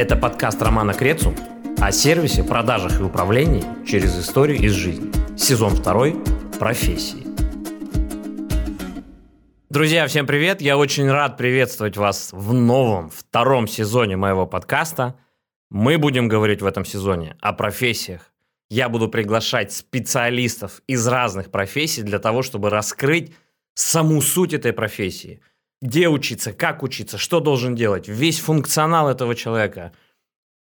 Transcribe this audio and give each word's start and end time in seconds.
Это 0.00 0.16
подкаст 0.16 0.62
Романа 0.62 0.94
Крецу 0.94 1.34
о 1.76 1.92
сервисе, 1.92 2.42
продажах 2.42 2.98
и 3.00 3.02
управлении 3.02 3.62
через 3.86 4.18
историю 4.18 4.56
из 4.56 4.72
жизни. 4.72 5.12
Сезон 5.36 5.76
второй. 5.76 6.16
Профессии. 6.58 7.26
Друзья, 9.68 10.06
всем 10.06 10.26
привет! 10.26 10.62
Я 10.62 10.78
очень 10.78 11.06
рад 11.10 11.36
приветствовать 11.36 11.98
вас 11.98 12.30
в 12.32 12.54
новом, 12.54 13.10
втором 13.10 13.68
сезоне 13.68 14.16
моего 14.16 14.46
подкаста. 14.46 15.18
Мы 15.68 15.98
будем 15.98 16.28
говорить 16.28 16.62
в 16.62 16.66
этом 16.66 16.86
сезоне 16.86 17.36
о 17.42 17.52
профессиях. 17.52 18.32
Я 18.70 18.88
буду 18.88 19.06
приглашать 19.06 19.70
специалистов 19.70 20.80
из 20.86 21.06
разных 21.06 21.50
профессий 21.50 22.00
для 22.00 22.20
того, 22.20 22.40
чтобы 22.40 22.70
раскрыть 22.70 23.34
саму 23.74 24.22
суть 24.22 24.54
этой 24.54 24.72
профессии– 24.72 25.42
где 25.82 26.08
учиться, 26.08 26.52
как 26.52 26.82
учиться, 26.82 27.18
что 27.18 27.40
должен 27.40 27.74
делать, 27.74 28.08
весь 28.08 28.40
функционал 28.40 29.08
этого 29.08 29.34
человека. 29.34 29.92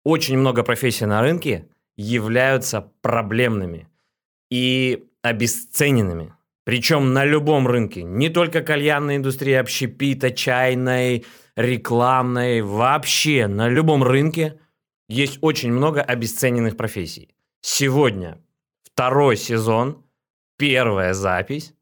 Очень 0.03 0.37
много 0.37 0.63
профессий 0.63 1.05
на 1.05 1.21
рынке 1.21 1.69
являются 1.95 2.91
проблемными 3.01 3.87
и 4.49 5.05
обесцененными. 5.21 6.33
Причем 6.65 7.13
на 7.13 7.25
любом 7.25 7.67
рынке. 7.67 8.03
Не 8.03 8.29
только 8.29 8.61
кальянной 8.61 9.17
индустрии, 9.17 9.53
общепита, 9.53 10.31
чайной, 10.31 11.25
рекламной. 11.55 12.61
Вообще 12.61 13.47
на 13.47 13.67
любом 13.67 14.03
рынке 14.03 14.59
есть 15.09 15.39
очень 15.41 15.73
много 15.73 16.01
обесцененных 16.01 16.77
профессий. 16.77 17.35
Сегодня 17.61 18.41
второй 18.83 19.37
сезон, 19.37 20.05
первая 20.57 21.13
запись. 21.13 21.73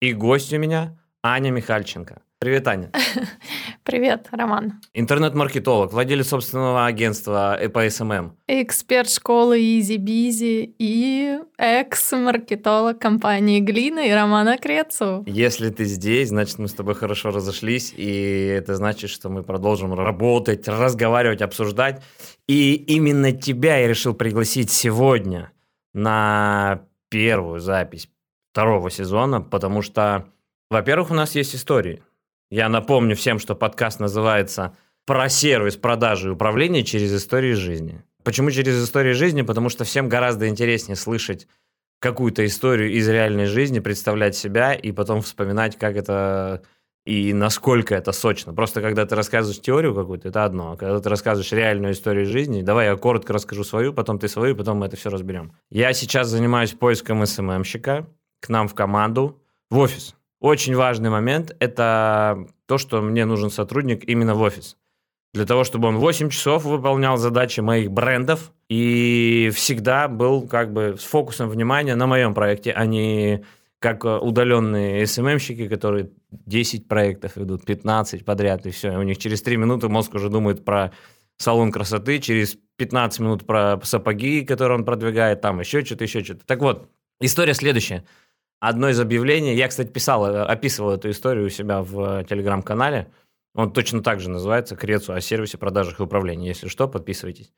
И 0.00 0.12
гость 0.12 0.52
у 0.52 0.58
меня 0.58 0.98
Аня 1.22 1.50
Михальченко. 1.50 2.22
Привет, 2.38 2.68
Аня. 2.68 2.90
Привет, 3.82 4.28
Роман. 4.30 4.74
Интернет-маркетолог, 4.92 5.90
владелец 5.90 6.28
собственного 6.28 6.84
агентства 6.84 7.58
по 7.72 7.88
SMM. 7.88 8.36
Эксперт 8.46 9.08
школы 9.08 9.58
Easy 9.58 9.96
Busy 9.96 10.74
и 10.78 11.38
экс-маркетолог 11.56 12.98
компании 12.98 13.60
Глина 13.60 14.00
и 14.00 14.10
Романа 14.10 14.58
Крецу. 14.58 15.24
Если 15.26 15.70
ты 15.70 15.86
здесь, 15.86 16.28
значит, 16.28 16.58
мы 16.58 16.68
с 16.68 16.74
тобой 16.74 16.94
хорошо 16.94 17.30
разошлись, 17.30 17.94
и 17.96 18.52
это 18.54 18.74
значит, 18.74 19.08
что 19.08 19.30
мы 19.30 19.42
продолжим 19.42 19.94
работать, 19.94 20.68
разговаривать, 20.68 21.40
обсуждать. 21.40 22.02
И 22.46 22.74
именно 22.74 23.32
тебя 23.32 23.78
я 23.78 23.88
решил 23.88 24.12
пригласить 24.12 24.70
сегодня 24.70 25.52
на 25.94 26.82
первую 27.08 27.60
запись 27.60 28.10
второго 28.52 28.90
сезона, 28.90 29.40
потому 29.40 29.80
что, 29.80 30.26
во-первых, 30.68 31.10
у 31.10 31.14
нас 31.14 31.34
есть 31.34 31.54
истории– 31.54 32.02
я 32.50 32.68
напомню 32.68 33.16
всем, 33.16 33.38
что 33.38 33.54
подкаст 33.54 34.00
называется 34.00 34.76
«Про 35.04 35.28
сервис 35.28 35.76
продажи 35.76 36.28
и 36.28 36.32
управления 36.32 36.84
через 36.84 37.14
истории 37.14 37.52
жизни». 37.52 38.02
Почему 38.24 38.50
через 38.50 38.82
истории 38.82 39.12
жизни? 39.12 39.42
Потому 39.42 39.68
что 39.68 39.84
всем 39.84 40.08
гораздо 40.08 40.48
интереснее 40.48 40.96
слышать 40.96 41.46
какую-то 42.00 42.44
историю 42.44 42.90
из 42.92 43.08
реальной 43.08 43.46
жизни, 43.46 43.78
представлять 43.78 44.36
себя 44.36 44.74
и 44.74 44.92
потом 44.92 45.22
вспоминать, 45.22 45.78
как 45.78 45.96
это 45.96 46.62
и 47.06 47.32
насколько 47.32 47.94
это 47.94 48.10
сочно. 48.10 48.52
Просто 48.52 48.82
когда 48.82 49.06
ты 49.06 49.14
рассказываешь 49.14 49.60
теорию 49.60 49.94
какую-то, 49.94 50.28
это 50.28 50.44
одно. 50.44 50.72
А 50.72 50.76
когда 50.76 50.98
ты 50.98 51.08
рассказываешь 51.08 51.52
реальную 51.52 51.92
историю 51.92 52.26
жизни, 52.26 52.62
давай 52.62 52.86
я 52.86 52.96
коротко 52.96 53.32
расскажу 53.32 53.62
свою, 53.62 53.92
потом 53.92 54.18
ты 54.18 54.28
свою, 54.28 54.56
потом 54.56 54.78
мы 54.78 54.86
это 54.86 54.96
все 54.96 55.08
разберем. 55.08 55.52
Я 55.70 55.92
сейчас 55.92 56.26
занимаюсь 56.26 56.72
поиском 56.72 57.24
СММщика 57.24 58.08
к 58.40 58.48
нам 58.48 58.66
в 58.66 58.74
команду, 58.74 59.40
в 59.70 59.78
офис. 59.78 60.16
Очень 60.40 60.76
важный 60.76 61.10
момент– 61.10 61.56
это 61.60 62.46
то, 62.66 62.78
что 62.78 63.00
мне 63.00 63.24
нужен 63.24 63.50
сотрудник 63.50 64.04
именно 64.08 64.34
в 64.34 64.42
офис. 64.42 64.76
Для 65.32 65.46
того, 65.46 65.64
чтобы 65.64 65.88
он 65.88 65.96
8 65.96 66.30
часов 66.30 66.64
выполнял 66.64 67.16
задачи 67.16 67.60
моих 67.60 67.90
брендов 67.90 68.52
и 68.68 69.50
всегда 69.54 70.08
был 70.08 70.46
как 70.46 70.72
бы 70.72 70.96
с 70.98 71.04
фокусом 71.04 71.48
внимания 71.48 71.94
на 71.94 72.06
моем 72.06 72.34
проекте, 72.34 72.72
а 72.72 72.86
не 72.86 73.44
как 73.78 74.04
удаленные 74.04 75.06
СММщики, 75.06 75.68
которые 75.68 76.10
10 76.30 76.88
проектов 76.88 77.36
ведут, 77.36 77.64
15 77.64 78.24
подряд, 78.24 78.66
и 78.66 78.70
все. 78.70 78.96
У 78.96 79.02
них 79.02 79.18
через 79.18 79.42
3 79.42 79.56
минуты 79.56 79.88
мозг 79.88 80.14
уже 80.14 80.28
думает 80.28 80.64
про 80.64 80.92
салон 81.36 81.70
красоты, 81.70 82.18
через 82.18 82.56
15 82.76 83.20
минут 83.20 83.46
про 83.46 83.78
сапоги, 83.82 84.44
которые 84.44 84.78
он 84.78 84.84
продвигает, 84.84 85.40
там 85.40 85.60
еще 85.60 85.84
что-то, 85.84 86.04
еще 86.04 86.24
что-то. 86.24 86.46
Так 86.46 86.60
вот, 86.60 86.90
история 87.20 87.54
следующая– 87.54 88.04
одно 88.68 88.88
из 88.88 88.98
объявлений, 88.98 89.54
я, 89.54 89.68
кстати, 89.68 89.88
писал, 89.88 90.26
э, 90.26 90.42
описывал 90.42 90.92
эту 90.92 91.10
историю 91.10 91.46
у 91.46 91.50
себя 91.50 91.82
в 91.82 92.20
э, 92.20 92.24
телеграм-канале, 92.24 93.12
он 93.54 93.72
точно 93.72 94.02
так 94.02 94.20
же 94.20 94.28
называется, 94.28 94.76
Крецу 94.76 95.12
о 95.12 95.20
сервисе, 95.20 95.56
продажах 95.56 96.00
и 96.00 96.02
управлении. 96.02 96.48
Если 96.48 96.68
что, 96.68 96.88
подписывайтесь. 96.88 97.52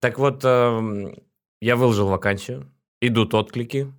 Так 0.00 0.18
вот, 0.18 0.44
эм, 0.44 1.14
я 1.60 1.76
выложил 1.76 2.08
вакансию, 2.08 2.70
идут 3.00 3.34
отклики, 3.34 3.92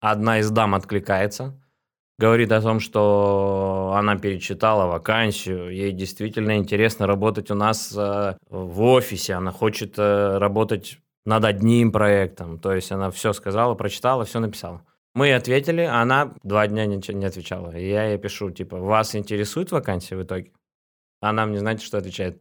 одна 0.00 0.38
из 0.38 0.50
дам 0.50 0.74
откликается, 0.74 1.60
говорит 2.18 2.52
о 2.52 2.60
том, 2.60 2.78
что 2.78 3.94
она 3.96 4.16
перечитала 4.16 4.86
вакансию, 4.86 5.70
ей 5.70 5.92
действительно 5.92 6.56
интересно 6.56 7.06
работать 7.06 7.50
у 7.50 7.54
нас 7.54 7.92
э, 7.96 8.36
в 8.48 8.82
офисе, 8.82 9.34
она 9.34 9.50
хочет 9.50 9.98
работать 9.98 10.98
над 11.24 11.44
одним 11.44 11.90
проектом, 11.90 12.58
то 12.58 12.72
есть 12.72 12.92
она 12.92 13.10
все 13.10 13.32
сказала, 13.32 13.74
прочитала, 13.74 14.24
все 14.24 14.38
написала. 14.40 14.84
Мы 15.14 15.34
ответили, 15.34 15.82
а 15.82 16.00
она 16.00 16.34
два 16.42 16.66
дня 16.66 16.86
ничего 16.86 17.18
не 17.18 17.26
отвечала. 17.26 17.76
И 17.76 17.88
я 17.88 18.06
ей 18.06 18.18
пишу, 18.18 18.50
типа, 18.50 18.78
вас 18.78 19.14
интересует 19.14 19.70
вакансия 19.70 20.16
в 20.16 20.22
итоге? 20.22 20.52
Она 21.20 21.46
мне, 21.46 21.58
знаете, 21.58 21.84
что 21.84 21.98
отвечает? 21.98 22.40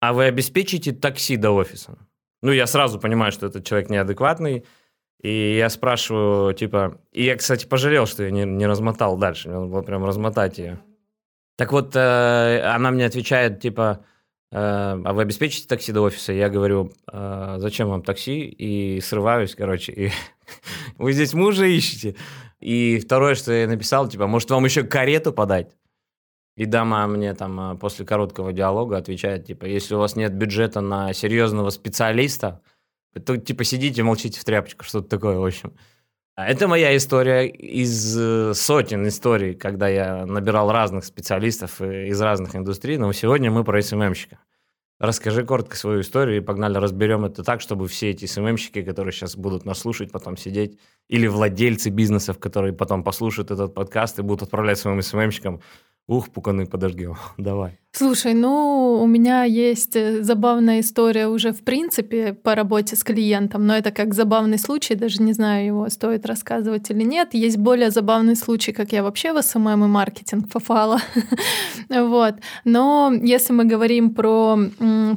А 0.00 0.12
вы 0.12 0.24
обеспечите 0.24 0.92
такси 0.92 1.36
до 1.36 1.50
офиса? 1.50 1.98
Ну, 2.42 2.52
я 2.52 2.66
сразу 2.66 2.98
понимаю, 2.98 3.32
что 3.32 3.46
этот 3.46 3.64
человек 3.66 3.90
неадекватный, 3.90 4.64
и 5.20 5.56
я 5.56 5.68
спрашиваю, 5.68 6.54
типа... 6.54 7.00
И 7.12 7.24
я, 7.24 7.36
кстати, 7.36 7.66
пожалел, 7.66 8.06
что 8.06 8.22
я 8.22 8.30
не, 8.30 8.44
не 8.44 8.66
размотал 8.66 9.16
дальше. 9.16 9.48
Мне 9.48 9.58
надо 9.58 9.70
было 9.70 9.82
прям 9.82 10.04
размотать 10.04 10.58
ее. 10.58 10.80
Так 11.56 11.72
вот, 11.72 11.96
э, 11.96 12.60
она 12.62 12.92
мне 12.92 13.04
отвечает, 13.04 13.60
типа, 13.60 14.04
а 14.50 15.12
вы 15.12 15.22
обеспечите 15.22 15.68
такси 15.68 15.92
до 15.92 16.00
офиса? 16.02 16.32
Я 16.32 16.48
говорю, 16.48 16.92
э, 17.12 17.56
зачем 17.58 17.88
вам 17.88 18.02
такси? 18.02 18.44
И 18.44 19.00
срываюсь, 19.00 19.54
короче, 19.54 19.92
и 19.92 20.10
Вы 20.98 21.12
здесь 21.12 21.34
мужа 21.34 21.64
ищете. 21.64 22.16
И 22.60 22.98
второе, 22.98 23.34
что 23.34 23.52
я 23.52 23.66
написал, 23.66 24.08
типа, 24.08 24.26
может, 24.26 24.50
вам 24.50 24.64
еще 24.64 24.82
карету 24.82 25.32
подать? 25.32 25.76
И 26.56 26.64
дама 26.64 27.06
мне 27.06 27.34
там 27.34 27.60
а, 27.60 27.74
после 27.76 28.04
короткого 28.04 28.52
диалога 28.52 28.96
отвечает, 28.96 29.46
типа, 29.46 29.64
если 29.66 29.94
у 29.94 29.98
вас 29.98 30.16
нет 30.16 30.34
бюджета 30.34 30.80
на 30.80 31.12
серьезного 31.12 31.70
специалиста, 31.70 32.62
то, 33.24 33.36
типа, 33.36 33.62
сидите, 33.62 34.02
молчите 34.02 34.40
в 34.40 34.44
тряпочку, 34.44 34.84
что-то 34.84 35.08
такое, 35.08 35.38
в 35.38 35.44
общем. 35.44 35.74
А 36.38 36.46
это 36.46 36.68
моя 36.68 36.96
история 36.96 37.48
из 37.48 38.16
э, 38.16 38.54
сотен 38.54 39.08
историй, 39.08 39.54
когда 39.54 39.88
я 39.88 40.24
набирал 40.24 40.70
разных 40.70 41.04
специалистов 41.04 41.80
э, 41.80 42.06
из 42.06 42.20
разных 42.20 42.54
индустрий, 42.54 42.96
но 42.96 43.12
сегодня 43.12 43.50
мы 43.50 43.64
про 43.64 43.82
СММщика. 43.82 44.38
Расскажи 45.00 45.44
коротко 45.44 45.76
свою 45.76 46.02
историю 46.02 46.36
и 46.36 46.40
погнали 46.40 46.78
разберем 46.78 47.24
это 47.24 47.42
так, 47.42 47.60
чтобы 47.60 47.88
все 47.88 48.10
эти 48.10 48.26
SMM 48.26 48.41
щики, 48.41 48.82
которые 48.82 49.12
сейчас 49.12 49.36
будут 49.36 49.64
нас 49.64 49.80
слушать, 49.80 50.12
потом 50.12 50.36
сидеть, 50.36 50.78
или 51.08 51.26
владельцы 51.26 51.90
бизнесов, 51.90 52.38
которые 52.38 52.72
потом 52.72 53.02
послушают 53.02 53.50
этот 53.50 53.74
подкаст 53.74 54.20
и 54.20 54.22
будут 54.22 54.42
отправлять 54.44 54.78
своим 54.78 55.02
SMM 55.02 55.18
щикам 55.18 55.60
Ух, 56.08 56.30
пуканы 56.30 56.66
подожгем. 56.66 57.16
Давай. 57.36 57.78
Слушай, 57.92 58.32
ну, 58.32 58.98
у 59.02 59.06
меня 59.06 59.44
есть 59.44 59.94
э, 59.94 60.22
забавная 60.22 60.80
история 60.80 61.28
уже 61.28 61.52
в 61.52 61.62
принципе 61.62 62.32
по 62.32 62.54
работе 62.54 62.96
с 62.96 63.04
клиентом, 63.04 63.66
но 63.66 63.76
это 63.76 63.90
как 63.90 64.14
забавный 64.14 64.58
случай, 64.58 64.94
даже 64.94 65.22
не 65.22 65.34
знаю, 65.34 65.66
его 65.66 65.90
стоит 65.90 66.24
рассказывать 66.24 66.90
или 66.90 67.02
нет. 67.02 67.34
Есть 67.34 67.58
более 67.58 67.90
забавный 67.90 68.36
случай, 68.36 68.72
как 68.72 68.92
я 68.92 69.02
вообще 69.02 69.34
в 69.34 69.42
SMM 69.42 69.84
и 69.84 69.88
маркетинг 69.88 70.50
попала. 70.50 70.98
вот. 71.90 72.36
Но 72.64 73.12
если 73.12 73.52
мы 73.52 73.64
говорим 73.64 74.14
про 74.14 74.58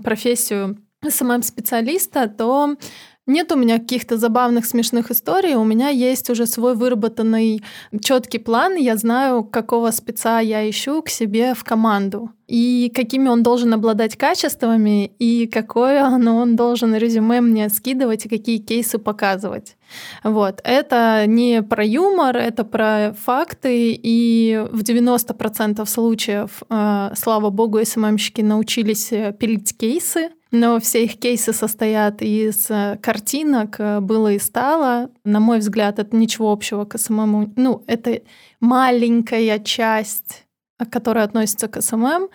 профессию 0.04 0.77
SMM-специалиста, 1.07 2.28
то 2.27 2.75
нет 3.27 3.51
у 3.51 3.56
меня 3.56 3.77
каких-то 3.77 4.18
забавных, 4.18 4.65
смешных 4.65 5.12
историй. 5.12 5.56
У 5.56 5.63
меня 5.63 5.89
есть 5.89 6.29
уже 6.29 6.47
свой 6.47 6.75
выработанный 6.75 7.63
четкий 8.01 8.39
план. 8.39 8.75
Я 8.75 8.97
знаю, 8.97 9.44
какого 9.44 9.91
спеца 9.91 10.39
я 10.39 10.68
ищу 10.68 11.01
к 11.03 11.09
себе 11.09 11.53
в 11.53 11.63
команду. 11.63 12.31
И 12.47 12.91
какими 12.94 13.29
он 13.29 13.44
должен 13.44 13.73
обладать 13.73 14.18
качествами, 14.18 15.06
и 15.19 15.47
какое 15.47 16.03
оно 16.03 16.38
он 16.38 16.56
должен 16.56 16.94
резюме 16.95 17.39
мне 17.39 17.69
скидывать, 17.69 18.25
и 18.25 18.29
какие 18.29 18.57
кейсы 18.57 18.97
показывать. 18.97 19.77
Вот. 20.23 20.59
Это 20.65 21.25
не 21.27 21.62
про 21.62 21.85
юмор, 21.85 22.35
это 22.35 22.65
про 22.65 23.13
факты, 23.13 23.94
и 23.94 24.68
в 24.71 24.81
90% 24.81 25.85
случаев, 25.85 26.63
э, 26.69 27.12
слава 27.15 27.50
богу, 27.51 27.79
SMM 27.86 28.02
щики 28.02 28.42
научились 28.41 29.13
пилить 29.39 29.77
кейсы, 29.77 30.31
но 30.51 30.80
все 30.80 31.06
их 31.06 31.18
кейсы 31.18 31.53
состоят 31.53 32.21
из 32.21 32.69
э, 32.69 32.98
картинок 33.01 33.80
э, 33.80 34.00
«было 34.00 34.33
и 34.33 34.39
стало». 34.39 35.09
На 35.24 35.39
мой 35.39 35.59
взгляд, 35.59 36.00
это 36.00 36.15
ничего 36.15 36.51
общего 36.51 36.86
к 36.86 36.98
SMM. 36.98 37.54
Ну, 37.56 37.83
это 37.88 38.21
маленькая 38.59 39.59
часть, 39.59 40.45
которая 40.89 41.25
относится 41.25 41.68
к 41.68 41.81
SMM. 41.81 42.30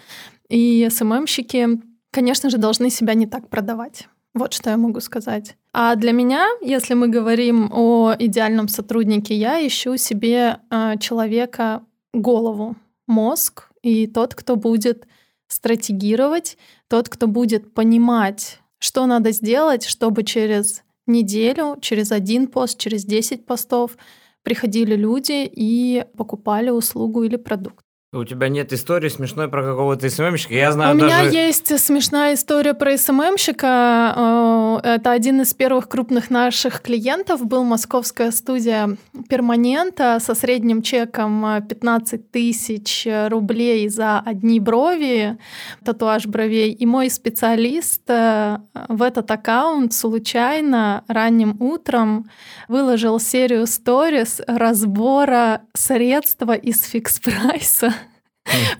И 0.48 0.88
SMM 0.90 1.17
щики 1.17 1.80
конечно 2.16 2.48
же, 2.48 2.56
должны 2.56 2.88
себя 2.88 3.12
не 3.12 3.26
так 3.26 3.50
продавать. 3.50 4.08
Вот 4.32 4.54
что 4.54 4.70
я 4.70 4.78
могу 4.78 5.00
сказать. 5.00 5.54
А 5.74 5.96
для 5.96 6.12
меня, 6.12 6.46
если 6.62 6.94
мы 6.94 7.08
говорим 7.08 7.70
о 7.70 8.14
идеальном 8.18 8.68
сотруднике, 8.68 9.34
я 9.34 9.66
ищу 9.66 9.98
себе 9.98 10.60
э, 10.70 10.94
человека 10.98 11.82
голову, 12.14 12.74
мозг 13.06 13.68
и 13.82 14.06
тот, 14.06 14.34
кто 14.34 14.56
будет 14.56 15.06
стратегировать, 15.48 16.58
тот, 16.88 17.08
кто 17.08 17.26
будет 17.26 17.72
понимать, 17.74 18.60
что 18.78 19.06
надо 19.06 19.32
сделать, 19.32 19.84
чтобы 19.84 20.22
через 20.22 20.82
неделю, 21.06 21.78
через 21.80 22.12
один 22.12 22.46
пост, 22.48 22.78
через 22.78 23.04
10 23.04 23.46
постов 23.46 23.96
приходили 24.42 24.94
люди 24.94 25.48
и 25.50 26.04
покупали 26.16 26.70
услугу 26.70 27.22
или 27.24 27.36
продукт. 27.36 27.85
У 28.12 28.22
тебя 28.22 28.48
нет 28.48 28.72
истории 28.72 29.08
смешной 29.08 29.48
про 29.48 29.64
какого-то 29.64 30.08
СММщика? 30.08 30.54
Я 30.54 30.70
знаю 30.70 30.94
У 30.94 31.00
даже... 31.00 31.10
меня 31.12 31.46
есть 31.46 31.76
смешная 31.80 32.34
история 32.34 32.72
про 32.72 32.96
СММщика. 32.96 34.80
Э, 34.84 34.94
это 34.94 35.10
один 35.10 35.40
из 35.40 35.52
первых 35.54 35.88
крупных 35.88 36.30
наших 36.30 36.82
клиентов. 36.82 37.44
Был 37.44 37.64
московская 37.64 38.30
студия 38.30 38.96
перманента 39.28 40.18
со 40.20 40.36
средним 40.36 40.82
чеком 40.82 41.66
15 41.68 42.30
тысяч 42.30 43.08
рублей 43.28 43.88
за 43.88 44.20
одни 44.20 44.60
брови, 44.60 45.36
татуаж 45.84 46.26
бровей. 46.26 46.70
И 46.70 46.86
мой 46.86 47.10
специалист 47.10 48.02
э, 48.06 48.58
в 48.88 49.02
этот 49.02 49.28
аккаунт 49.32 49.92
случайно 49.92 51.02
ранним 51.08 51.60
утром 51.60 52.30
выложил 52.68 53.18
серию 53.18 53.66
сторис 53.66 54.40
разбора 54.46 55.62
средства 55.74 56.52
из 56.52 56.84
фикс-прайса 56.84 57.96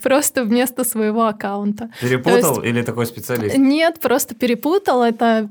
просто 0.03 0.43
вместо 0.43 0.83
своего 0.83 1.25
аккаунта. 1.25 1.89
Перепутал 2.01 2.55
есть, 2.55 2.65
или 2.65 2.81
такой 2.81 3.05
специалист? 3.05 3.57
Нет, 3.57 3.99
просто 3.99 4.35
перепутал. 4.35 5.03
Это 5.03 5.49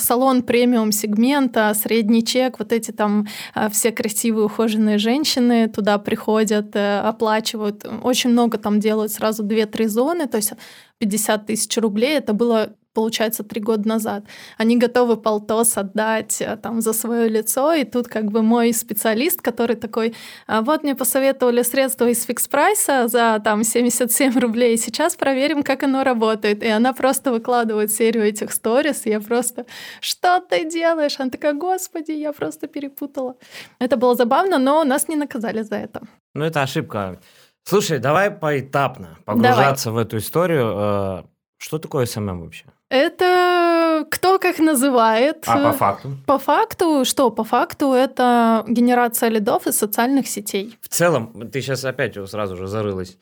салон 0.00 0.42
премиум 0.42 0.92
сегмента, 0.92 1.74
средний 1.74 2.24
чек, 2.24 2.58
вот 2.58 2.72
эти 2.72 2.90
там 2.90 3.26
а, 3.54 3.68
все 3.68 3.92
красивые 3.92 4.46
ухоженные 4.46 4.98
женщины 4.98 5.68
туда 5.68 5.98
приходят, 5.98 6.74
э, 6.74 7.00
оплачивают. 7.00 7.84
Очень 8.02 8.30
много 8.30 8.58
там 8.58 8.80
делают 8.80 9.12
сразу 9.12 9.44
2-3 9.44 9.88
зоны, 9.88 10.26
то 10.26 10.36
есть 10.36 10.52
50 10.98 11.46
тысяч 11.46 11.76
рублей. 11.78 12.16
Это 12.16 12.32
было 12.32 12.74
получается, 12.94 13.42
три 13.42 13.60
года 13.60 13.88
назад. 13.88 14.24
Они 14.58 14.76
готовы 14.76 15.16
полтос 15.16 15.76
отдать 15.76 16.40
э, 16.40 16.56
там 16.56 16.80
за 16.80 16.92
свое 16.92 17.28
лицо, 17.28 17.72
и 17.72 17.84
тут 17.84 18.08
как 18.08 18.30
бы 18.30 18.42
мой 18.42 18.72
специалист, 18.72 19.40
который 19.40 19.76
такой, 19.76 20.14
«А 20.46 20.62
вот 20.62 20.82
мне 20.82 20.94
посоветовали 20.94 21.62
средства 21.62 22.08
из 22.08 22.24
фикс 22.24 22.48
прайса 22.48 23.08
за 23.08 23.40
там 23.44 23.64
77 23.64 24.38
рублей, 24.38 24.76
сейчас 24.76 25.16
проверим, 25.16 25.62
как 25.62 25.82
оно 25.82 26.04
работает. 26.04 26.62
И 26.62 26.68
она 26.68 26.92
просто 26.92 27.32
выкладывает 27.32 27.90
серию 27.90 28.24
этих 28.24 28.52
сторис, 28.52 29.06
и 29.06 29.10
я 29.10 29.20
просто, 29.20 29.64
что 30.00 30.40
ты 30.40 30.68
делаешь? 30.68 31.16
Она 31.18 31.30
такая, 31.30 31.54
господи, 31.54 32.12
я 32.12 32.32
просто 32.32 32.66
перепутала. 32.66 33.36
Это 33.78 33.96
было 33.96 34.14
забавно, 34.14 34.58
но 34.58 34.84
нас 34.84 35.08
не 35.08 35.16
наказали 35.16 35.62
за 35.62 35.76
это. 35.76 36.00
Ну, 36.34 36.44
это 36.44 36.62
ошибка. 36.62 37.20
Слушай, 37.64 37.98
давай 37.98 38.30
поэтапно 38.30 39.18
погружаться 39.24 39.90
давай. 39.90 40.04
в 40.04 40.06
эту 40.06 40.16
историю. 40.18 40.72
Э, 40.76 41.22
что 41.58 41.78
такое 41.78 42.06
SMM 42.06 42.40
вообще? 42.40 42.64
Это 42.92 44.06
кто 44.10 44.38
как 44.38 44.58
называет. 44.58 45.44
А 45.46 45.70
по 45.70 45.72
факту? 45.72 46.10
По 46.26 46.38
факту, 46.38 47.04
что? 47.06 47.30
По 47.30 47.42
факту 47.42 47.94
это 47.94 48.66
генерация 48.68 49.30
лидов 49.30 49.66
из 49.66 49.78
социальных 49.78 50.28
сетей. 50.28 50.76
В 50.82 50.88
целом, 50.88 51.50
ты 51.50 51.62
сейчас 51.62 51.86
опять 51.86 52.18
сразу 52.28 52.54
же 52.54 52.66
зарылась. 52.66 53.16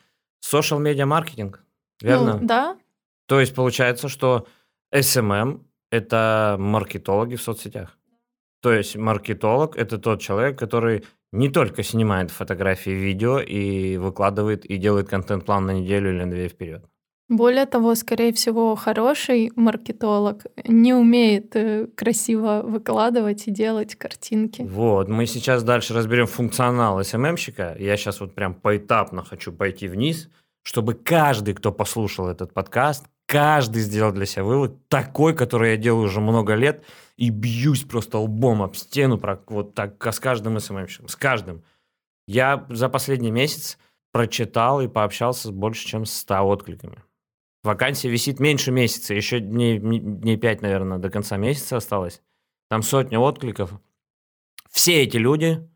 Social 0.44 0.80
media 0.80 1.06
marketing, 1.06 1.62
верно? 2.02 2.38
Ну, 2.40 2.46
да. 2.48 2.76
То 3.26 3.38
есть 3.38 3.54
получается, 3.54 4.08
что 4.08 4.48
SMM– 4.92 5.60
это 5.92 6.56
маркетологи 6.58 7.36
в 7.36 7.42
соцсетях. 7.42 7.96
То 8.62 8.72
есть 8.72 8.96
маркетолог– 8.96 9.76
это 9.76 9.98
тот 9.98 10.20
человек, 10.20 10.58
который 10.58 11.04
не 11.30 11.48
только 11.48 11.84
снимает 11.84 12.32
фотографии, 12.32 12.90
видео 12.90 13.38
и 13.38 13.98
выкладывает 13.98 14.64
и 14.64 14.78
делает 14.78 15.08
контент-план 15.08 15.66
на 15.66 15.74
неделю 15.74 16.10
или 16.10 16.24
на 16.24 16.30
две 16.30 16.48
вперед. 16.48 16.89
Более 17.30 17.64
того, 17.64 17.94
скорее 17.94 18.32
всего, 18.32 18.74
хороший 18.74 19.52
маркетолог 19.54 20.46
не 20.64 20.92
умеет 20.92 21.54
э, 21.54 21.86
красиво 21.94 22.62
выкладывать 22.64 23.46
и 23.46 23.52
делать 23.52 23.94
картинки. 23.94 24.62
Вот, 24.62 25.08
мы 25.08 25.26
сейчас 25.26 25.62
дальше 25.62 25.94
разберем 25.94 26.26
функционал 26.26 27.04
СММщика. 27.04 27.76
Я 27.78 27.96
сейчас 27.96 28.20
вот 28.20 28.34
прям 28.34 28.52
поэтапно 28.54 29.22
хочу 29.22 29.52
пойти 29.52 29.86
вниз, 29.86 30.28
чтобы 30.64 30.94
каждый, 30.94 31.54
кто 31.54 31.70
послушал 31.70 32.26
этот 32.26 32.52
подкаст, 32.52 33.06
каждый 33.26 33.82
сделал 33.82 34.10
для 34.10 34.26
себя 34.26 34.42
вывод, 34.42 34.88
такой, 34.88 35.32
который 35.32 35.70
я 35.70 35.76
делаю 35.76 36.06
уже 36.06 36.20
много 36.20 36.54
лет, 36.54 36.82
и 37.16 37.30
бьюсь 37.30 37.84
просто 37.84 38.18
лбом 38.18 38.60
об 38.60 38.74
стену, 38.74 39.22
вот 39.46 39.76
так 39.76 40.04
с 40.04 40.18
каждым 40.18 40.58
СММщиком, 40.58 41.06
с 41.06 41.14
каждым. 41.14 41.62
Я 42.26 42.66
за 42.70 42.88
последний 42.88 43.30
месяц 43.30 43.78
прочитал 44.10 44.80
и 44.80 44.88
пообщался 44.88 45.46
с 45.46 45.50
больше, 45.52 45.86
чем 45.86 46.06
100 46.06 46.42
откликами. 46.42 47.04
Вакансия 47.62 48.08
висит 48.08 48.40
меньше 48.40 48.70
месяца, 48.70 49.14
еще 49.14 49.40
дней, 49.40 49.78
дней 49.78 50.36
5, 50.36 50.62
наверное, 50.62 50.98
до 50.98 51.10
конца 51.10 51.36
месяца 51.36 51.76
осталось. 51.76 52.22
Там 52.68 52.82
сотня 52.82 53.18
откликов. 53.18 53.72
Все 54.70 55.02
эти 55.02 55.16
люди, 55.18 55.68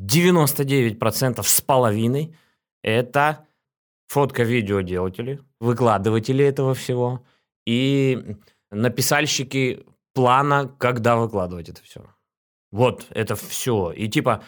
99% 0.00 1.42
с 1.42 1.60
половиной, 1.62 2.36
это 2.82 3.46
фотко-видеоделатели, 4.08 5.40
выкладыватели 5.58 6.44
этого 6.44 6.74
всего 6.74 7.24
и 7.66 8.36
написальщики 8.70 9.84
плана, 10.14 10.72
когда 10.78 11.16
выкладывать 11.16 11.68
это 11.68 11.82
все. 11.82 12.04
Вот, 12.70 13.06
это 13.10 13.34
все. 13.34 13.90
И 13.90 14.08
типа 14.08 14.44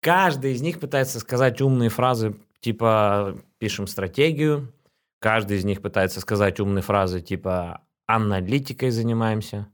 каждый 0.00 0.52
из 0.52 0.62
них 0.62 0.80
пытается 0.80 1.20
сказать 1.20 1.60
умные 1.60 1.90
фразы, 1.90 2.36
типа 2.60 3.36
пишем 3.58 3.86
стратегию, 3.86 4.72
Каждый 5.22 5.58
из 5.58 5.64
них 5.64 5.80
пытается 5.80 6.20
сказать 6.20 6.58
умные 6.58 6.82
фразы 6.82 7.20
типа 7.20 7.82
«аналитикой 8.08 8.90
занимаемся». 8.90 9.68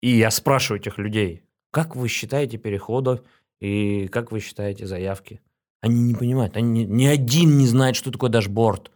И 0.00 0.08
я 0.16 0.30
спрашиваю 0.30 0.80
этих 0.80 0.96
людей, 0.96 1.44
как 1.70 1.94
вы 1.94 2.08
считаете 2.08 2.56
переходы 2.56 3.20
и 3.60 4.08
как 4.08 4.32
вы 4.32 4.40
считаете 4.40 4.86
заявки? 4.86 5.42
Они 5.82 6.00
не 6.00 6.14
понимают, 6.14 6.56
они, 6.56 6.86
ни 6.86 7.04
один 7.04 7.58
не 7.58 7.66
знает, 7.66 7.96
что 7.96 8.10
такое 8.10 8.30
дашборд. 8.30 8.90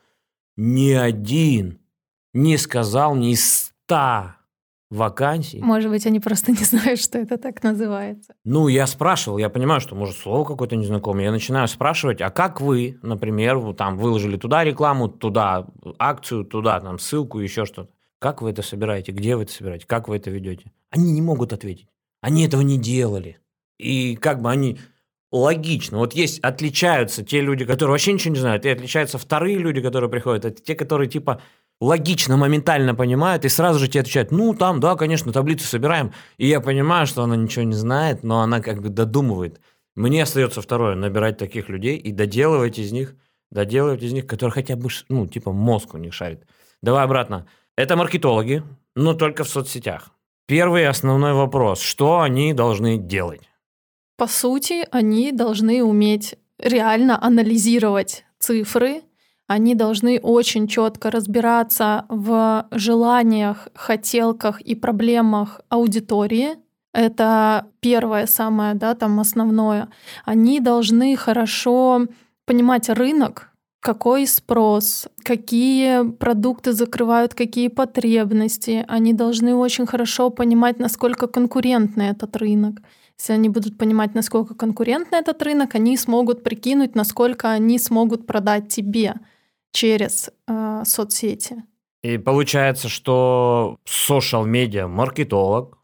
Ни 0.56 0.92
один 0.92 1.78
не 2.32 2.56
сказал 2.56 3.14
ни 3.14 3.34
ста 3.34 4.37
вакансий. 4.90 5.60
Может 5.60 5.90
быть, 5.90 6.06
они 6.06 6.20
просто 6.20 6.52
не 6.52 6.64
знают, 6.64 7.00
что 7.00 7.18
это 7.18 7.36
так 7.36 7.62
называется. 7.62 8.34
Ну, 8.44 8.68
я 8.68 8.86
спрашивал, 8.86 9.38
я 9.38 9.50
понимаю, 9.50 9.80
что, 9.80 9.94
может, 9.94 10.16
слово 10.16 10.44
какое-то 10.44 10.76
незнакомое. 10.76 11.24
Я 11.24 11.32
начинаю 11.32 11.68
спрашивать, 11.68 12.20
а 12.20 12.30
как 12.30 12.60
вы, 12.60 12.98
например, 13.02 13.74
там 13.74 13.98
выложили 13.98 14.36
туда 14.36 14.64
рекламу, 14.64 15.08
туда 15.08 15.66
акцию, 15.98 16.44
туда 16.44 16.80
там 16.80 16.98
ссылку, 16.98 17.38
еще 17.38 17.64
что-то. 17.64 17.90
Как 18.18 18.42
вы 18.42 18.50
это 18.50 18.62
собираете? 18.62 19.12
Где 19.12 19.36
вы 19.36 19.44
это 19.44 19.52
собираете? 19.52 19.86
Как 19.86 20.08
вы 20.08 20.16
это 20.16 20.30
ведете? 20.30 20.72
Они 20.90 21.12
не 21.12 21.22
могут 21.22 21.52
ответить. 21.52 21.88
Они 22.20 22.44
этого 22.44 22.62
не 22.62 22.78
делали. 22.78 23.38
И 23.78 24.16
как 24.16 24.42
бы 24.42 24.50
они 24.50 24.78
логично. 25.30 25.98
Вот 25.98 26.14
есть, 26.14 26.40
отличаются 26.40 27.22
те 27.22 27.40
люди, 27.40 27.64
которые 27.64 27.92
вообще 27.92 28.12
ничего 28.12 28.34
не 28.34 28.40
знают, 28.40 28.64
и 28.64 28.70
отличаются 28.70 29.18
вторые 29.18 29.58
люди, 29.58 29.80
которые 29.80 30.10
приходят. 30.10 30.44
Это 30.44 30.62
те, 30.62 30.74
которые 30.74 31.08
типа 31.08 31.42
логично, 31.80 32.36
моментально 32.36 32.94
понимают 32.94 33.44
и 33.44 33.48
сразу 33.48 33.78
же 33.78 33.88
тебе 33.88 34.00
отвечают, 34.00 34.30
ну, 34.30 34.54
там, 34.54 34.80
да, 34.80 34.96
конечно, 34.96 35.32
таблицу 35.32 35.66
собираем. 35.66 36.12
И 36.36 36.46
я 36.46 36.60
понимаю, 36.60 37.06
что 37.06 37.22
она 37.22 37.36
ничего 37.36 37.64
не 37.64 37.74
знает, 37.74 38.22
но 38.22 38.40
она 38.40 38.60
как 38.60 38.82
бы 38.82 38.88
додумывает. 38.88 39.60
Мне 39.94 40.22
остается 40.22 40.62
второе, 40.62 40.94
набирать 40.94 41.38
таких 41.38 41.68
людей 41.68 41.96
и 41.96 42.12
доделывать 42.12 42.78
из 42.78 42.92
них, 42.92 43.16
доделывать 43.50 44.02
из 44.02 44.12
них, 44.12 44.26
которые 44.26 44.52
хотя 44.52 44.76
бы, 44.76 44.88
ну, 45.08 45.26
типа 45.26 45.52
мозг 45.52 45.94
у 45.94 45.98
них 45.98 46.14
шарит. 46.14 46.44
Давай 46.82 47.04
обратно. 47.04 47.46
Это 47.76 47.96
маркетологи, 47.96 48.62
но 48.94 49.14
только 49.14 49.44
в 49.44 49.48
соцсетях. 49.48 50.10
Первый 50.46 50.86
основной 50.86 51.34
вопрос, 51.34 51.80
что 51.80 52.20
они 52.20 52.52
должны 52.54 52.96
делать? 52.96 53.42
По 54.16 54.26
сути, 54.26 54.86
они 54.90 55.30
должны 55.30 55.84
уметь 55.84 56.36
реально 56.58 57.22
анализировать 57.22 58.24
цифры, 58.38 59.02
они 59.48 59.74
должны 59.74 60.20
очень 60.20 60.68
четко 60.68 61.10
разбираться 61.10 62.04
в 62.10 62.66
желаниях, 62.70 63.68
хотелках 63.74 64.60
и 64.60 64.74
проблемах 64.74 65.62
аудитории. 65.70 66.56
Это 66.92 67.66
первое 67.80 68.26
самое, 68.26 68.74
да, 68.74 68.94
там 68.94 69.18
основное. 69.18 69.88
Они 70.26 70.60
должны 70.60 71.16
хорошо 71.16 72.06
понимать 72.44 72.90
рынок, 72.90 73.50
какой 73.80 74.26
спрос, 74.26 75.08
какие 75.24 76.06
продукты 76.10 76.72
закрывают 76.72 77.32
какие 77.32 77.68
потребности. 77.68 78.84
Они 78.86 79.14
должны 79.14 79.54
очень 79.54 79.86
хорошо 79.86 80.28
понимать, 80.28 80.78
насколько 80.78 81.26
конкурентный 81.26 82.08
этот 82.08 82.36
рынок. 82.36 82.82
Если 83.18 83.32
они 83.32 83.48
будут 83.48 83.78
понимать, 83.78 84.14
насколько 84.14 84.54
конкурентный 84.54 85.20
этот 85.20 85.42
рынок, 85.42 85.74
они 85.74 85.96
смогут 85.96 86.42
прикинуть, 86.42 86.94
насколько 86.94 87.50
они 87.50 87.78
смогут 87.78 88.26
продать 88.26 88.68
тебе 88.68 89.14
через 89.78 90.30
э, 90.48 90.82
соцсети. 90.84 91.62
И 92.02 92.18
получается, 92.18 92.88
что 92.88 93.78
social 93.86 94.44
медиа 94.44 94.88
маркетолог, 94.88 95.78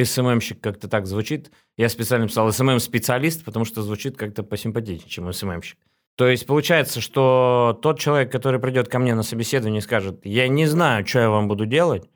SMM 0.00 0.20
щик 0.20 0.60
как-то 0.60 0.86
так 0.86 1.06
звучит. 1.06 1.50
Я 1.76 1.88
специально 1.88 2.28
писал 2.28 2.52
SMM-специалист, 2.52 3.44
потому 3.44 3.64
что 3.64 3.82
звучит 3.82 4.16
как-то 4.16 4.44
посимпатичнее, 4.44 5.10
чем 5.10 5.32
SMM 5.32 5.46
щик. 5.46 5.78
То 6.16 6.28
есть 6.28 6.46
получается, 6.46 7.00
что 7.00 7.76
тот 7.82 7.98
человек, 7.98 8.30
который 8.30 8.60
придет 8.60 8.88
ко 8.88 9.00
мне 9.00 9.16
на 9.16 9.24
собеседование 9.24 9.80
и 9.80 9.82
скажет, 9.82 10.20
я 10.24 10.46
не 10.46 10.66
знаю, 10.66 11.04
что 11.04 11.18
я 11.18 11.30
вам 11.30 11.48
буду 11.48 11.66
делать, 11.66 12.08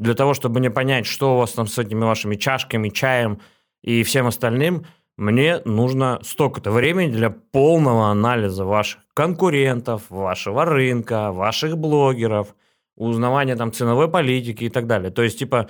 для 0.00 0.14
того, 0.14 0.34
чтобы 0.34 0.58
мне 0.58 0.72
понять, 0.72 1.06
что 1.06 1.34
у 1.34 1.38
вас 1.38 1.52
там 1.52 1.68
с 1.68 1.78
этими 1.78 2.04
вашими 2.04 2.34
чашками, 2.34 2.88
чаем 2.88 3.40
и 3.82 4.02
всем 4.02 4.26
остальным, 4.26 4.86
мне 5.20 5.60
нужно 5.66 6.18
столько-то 6.22 6.70
времени 6.70 7.12
для 7.12 7.28
полного 7.28 8.06
анализа 8.06 8.64
ваших 8.64 9.00
конкурентов, 9.12 10.04
вашего 10.08 10.64
рынка, 10.64 11.30
ваших 11.30 11.76
блогеров, 11.76 12.54
узнавания 12.96 13.54
там 13.54 13.70
ценовой 13.70 14.08
политики 14.08 14.64
и 14.64 14.70
так 14.70 14.86
далее. 14.86 15.10
То 15.10 15.22
есть, 15.22 15.38
типа, 15.38 15.68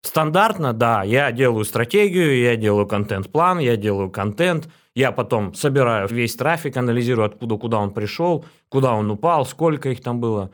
стандартно, 0.00 0.72
да, 0.72 1.02
я 1.02 1.30
делаю 1.32 1.66
стратегию, 1.66 2.38
я 2.38 2.56
делаю 2.56 2.86
контент-план, 2.86 3.58
я 3.58 3.76
делаю 3.76 4.10
контент, 4.10 4.70
я 4.94 5.12
потом 5.12 5.52
собираю 5.52 6.08
весь 6.08 6.34
трафик, 6.34 6.78
анализирую, 6.78 7.26
откуда, 7.26 7.56
куда 7.58 7.80
он 7.80 7.90
пришел, 7.90 8.46
куда 8.70 8.94
он 8.94 9.10
упал, 9.10 9.44
сколько 9.44 9.90
их 9.90 10.02
там 10.02 10.18
было. 10.18 10.50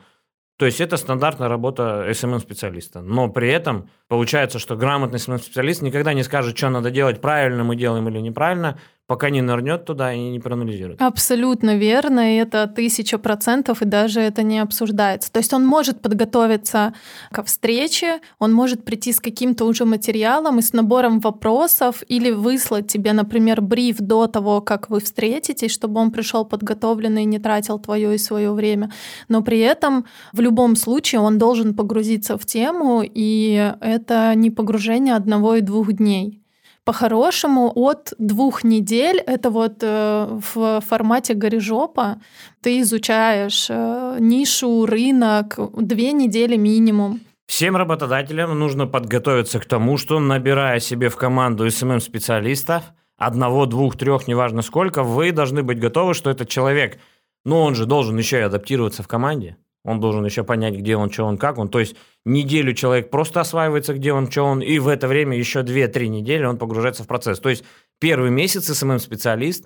То 0.57 0.65
есть 0.65 0.79
это 0.79 0.95
стандартная 0.95 1.49
работа 1.49 2.05
SMM-специалиста. 2.09 3.01
Но 3.01 3.27
при 3.29 3.49
этом 3.49 3.89
получается, 4.07 4.57
что 4.57 4.77
грамотный 4.77 5.19
SMM-специалист 5.19 5.81
никогда 5.81 6.13
не 6.13 6.23
скажет, 6.23 6.57
что 6.57 6.69
надо 6.69 6.91
делать, 6.91 7.19
правильно 7.19 7.63
мы 7.63 7.75
делаем 7.75 8.07
или 8.07 8.19
неправильно, 8.19 8.79
пока 9.07 9.29
не 9.29 9.41
нырнет 9.41 9.85
туда 9.85 10.13
и 10.13 10.19
не 10.29 10.39
проанализирует. 10.39 11.01
Абсолютно 11.01 11.75
верно, 11.75 12.35
и 12.35 12.37
это 12.37 12.67
тысяча 12.67 13.17
процентов, 13.17 13.81
и 13.81 13.85
даже 13.85 14.19
это 14.19 14.41
не 14.41 14.59
обсуждается. 14.59 15.31
То 15.31 15.39
есть 15.39 15.53
он 15.53 15.65
может 15.65 16.01
подготовиться 16.01 16.93
ко 17.31 17.43
встрече, 17.43 18.19
он 18.39 18.51
может 18.51 18.83
прийти 18.83 19.13
с 19.13 19.19
каким-то 19.19 19.65
уже 19.65 19.85
материалом 19.85 20.59
и 20.59 20.61
с 20.61 20.73
набором 20.73 21.19
вопросов, 21.19 22.03
или 22.07 22.31
выслать 22.31 22.87
тебе, 22.87 23.13
например, 23.13 23.61
бриф 23.61 23.97
до 23.99 24.27
того, 24.27 24.61
как 24.61 24.89
вы 24.89 24.99
встретитесь, 24.99 25.71
чтобы 25.71 25.99
он 25.99 26.11
пришел 26.11 26.45
подготовленный 26.45 27.23
и 27.23 27.25
не 27.25 27.39
тратил 27.39 27.77
твое 27.79 28.15
и 28.15 28.17
свое 28.17 28.51
время. 28.51 28.91
Но 29.27 29.43
при 29.43 29.59
этом 29.59 30.05
в 30.33 30.39
любом 30.39 30.75
случае 30.75 31.21
он 31.21 31.37
должен 31.37 31.75
погрузиться 31.75 32.37
в 32.37 32.45
тему, 32.45 33.03
и 33.03 33.73
это 33.81 34.33
не 34.35 34.49
погружение 34.49 35.15
одного 35.15 35.55
и 35.55 35.61
двух 35.61 35.93
дней 35.93 36.44
по-хорошему 36.85 37.71
от 37.75 38.13
двух 38.19 38.63
недель, 38.63 39.17
это 39.17 39.49
вот 39.49 39.77
э, 39.81 40.39
в 40.53 40.81
формате 40.81 41.33
горижопа, 41.33 42.21
ты 42.61 42.79
изучаешь 42.81 43.67
э, 43.69 44.17
нишу, 44.19 44.85
рынок, 44.85 45.57
две 45.73 46.13
недели 46.13 46.55
минимум. 46.55 47.19
Всем 47.47 47.75
работодателям 47.75 48.57
нужно 48.57 48.87
подготовиться 48.87 49.59
к 49.59 49.65
тому, 49.65 49.97
что 49.97 50.19
набирая 50.19 50.79
себе 50.79 51.09
в 51.09 51.15
команду 51.15 51.69
СММ-специалистов, 51.69 52.83
одного, 53.17 53.65
двух, 53.65 53.97
трех, 53.97 54.27
неважно 54.27 54.61
сколько, 54.61 55.03
вы 55.03 55.31
должны 55.31 55.63
быть 55.63 55.79
готовы, 55.79 56.13
что 56.13 56.29
этот 56.29 56.49
человек, 56.49 56.99
ну 57.43 57.61
он 57.61 57.75
же 57.75 57.85
должен 57.85 58.17
еще 58.17 58.37
и 58.37 58.41
адаптироваться 58.41 59.03
в 59.03 59.07
команде. 59.07 59.57
Он 59.85 59.99
должен 59.99 60.25
еще 60.25 60.43
понять, 60.43 60.75
где 60.75 60.97
он, 60.97 61.11
что 61.11 61.25
он, 61.25 61.37
как 61.37 61.57
он. 61.57 61.69
То 61.69 61.79
есть 61.79 61.95
неделю 62.25 62.73
человек 62.73 63.09
просто 63.09 63.41
осваивается, 63.41 63.93
где 63.93 64.11
он, 64.11 64.29
что 64.29 64.43
он, 64.43 64.61
и 64.61 64.79
в 64.79 64.87
это 64.87 65.07
время 65.07 65.37
еще 65.37 65.61
2-3 65.61 66.07
недели 66.07 66.43
он 66.43 66.57
погружается 66.57 67.03
в 67.03 67.07
процесс. 67.07 67.39
То 67.39 67.49
есть 67.49 67.63
первый 67.99 68.31
месяц 68.31 68.65
SMM-специалист 68.65 69.65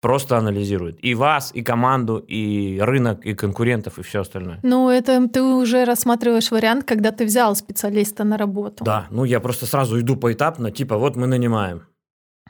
просто 0.00 0.36
анализирует 0.38 0.98
и 1.04 1.14
вас, 1.14 1.52
и 1.54 1.62
команду, 1.62 2.18
и 2.18 2.80
рынок, 2.80 3.24
и 3.24 3.34
конкурентов, 3.34 3.98
и 3.98 4.02
все 4.02 4.20
остальное. 4.20 4.58
Ну, 4.62 4.90
это 4.90 5.28
ты 5.28 5.42
уже 5.42 5.84
рассматриваешь 5.84 6.50
вариант, 6.50 6.84
когда 6.84 7.12
ты 7.12 7.24
взял 7.24 7.54
специалиста 7.54 8.24
на 8.24 8.36
работу. 8.36 8.84
Да, 8.84 9.06
ну 9.10 9.24
я 9.24 9.40
просто 9.40 9.66
сразу 9.66 10.00
иду 10.00 10.16
поэтапно, 10.16 10.70
типа 10.70 10.96
вот 10.96 11.16
мы 11.16 11.26
нанимаем. 11.26 11.84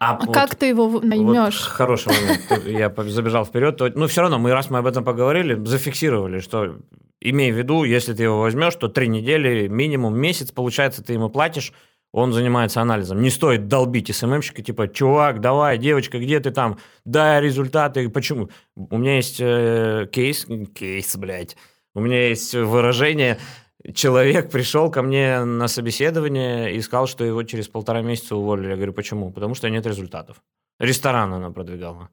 А, 0.01 0.15
а 0.15 0.25
вот, 0.25 0.35
как 0.35 0.55
ты 0.55 0.67
его 0.67 1.01
наймешь? 1.03 1.61
Вот 1.61 1.73
хороший 1.73 2.13
момент. 2.15 2.67
Я 2.67 2.91
забежал 3.11 3.45
вперед. 3.45 3.79
Ну, 3.95 4.07
все 4.07 4.23
равно, 4.23 4.39
мы 4.39 4.51
раз 4.53 4.71
мы 4.71 4.79
об 4.79 4.87
этом 4.87 5.05
поговорили, 5.05 5.63
зафиксировали, 5.63 6.41
что 6.41 6.79
имей 7.21 7.53
в 7.53 7.57
виду, 7.57 7.85
если 7.85 8.15
ты 8.15 8.25
его 8.25 8.41
возьмешь, 8.41 8.75
то 8.77 8.89
три 8.89 9.09
недели, 9.09 9.69
минимум 9.69 10.19
месяц, 10.19 10.53
получается, 10.53 11.03
ты 11.03 11.13
ему 11.13 11.29
платишь, 11.29 11.73
он 12.13 12.33
занимается 12.33 12.81
анализом. 12.81 13.23
Не 13.23 13.31
стоит 13.31 13.69
долбить 13.69 14.15
СММщика, 14.15 14.63
типа, 14.63 14.89
чувак, 14.89 15.41
давай, 15.41 15.79
девочка, 15.79 16.19
где 16.19 16.41
ты 16.41 16.51
там, 16.51 16.79
дай 17.05 17.41
результаты, 17.41 18.09
почему? 18.09 18.51
У 18.75 18.99
меня 18.99 19.17
есть 19.17 19.37
э, 19.41 20.09
кейс, 20.11 20.47
кейс, 20.75 21.17
блядь, 21.17 21.57
у 21.95 22.01
меня 22.01 22.29
есть 22.29 22.55
выражение, 22.55 23.39
человек 23.95 24.51
пришел 24.51 24.91
ко 24.91 25.03
мне 25.03 25.45
на 25.45 25.69
собеседование 25.69 26.75
и 26.75 26.81
сказал, 26.81 27.07
что 27.07 27.25
его 27.25 27.43
через 27.43 27.69
полтора 27.69 28.03
месяца 28.03 28.37
уволили. 28.37 28.71
Я 28.71 28.77
говорю, 28.77 28.93
почему? 28.93 29.33
Потому 29.33 29.55
что 29.55 29.71
нет 29.71 29.87
результатов. 29.87 30.43
Ресторан 30.79 31.33
она 31.33 31.51
продвигала. 31.51 32.09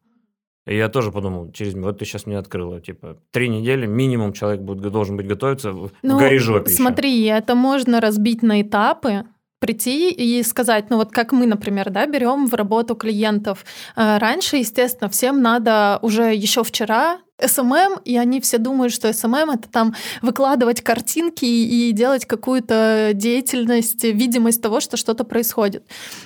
И 0.67 0.75
я 0.75 0.89
тоже 0.89 1.11
подумал, 1.11 1.51
через 1.53 1.73
вот 1.73 1.99
ты 1.99 2.05
сейчас 2.05 2.25
мне 2.25 2.37
открыла, 2.37 2.81
типа, 2.81 3.17
три 3.31 3.47
недели 3.47 3.85
минимум 3.85 4.33
человек 4.33 4.61
будет, 4.61 4.91
должен 4.91 5.15
быть 5.15 5.25
готовиться 5.25 5.71
в 5.71 5.91
ну, 6.03 6.19
горижопе 6.19 6.69
Смотри, 6.69 7.11
еще. 7.11 7.37
это 7.37 7.55
можно 7.55 8.01
разбить 8.01 8.43
на 8.43 8.61
этапы, 8.61 9.23
прийти 9.59 10.11
и 10.11 10.43
сказать, 10.43 10.89
ну 10.89 10.97
вот 10.97 11.11
как 11.11 11.31
мы, 11.31 11.47
например, 11.47 11.89
да, 11.89 12.05
берем 12.05 12.47
в 12.47 12.53
работу 12.53 12.95
клиентов. 12.95 13.65
Э, 13.95 14.17
раньше, 14.17 14.57
естественно, 14.57 15.09
всем 15.09 15.41
надо 15.41 15.99
уже 16.01 16.33
еще 16.35 16.63
вчера 16.63 17.19
SMM, 17.45 17.99
и 18.03 18.17
они 18.17 18.41
все 18.41 18.57
думают, 18.57 18.93
что 18.93 19.11
SMM 19.13 19.51
это 19.51 19.69
там 19.69 19.93
выкладывать 20.21 20.81
картинки 20.81 21.45
и 21.45 21.91
делать 21.91 22.25
какую-то 22.25 23.11
деятельность, 23.13 24.03
видимость 24.03 24.61
того, 24.61 24.79
что 24.79 24.97
что-то 24.97 25.23
происходит. 25.23 25.83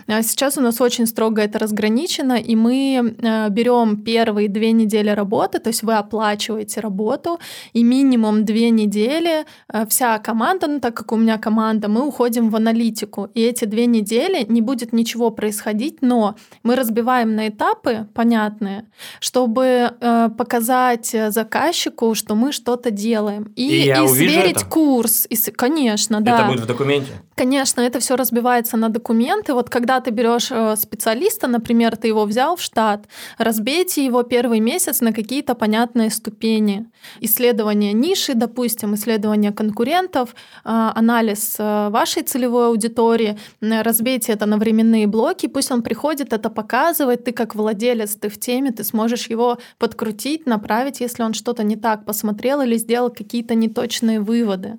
А 0.08 0.22
сейчас 0.24 0.58
у 0.58 0.62
нас 0.62 0.80
очень 0.80 1.06
строго 1.06 1.42
это 1.42 1.60
разграничено, 1.60 2.34
и 2.34 2.56
мы 2.56 3.16
э, 3.18 3.50
берем 3.50 4.04
первые 4.04 4.48
две 4.48 4.72
недели 4.72 5.10
работы, 5.10 5.60
то 5.60 5.70
есть 5.70 5.84
вы 5.84 5.96
оплачиваете 5.96 6.80
работу, 6.80 7.40
и 7.74 7.84
минимум 7.84 8.46
две 8.46 8.70
недели 8.70 9.46
э, 9.74 9.86
вся 9.88 10.18
команда, 10.20 10.68
ну 10.68 10.80
так 10.80 10.96
как 10.96 11.12
у 11.12 11.18
меня 11.18 11.38
команда, 11.38 11.90
мы 11.90 12.08
уходим 12.08 12.50
в 12.50 12.56
аналитику, 12.56 13.30
и 13.34 13.42
эти 13.42 13.66
две 13.66 13.86
недели 13.86 14.46
не 14.48 14.62
будет 14.62 14.94
ничего 14.94 15.30
происходить, 15.30 16.02
но 16.02 16.36
мы 16.64 16.76
разбиваем 16.76 17.36
на 17.36 17.50
этапы 17.50 18.08
понятные, 18.14 18.86
чтобы 19.20 19.92
э, 20.00 20.30
показать 20.38 21.01
показать 21.02 21.14
э, 21.14 21.32
заказчику, 21.32 22.16
что 22.16 22.36
мы 22.36 22.52
что-то 22.52 22.92
делаем. 22.92 23.52
И, 23.56 23.86
и, 23.86 23.90
и 23.90 24.08
сверить 24.08 24.58
это? 24.58 24.66
курс. 24.66 25.28
И, 25.30 25.36
конечно, 25.52 26.22
да. 26.22 26.40
Это 26.40 26.48
будет 26.48 26.60
в 26.62 26.66
документе? 26.66 27.12
Конечно, 27.36 27.82
это 27.82 28.00
все 28.00 28.16
разбивается 28.16 28.78
на 28.78 28.90
документы. 28.90 29.54
Вот 29.54 29.70
когда 29.70 30.00
ты 30.00 30.12
берешь 30.12 30.52
э, 30.52 30.76
специалиста, 30.76 31.48
например, 31.48 31.96
ты 31.96 32.08
его 32.08 32.26
взял 32.26 32.56
в 32.56 32.62
штат, 32.62 33.08
разбейте 33.38 34.06
его 34.06 34.24
первый 34.24 34.60
месяц 34.60 35.02
на 35.02 35.12
какие-то 35.12 35.56
понятные 35.56 36.10
ступени. 36.10 36.86
Исследование 37.22 37.94
ниши, 37.94 38.34
допустим, 38.34 38.94
исследование 38.94 39.52
конкурентов, 39.52 40.30
э, 40.30 40.92
анализ 40.96 41.56
вашей 41.60 42.24
целевой 42.24 42.68
аудитории, 42.68 43.38
разбейте 43.62 44.34
это 44.34 44.46
на 44.46 44.58
временные 44.58 45.08
блоки, 45.08 45.48
пусть 45.48 45.72
он 45.72 45.82
приходит, 45.82 46.34
это 46.34 46.50
показывает, 46.50 47.24
ты 47.24 47.32
как 47.32 47.56
владелец, 47.56 48.16
ты 48.16 48.30
в 48.30 48.38
теме, 48.40 48.72
ты 48.72 48.84
сможешь 48.84 49.30
его 49.32 49.58
подкрутить, 49.78 50.46
направить 50.46 50.91
исправить, 50.92 51.00
если 51.00 51.24
он 51.24 51.34
что-то 51.34 51.64
не 51.64 51.76
так 51.76 52.06
посмотрел 52.06 52.62
или 52.62 52.78
сделал 52.78 53.10
какие-то 53.10 53.56
неточные 53.56 54.20
выводы. 54.20 54.78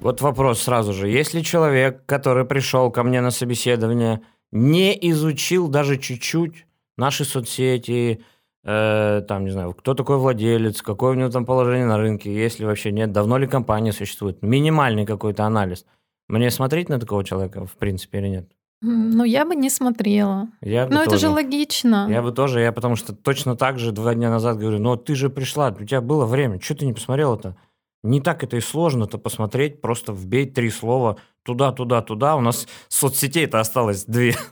Вот 0.00 0.22
вопрос 0.22 0.62
сразу 0.62 0.92
же. 0.92 1.08
Если 1.08 1.42
человек, 1.42 2.06
который 2.06 2.44
пришел 2.44 2.90
ко 2.90 3.02
мне 3.02 3.20
на 3.20 3.30
собеседование, 3.30 4.20
не 4.52 4.98
изучил 5.10 5.68
даже 5.68 5.98
чуть-чуть 5.98 6.66
наши 6.96 7.24
соцсети, 7.24 8.20
э, 8.64 9.22
там, 9.28 9.44
не 9.44 9.50
знаю, 9.50 9.72
кто 9.74 9.94
такой 9.94 10.16
владелец, 10.16 10.82
какое 10.82 11.12
у 11.12 11.14
него 11.14 11.30
там 11.30 11.44
положение 11.44 11.86
на 11.86 11.98
рынке, 11.98 12.32
если 12.32 12.64
вообще 12.64 12.92
нет, 12.92 13.12
давно 13.12 13.38
ли 13.38 13.46
компания 13.46 13.92
существует, 13.92 14.42
минимальный 14.42 15.06
какой-то 15.06 15.44
анализ. 15.44 15.84
Мне 16.28 16.50
смотреть 16.50 16.88
на 16.88 16.98
такого 16.98 17.24
человека, 17.24 17.66
в 17.66 17.72
принципе, 17.72 18.18
или 18.18 18.28
нет? 18.28 18.46
Ну, 18.82 19.24
я 19.24 19.44
бы 19.44 19.54
не 19.54 19.68
смотрела. 19.68 20.48
Я 20.62 20.86
Но 20.86 21.02
это 21.02 21.18
же 21.18 21.28
логично. 21.28 22.06
Я 22.10 22.22
бы 22.22 22.32
тоже, 22.32 22.60
я 22.60 22.72
потому 22.72 22.96
что 22.96 23.14
точно 23.14 23.54
так 23.54 23.78
же 23.78 23.92
два 23.92 24.14
дня 24.14 24.30
назад 24.30 24.58
говорю, 24.58 24.78
ну 24.78 24.96
ты 24.96 25.14
же 25.14 25.28
пришла, 25.28 25.68
у 25.68 25.84
тебя 25.84 26.00
было 26.00 26.24
время, 26.24 26.60
что 26.60 26.74
ты 26.74 26.86
не 26.86 26.94
посмотрела-то? 26.94 27.56
Не 28.02 28.22
так 28.22 28.42
это 28.42 28.56
и 28.56 28.60
сложно-то 28.60 29.18
посмотреть, 29.18 29.82
просто 29.82 30.12
вбей 30.12 30.46
три 30.46 30.70
слова 30.70 31.18
туда, 31.42 31.72
туда, 31.72 32.00
туда. 32.00 32.36
У 32.36 32.40
нас 32.40 32.66
соцсетей-то 32.88 33.60
осталось 33.60 34.04
две. 34.04 34.34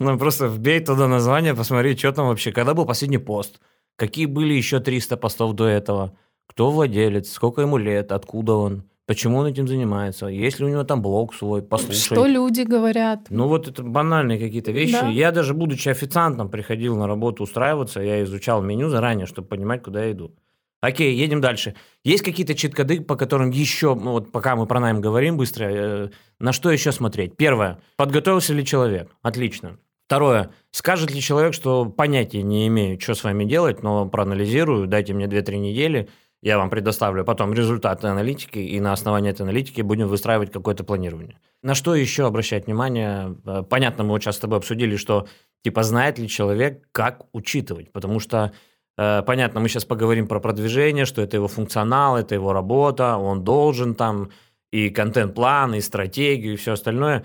Ну, 0.00 0.18
просто 0.18 0.48
вбей 0.48 0.80
туда 0.80 1.06
название, 1.06 1.54
посмотри, 1.54 1.96
что 1.96 2.10
там 2.10 2.26
вообще. 2.26 2.50
Когда 2.50 2.74
был 2.74 2.84
последний 2.84 3.18
пост? 3.18 3.60
Какие 3.94 4.26
были 4.26 4.54
еще 4.54 4.80
300 4.80 5.16
постов 5.16 5.54
до 5.54 5.66
этого? 5.66 6.16
Кто 6.48 6.72
владелец? 6.72 7.30
Сколько 7.30 7.60
ему 7.60 7.76
лет? 7.76 8.10
Откуда 8.10 8.54
он? 8.54 8.82
Почему 9.06 9.38
он 9.38 9.46
этим 9.46 9.68
занимается? 9.68 10.26
Есть 10.26 10.58
ли 10.58 10.66
у 10.66 10.68
него 10.68 10.82
там 10.82 11.00
блог 11.00 11.32
свой? 11.32 11.62
Послушай. 11.62 12.14
Что 12.14 12.26
люди 12.26 12.62
говорят? 12.62 13.26
Ну 13.30 13.46
вот 13.46 13.68
это 13.68 13.84
банальные 13.84 14.38
какие-то 14.38 14.72
вещи. 14.72 14.92
Да. 15.00 15.08
Я 15.08 15.30
даже 15.30 15.54
будучи 15.54 15.88
официантом 15.88 16.50
приходил 16.50 16.96
на 16.96 17.06
работу 17.06 17.44
устраиваться, 17.44 18.00
я 18.00 18.22
изучал 18.24 18.62
меню 18.62 18.88
заранее, 18.88 19.26
чтобы 19.26 19.46
понимать, 19.46 19.84
куда 19.84 20.04
я 20.04 20.12
иду. 20.12 20.34
Окей, 20.80 21.14
едем 21.14 21.40
дальше. 21.40 21.74
Есть 22.04 22.22
какие-то 22.22 22.54
чит-коды, 22.54 23.00
по 23.00 23.16
которым 23.16 23.50
еще, 23.50 23.94
ну, 23.94 24.12
вот 24.12 24.30
пока 24.30 24.56
мы 24.56 24.66
про 24.66 24.78
найм 24.78 25.00
говорим 25.00 25.36
быстро, 25.36 25.64
э, 25.64 26.10
на 26.38 26.52
что 26.52 26.70
еще 26.70 26.92
смотреть? 26.92 27.36
Первое, 27.36 27.80
подготовился 27.96 28.52
ли 28.52 28.64
человек? 28.64 29.10
Отлично. 29.22 29.78
Второе, 30.06 30.50
скажет 30.70 31.10
ли 31.10 31.20
человек, 31.20 31.54
что 31.54 31.86
понятия 31.86 32.42
не 32.42 32.68
имею, 32.68 33.00
что 33.00 33.14
с 33.14 33.24
вами 33.24 33.44
делать, 33.44 33.82
но 33.82 34.06
проанализирую, 34.06 34.86
дайте 34.86 35.14
мне 35.14 35.26
2-3 35.26 35.56
недели, 35.56 36.08
я 36.46 36.58
вам 36.58 36.70
предоставлю 36.70 37.24
потом 37.24 37.54
результаты 37.54 38.06
аналитики, 38.08 38.58
и 38.58 38.80
на 38.80 38.92
основании 38.92 39.30
этой 39.30 39.42
аналитики 39.42 39.82
будем 39.82 40.08
выстраивать 40.08 40.52
какое-то 40.52 40.84
планирование. 40.84 41.38
На 41.62 41.74
что 41.74 41.94
еще 41.94 42.26
обращать 42.26 42.66
внимание? 42.66 43.36
Э, 43.44 43.62
понятно, 43.68 44.04
мы 44.04 44.10
вот 44.10 44.22
сейчас 44.22 44.36
с 44.36 44.40
тобой 44.40 44.58
обсудили, 44.58 44.96
что 44.96 45.26
типа 45.62 45.82
знает 45.82 46.18
ли 46.18 46.28
человек, 46.28 46.86
как 46.92 47.26
учитывать, 47.32 47.92
потому 47.92 48.20
что 48.20 48.52
Э, 48.98 49.22
понятно, 49.22 49.60
мы 49.60 49.68
сейчас 49.68 49.84
поговорим 49.84 50.26
про 50.26 50.40
продвижение, 50.40 51.04
что 51.04 51.22
это 51.22 51.36
его 51.36 51.48
функционал, 51.48 52.16
это 52.16 52.34
его 52.34 52.52
работа, 52.52 53.16
он 53.16 53.44
должен 53.44 53.94
там 53.94 54.30
и 54.72 54.90
контент-план, 54.90 55.74
и 55.74 55.80
стратегию, 55.80 56.54
и 56.54 56.56
все 56.56 56.72
остальное. 56.72 57.24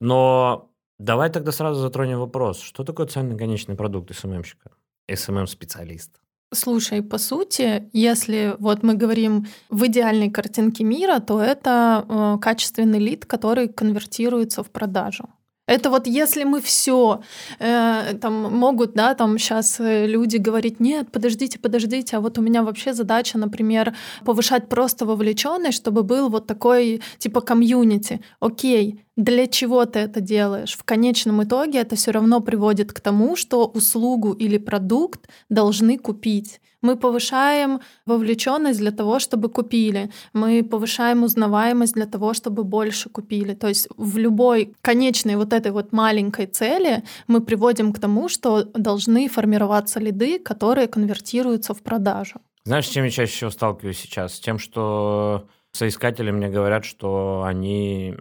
Но 0.00 0.70
давай 0.98 1.30
тогда 1.30 1.52
сразу 1.52 1.80
затронем 1.80 2.18
вопрос. 2.18 2.60
Что 2.60 2.84
такое 2.84 3.06
ценный 3.06 3.38
конечный 3.38 3.76
продукт 3.76 4.14
SMM-щика, 4.14 4.70
SMM-специалиста? 5.12 6.18
Слушай, 6.50 7.02
по 7.02 7.18
сути, 7.18 7.90
если 7.92 8.56
вот 8.58 8.82
мы 8.82 8.94
говорим 8.94 9.46
в 9.68 9.86
идеальной 9.86 10.30
картинке 10.30 10.82
мира, 10.82 11.18
то 11.20 11.42
это 11.42 12.06
э, 12.08 12.38
качественный 12.40 12.98
лид, 12.98 13.26
который 13.26 13.68
конвертируется 13.68 14.62
в 14.62 14.70
продажу. 14.70 15.28
Это 15.68 15.90
вот 15.90 16.06
если 16.06 16.44
мы 16.44 16.60
все, 16.62 17.20
э, 17.58 18.14
там 18.20 18.56
могут, 18.56 18.94
да, 18.94 19.14
там 19.14 19.38
сейчас 19.38 19.78
э, 19.80 20.06
люди 20.06 20.38
говорить, 20.38 20.80
нет, 20.80 21.12
подождите, 21.12 21.58
подождите, 21.58 22.16
а 22.16 22.20
вот 22.20 22.38
у 22.38 22.40
меня 22.40 22.62
вообще 22.62 22.94
задача, 22.94 23.36
например, 23.36 23.94
повышать 24.24 24.68
просто 24.68 25.04
вовлеченность, 25.04 25.76
чтобы 25.76 26.02
был 26.04 26.30
вот 26.30 26.46
такой 26.46 27.02
типа 27.18 27.42
комьюнити. 27.42 28.20
Окей, 28.40 29.04
для 29.16 29.46
чего 29.46 29.84
ты 29.84 29.98
это 29.98 30.22
делаешь? 30.22 30.74
В 30.74 30.84
конечном 30.84 31.42
итоге 31.42 31.80
это 31.80 31.96
все 31.96 32.12
равно 32.12 32.40
приводит 32.40 32.94
к 32.94 33.00
тому, 33.00 33.36
что 33.36 33.66
услугу 33.66 34.32
или 34.32 34.56
продукт 34.56 35.28
должны 35.50 35.98
купить. 35.98 36.60
Мы 36.82 36.96
повышаем 36.96 37.80
вовлеченность 38.06 38.78
для 38.78 38.92
того, 38.92 39.18
чтобы 39.18 39.48
купили. 39.48 40.10
Мы 40.32 40.62
повышаем 40.62 41.22
узнаваемость 41.24 41.94
для 41.94 42.06
того, 42.06 42.34
чтобы 42.34 42.64
больше 42.64 43.08
купили. 43.08 43.54
То 43.54 43.68
есть 43.68 43.88
в 43.96 44.18
любой 44.18 44.74
конечной 44.80 45.36
вот 45.36 45.52
этой 45.52 45.72
вот 45.72 45.92
маленькой 45.92 46.46
цели 46.46 47.02
мы 47.26 47.40
приводим 47.40 47.92
к 47.92 47.98
тому, 47.98 48.28
что 48.28 48.64
должны 48.64 49.28
формироваться 49.28 50.00
лиды, 50.00 50.38
которые 50.38 50.86
конвертируются 50.86 51.74
в 51.74 51.82
продажу. 51.82 52.40
Знаешь, 52.64 52.86
с 52.86 52.90
чем 52.90 53.04
я 53.04 53.10
чаще 53.10 53.32
всего 53.32 53.50
сталкиваюсь 53.50 53.98
сейчас? 53.98 54.34
С 54.34 54.40
тем, 54.40 54.58
что 54.58 55.48
соискатели 55.72 56.30
мне 56.30 56.48
говорят, 56.48 56.84
что 56.84 57.42
они 57.46 58.14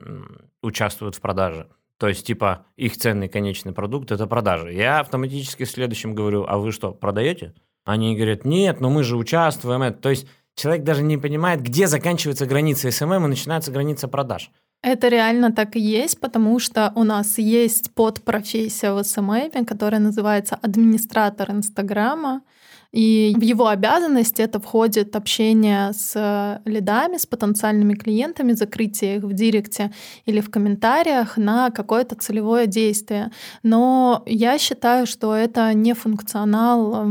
участвуют 0.62 1.16
в 1.16 1.22
продаже. 1.22 1.68
То 1.98 2.08
есть, 2.08 2.26
типа, 2.26 2.66
их 2.76 2.96
ценный 2.96 3.28
конечный 3.28 3.74
продукт– 3.74 4.12
это 4.14 4.28
продажа. 4.28 4.70
Я 4.70 5.00
автоматически 5.00 5.64
в 5.64 5.70
следующем 5.70 6.14
говорю, 6.14 6.46
а 6.48 6.58
вы 6.58 6.72
что, 6.72 6.92
продаете? 6.92 7.54
Они 7.88 8.18
говорят, 8.18 8.44
нет, 8.44 8.82
но 8.82 8.90
мы 8.90 9.04
же 9.04 9.16
участвуем. 9.16 9.94
То 9.94 10.10
есть 10.10 10.28
человек 10.56 10.84
даже 10.84 11.04
не 11.04 11.18
понимает, 11.18 11.62
где 11.62 11.88
заканчивается 11.88 12.46
граница 12.46 12.92
SMM 12.92 13.26
и 13.26 13.30
начинается 13.30 13.72
граница 13.72 14.10
продаж. 14.10 14.52
Это 14.84 15.08
реально 15.08 15.54
так 15.54 15.78
и 15.78 15.80
есть, 15.80 16.20
потому 16.20 16.60
что 16.60 16.92
у 16.96 17.04
нас 17.04 17.38
есть 17.38 17.94
подпрофессия 17.94 18.92
в 18.92 19.02
SMM, 19.02 19.66
которая 19.66 20.02
называется 20.02 20.60
администратор 20.62 21.50
Инстаграма. 21.50 22.42
И 22.98 23.36
в 23.38 23.42
его 23.42 23.68
обязанности 23.68 24.42
это 24.42 24.60
входит 24.60 25.16
общение 25.16 25.94
с 25.94 26.14
э, 26.16 26.68
лидами, 26.68 27.18
с 27.18 27.28
потенциальными 27.28 27.94
клиентами, 27.94 28.54
закрытие 28.54 29.18
их 29.18 29.24
в 29.24 29.34
директе 29.34 29.92
или 30.26 30.42
в 30.42 30.50
комментариях 30.50 31.38
на 31.38 31.70
какое-то 31.70 32.16
целевое 32.16 32.66
действие. 32.66 33.30
Но 33.62 34.24
я 34.26 34.58
считаю, 34.58 35.06
что 35.06 35.36
это 35.36 35.76
не 35.76 35.94
функционал 35.94 37.06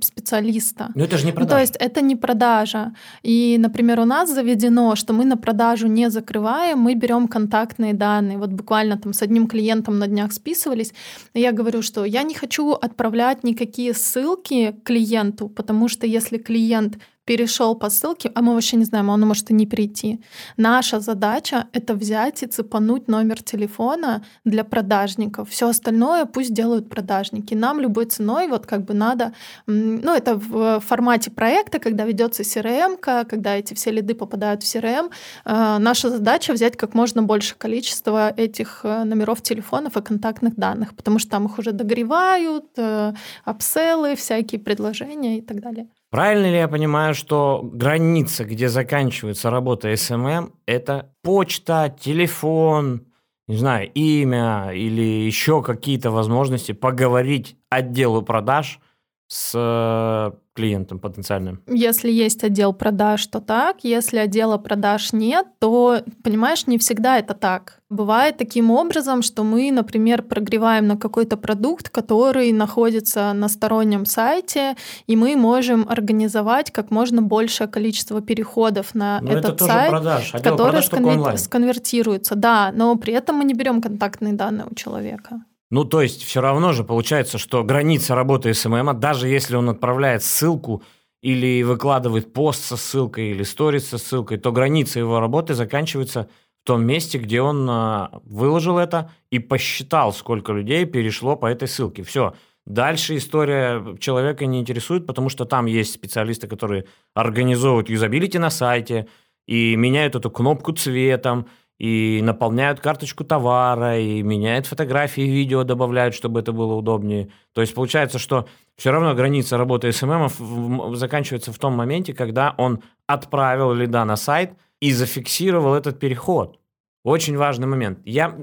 специалиста. 0.00 0.88
Но 0.94 1.04
это 1.04 1.18
же 1.18 1.26
не 1.26 1.32
продажа. 1.32 1.50
Ну, 1.50 1.56
то 1.56 1.60
есть 1.60 1.76
это 1.76 2.00
не 2.00 2.16
продажа. 2.16 2.94
И, 3.22 3.58
например, 3.58 4.00
у 4.00 4.06
нас 4.06 4.32
заведено, 4.32 4.96
что 4.96 5.12
мы 5.12 5.26
на 5.26 5.36
продажу 5.36 5.86
не 5.86 6.08
закрываем, 6.08 6.78
мы 6.78 6.94
берем 6.94 7.28
контактные 7.28 7.92
данные. 7.92 8.38
Вот 8.38 8.50
буквально 8.52 8.96
там 8.96 9.12
с 9.12 9.20
одним 9.20 9.48
клиентом 9.48 9.98
на 9.98 10.06
днях 10.06 10.32
списывались. 10.32 10.94
И 11.34 11.40
я 11.40 11.52
говорю, 11.52 11.82
что 11.82 12.06
я 12.06 12.22
не 12.22 12.34
хочу 12.34 12.72
отправлять 12.72 13.44
никакие 13.44 13.92
ссылки 13.92 14.74
клиентам, 14.82 15.09
клиенту, 15.10 15.48
потому 15.48 15.88
что 15.88 16.06
если 16.06 16.38
клиент 16.38 16.98
перешел 17.24 17.74
по 17.74 17.90
ссылке, 17.90 18.30
а 18.34 18.42
мы 18.42 18.54
вообще 18.54 18.76
не 18.76 18.84
знаем, 18.84 19.08
он 19.08 19.20
может 19.20 19.50
и 19.50 19.54
не 19.54 19.66
перейти. 19.66 20.20
Наша 20.56 21.00
задача— 21.00 21.66
это 21.72 21.94
взять 21.94 22.42
и 22.42 22.46
цепануть 22.46 23.08
номер 23.08 23.42
телефона 23.42 24.24
для 24.44 24.64
продажников. 24.64 25.48
Все 25.50 25.68
остальное 25.68 26.24
пусть 26.24 26.52
делают 26.52 26.88
продажники. 26.88 27.54
Нам 27.54 27.80
любой 27.80 28.06
ценой 28.06 28.48
вот 28.48 28.66
как 28.66 28.84
бы 28.84 28.94
надо... 28.94 29.32
Ну, 29.66 30.14
это 30.14 30.34
в 30.36 30.80
формате 30.80 31.30
проекта, 31.30 31.78
когда 31.78 32.04
ведется 32.04 32.42
CRM, 32.42 32.96
когда 32.98 33.56
эти 33.56 33.74
все 33.74 33.90
лиды 33.90 34.14
попадают 34.14 34.62
в 34.62 34.66
CRM. 34.66 35.10
Э, 35.44 35.78
наша 35.78 36.10
задача 36.10 36.52
взять 36.52 36.76
как 36.76 36.94
можно 36.94 37.22
больше 37.22 37.54
количества 37.56 38.30
этих 38.36 38.80
э, 38.84 39.04
номеров 39.04 39.42
телефонов 39.42 39.96
и 39.96 40.02
контактных 40.02 40.56
данных, 40.56 40.94
потому 40.96 41.18
что 41.18 41.30
там 41.30 41.46
их 41.46 41.58
уже 41.58 41.72
догревают, 41.72 42.66
э, 42.76 43.12
апселлы, 43.44 44.16
всякие 44.16 44.60
предложения 44.60 45.38
и 45.38 45.42
так 45.42 45.60
далее. 45.60 45.86
Правильно 46.10 46.46
ли 46.46 46.56
я 46.56 46.66
понимаю, 46.66 47.14
что 47.14 47.60
граница, 47.62 48.44
где 48.44 48.68
заканчивается 48.68 49.48
работа 49.48 49.92
SMM, 49.92 50.52
это 50.66 51.14
почта, 51.22 51.94
телефон, 52.00 53.06
не 53.46 53.56
знаю, 53.56 53.90
имя 53.94 54.72
или 54.72 55.02
еще 55.02 55.62
какие-то 55.62 56.10
возможности 56.10 56.72
поговорить 56.72 57.56
отделу 57.68 58.22
продаж 58.22 58.80
с 59.30 59.52
э, 59.54 60.32
клиентом 60.54 60.98
потенциальным? 60.98 61.62
Если 61.68 62.10
есть 62.10 62.42
отдел 62.42 62.72
продаж, 62.72 63.24
то 63.28 63.40
так. 63.40 63.84
Если 63.84 64.18
отдела 64.18 64.58
продаж 64.58 65.12
нет, 65.12 65.46
то, 65.60 66.02
понимаешь, 66.24 66.66
не 66.66 66.78
всегда 66.78 67.16
это 67.16 67.34
так. 67.34 67.80
Бывает 67.90 68.38
таким 68.38 68.72
образом, 68.72 69.22
что 69.22 69.44
мы, 69.44 69.70
например, 69.70 70.22
прогреваем 70.22 70.88
на 70.88 70.96
какой-то 70.96 71.36
продукт, 71.36 71.90
который 71.90 72.50
находится 72.50 73.32
на 73.32 73.48
стороннем 73.48 74.04
сайте, 74.04 74.74
и 75.06 75.14
мы 75.14 75.36
можем 75.36 75.86
организовать 75.88 76.72
как 76.72 76.90
можно 76.90 77.22
большее 77.22 77.68
количество 77.68 78.20
переходов 78.20 78.96
на 78.96 79.20
но 79.20 79.30
этот 79.30 79.54
это 79.54 79.64
сайт, 79.64 79.90
продаж. 79.90 80.34
Отдел 80.34 80.52
который 80.56 80.70
продаж 80.70 80.86
сконвер... 80.86 81.38
сконвертируется. 81.38 82.34
Да, 82.34 82.72
но 82.74 82.96
при 82.96 83.14
этом 83.14 83.36
мы 83.36 83.44
не 83.44 83.54
берем 83.54 83.80
контактные 83.80 84.32
данные 84.32 84.66
у 84.68 84.74
человека. 84.74 85.44
Ну, 85.70 85.84
то 85.84 86.02
есть, 86.02 86.22
все 86.24 86.40
равно 86.40 86.72
же 86.72 86.82
получается, 86.82 87.38
что 87.38 87.62
граница 87.62 88.14
работы 88.14 88.52
СММа, 88.52 88.94
даже 88.94 89.28
если 89.28 89.54
он 89.54 89.68
отправляет 89.70 90.24
ссылку 90.24 90.82
или 91.22 91.62
выкладывает 91.62 92.32
пост 92.32 92.64
со 92.64 92.76
ссылкой 92.76 93.30
или 93.30 93.44
сторис 93.44 93.88
со 93.88 93.98
ссылкой, 93.98 94.38
то 94.38 94.50
граница 94.52 94.98
его 94.98 95.20
работы 95.20 95.54
заканчивается 95.54 96.28
в 96.62 96.66
том 96.66 96.84
месте, 96.84 97.18
где 97.18 97.40
он 97.40 97.68
а, 97.70 98.20
выложил 98.24 98.78
это 98.78 99.12
и 99.30 99.38
посчитал, 99.38 100.12
сколько 100.12 100.52
людей 100.52 100.84
перешло 100.86 101.36
по 101.36 101.46
этой 101.46 101.68
ссылке. 101.68 102.02
Все. 102.02 102.34
Дальше 102.66 103.16
история 103.16 103.96
человека 103.98 104.46
не 104.46 104.60
интересует, 104.60 105.06
потому 105.06 105.28
что 105.28 105.44
там 105.44 105.66
есть 105.66 105.94
специалисты, 105.94 106.46
которые 106.46 106.86
организовывают 107.14 107.88
юзабилити 107.88 108.38
на 108.38 108.50
сайте 108.50 109.08
и 109.46 109.74
меняют 109.76 110.14
эту 110.14 110.30
кнопку 110.30 110.72
цветом, 110.72 111.46
и 111.80 112.20
наполняют 112.22 112.78
карточку 112.78 113.24
товара, 113.24 113.98
и 113.98 114.22
меняют 114.22 114.66
фотографии, 114.66 115.22
видео 115.22 115.64
добавляют, 115.64 116.14
чтобы 116.14 116.40
это 116.40 116.52
было 116.52 116.74
удобнее. 116.74 117.30
То 117.54 117.62
есть 117.62 117.72
получается, 117.72 118.18
что 118.18 118.46
все 118.76 118.90
равно 118.90 119.14
граница 119.14 119.56
работы 119.56 119.90
SMM 119.90 120.94
заканчивается 120.94 121.54
в 121.54 121.58
том 121.58 121.72
моменте, 121.72 122.12
когда 122.12 122.54
он 122.58 122.82
отправил 123.06 123.72
лида 123.72 124.04
на 124.04 124.16
сайт 124.16 124.52
и 124.80 124.92
зафиксировал 124.92 125.72
этот 125.72 125.98
переход. 125.98 126.60
Очень 127.02 127.38
важный 127.38 127.66
момент. 127.66 128.00
Я 128.04 128.36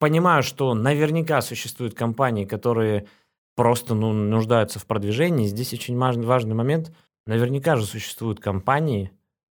понимаю, 0.00 0.42
что 0.42 0.74
наверняка 0.74 1.42
существуют 1.42 1.94
компании, 1.94 2.44
которые 2.44 3.06
просто 3.54 3.94
ну, 3.94 4.12
нуждаются 4.12 4.80
в 4.80 4.86
продвижении. 4.86 5.46
Здесь 5.46 5.72
очень 5.72 5.96
важный, 5.96 6.26
важный 6.26 6.56
момент. 6.56 6.90
Наверняка 7.24 7.76
же 7.76 7.86
существуют 7.86 8.40
компании, 8.40 9.12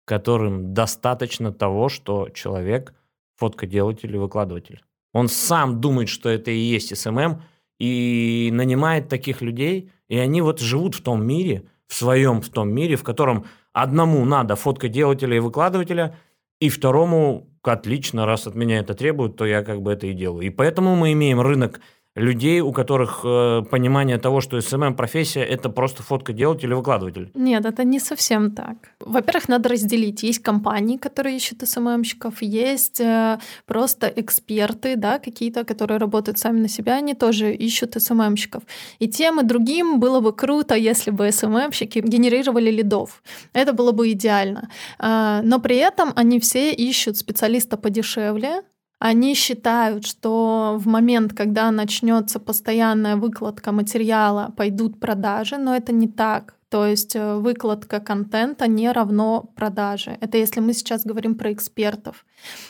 которым 0.04 0.74
достаточно 0.74 1.52
того, 1.52 1.88
что 1.88 2.28
человек– 2.30 2.92
фоткоделатель 3.40 4.14
и 4.14 4.18
выкладыватель. 4.18 4.83
Он 5.12 5.29
сам 5.29 5.81
думает, 5.81 6.09
что 6.09 6.29
это 6.29 6.50
и 6.50 6.59
есть 6.59 6.96
SMM, 6.96 7.42
и 7.81 8.50
нанимает 8.53 9.09
таких 9.09 9.40
людей, 9.40 9.90
и 10.09 10.18
они 10.18 10.42
вот 10.42 10.61
живут 10.61 10.94
в 10.94 11.03
том 11.03 11.26
мире, 11.26 11.64
в 11.88 11.94
своем 11.94 12.42
в 12.42 12.50
том 12.50 12.70
мире, 12.70 12.96
в 12.96 13.03
котором 13.03 13.46
одному 13.72 14.24
надо 14.24 14.55
фоткоделателя 14.55 15.37
и 15.37 15.40
выкладывателя, 15.40 16.16
и 16.61 16.68
второму 16.68 17.48
отлично, 17.62 18.26
раз 18.26 18.46
от 18.46 18.55
меня 18.55 18.79
это 18.79 18.94
требуют, 18.94 19.37
то 19.37 19.46
я 19.46 19.62
как 19.62 19.81
бы 19.81 19.92
это 19.92 20.07
и 20.07 20.12
делаю. 20.12 20.46
И 20.46 20.50
поэтому 20.50 20.94
мы 20.94 21.12
имеем 21.12 21.40
рынок 21.40 21.81
людей, 22.16 22.61
у 22.61 22.73
которых 22.73 23.20
э, 23.25 23.62
понимание 23.70 24.18
того, 24.18 24.40
что 24.40 24.59
SMM 24.59 24.94
профессия 24.94 25.42
это 25.44 25.68
просто 25.68 26.03
фотка 26.03 26.33
делать 26.33 26.64
или 26.64 26.75
выкладыватель. 26.75 27.31
Нет, 27.35 27.64
это 27.64 27.85
не 27.85 28.01
совсем 28.01 28.51
так. 28.51 28.77
Во-первых, 29.01 29.49
надо 29.49 29.68
разделить. 29.68 30.25
Есть 30.25 30.42
компании, 30.42 30.96
которые 30.96 31.37
ищут 31.37 31.68
СММщиков, 31.68 32.42
есть 32.42 33.01
э, 33.01 33.38
просто 33.66 34.12
эксперты, 34.16 34.96
да, 34.96 35.18
какие-то, 35.18 35.64
которые 35.64 35.99
работают 35.99 36.38
сами 36.38 36.61
на 36.61 36.68
себя, 36.68 36.96
они 36.96 37.14
тоже 37.14 37.55
ищут 37.55 37.94
СММщиков. 38.03 38.62
И 38.99 39.09
тем 39.09 39.40
и 39.40 39.44
другим 39.44 40.01
было 40.01 40.20
бы 40.20 40.33
круто, 40.33 40.75
если 40.75 41.12
бы 41.12 41.31
СММщики 41.31 42.01
генерировали 42.01 42.70
лидов. 42.70 43.23
Это 43.53 43.73
было 43.73 43.92
бы 43.92 44.11
идеально. 44.11 44.68
Э, 44.99 45.42
но 45.44 45.61
при 45.61 45.77
этом 45.77 46.12
они 46.16 46.40
все 46.40 46.73
ищут 46.73 47.16
специалиста 47.16 47.77
подешевле, 47.77 48.62
они 49.00 49.34
считают, 49.34 50.06
что 50.06 50.76
в 50.78 50.86
момент, 50.86 51.32
когда 51.32 51.70
начнется 51.70 52.38
постоянная 52.38 53.16
выкладка 53.16 53.72
материала, 53.72 54.52
пойдут 54.56 55.00
продажи, 55.00 55.56
но 55.56 55.74
это 55.74 55.90
не 55.90 56.06
так. 56.06 56.54
То 56.68 56.86
есть 56.86 57.16
э, 57.16 57.36
выкладка 57.36 58.00
контента 58.00 58.66
не 58.66 58.92
равно 58.92 59.50
продаже. 59.56 60.18
Это 60.20 60.36
если 60.36 60.60
мы 60.60 60.74
сейчас 60.74 61.06
говорим 61.06 61.34
про 61.34 61.50
экспертов. 61.50 62.26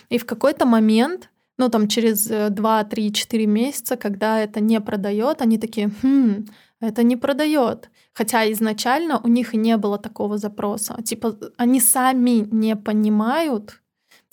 И 0.09 0.19
в 0.19 0.25
какой-то 0.25 0.67
момент, 0.67 1.31
ну 1.59 1.69
там 1.69 1.89
через 1.89 2.27
2, 2.27 2.85
3, 2.85 3.13
4 3.13 3.47
месяца, 3.47 3.97
когда 3.97 4.39
это 4.39 4.61
не 4.61 4.81
продает, 4.81 5.43
они 5.43 5.59
такие, 5.59 5.91
хм, 6.01 6.47
это 6.81 7.03
не 7.03 7.17
продает. 7.17 7.91
Хотя 8.13 8.51
изначально 8.53 9.19
у 9.19 9.29
них 9.29 9.53
и 9.55 9.57
не 9.57 9.77
было 9.77 9.99
такого 9.99 10.39
запроса. 10.39 10.97
Типа 11.03 11.37
они 11.57 11.81
сами 11.81 12.47
не 12.53 12.77
понимают, 12.77 13.80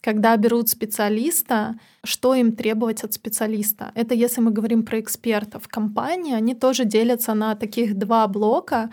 когда 0.08 0.38
берут 0.38 0.70
специалиста, 0.70 1.76
что 2.06 2.34
им 2.34 2.52
требовать 2.56 3.04
от 3.04 3.12
специалиста. 3.12 3.92
Это 3.94 4.16
если 4.16 4.42
мы 4.42 4.52
говорим 4.52 4.84
про 4.84 5.00
экспертов. 5.00 5.68
Компании, 5.68 6.34
они 6.34 6.56
тоже 6.56 6.86
делятся 6.86 7.34
на 7.34 7.56
таких 7.56 7.94
два 7.98 8.26
блока. 8.28 8.90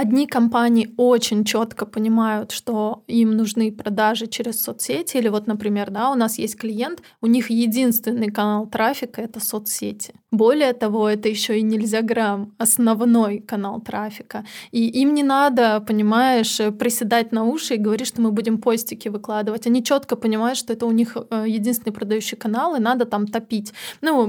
Одни 0.00 0.26
компании 0.26 0.94
очень 0.96 1.44
четко 1.44 1.84
понимают, 1.84 2.52
что 2.52 3.02
им 3.06 3.36
нужны 3.36 3.70
продажи 3.70 4.28
через 4.28 4.62
соцсети. 4.62 5.18
Или 5.18 5.28
вот, 5.28 5.46
например, 5.46 5.90
да, 5.90 6.10
у 6.10 6.14
нас 6.14 6.38
есть 6.38 6.56
клиент, 6.56 7.02
у 7.20 7.26
них 7.26 7.50
единственный 7.50 8.30
канал 8.30 8.66
трафика— 8.66 9.20
это 9.22 9.40
соцсети. 9.40 10.14
Более 10.30 10.72
того, 10.72 11.08
это 11.08 11.28
еще 11.28 11.58
и 11.58 11.62
нельзя 11.62 12.02
грамм, 12.02 12.54
основной 12.56 13.40
канал 13.40 13.80
трафика. 13.80 14.44
И 14.70 14.88
им 15.02 15.12
не 15.12 15.24
надо, 15.24 15.80
понимаешь, 15.80 16.56
приседать 16.78 17.32
на 17.32 17.44
уши 17.44 17.74
и 17.74 17.78
говорить, 17.78 18.06
что 18.06 18.22
мы 18.22 18.30
будем 18.30 18.58
постики 18.58 19.08
выкладывать. 19.08 19.66
Они 19.66 19.82
четко 19.82 20.16
понимают, 20.16 20.56
что 20.56 20.72
это 20.72 20.86
у 20.86 20.92
них 20.92 21.16
э, 21.30 21.44
единственный 21.48 21.92
продающий 21.92 22.38
канал, 22.38 22.76
и 22.76 22.80
надо 22.80 23.04
там 23.06 23.26
топить. 23.26 23.72
Ну, 24.00 24.26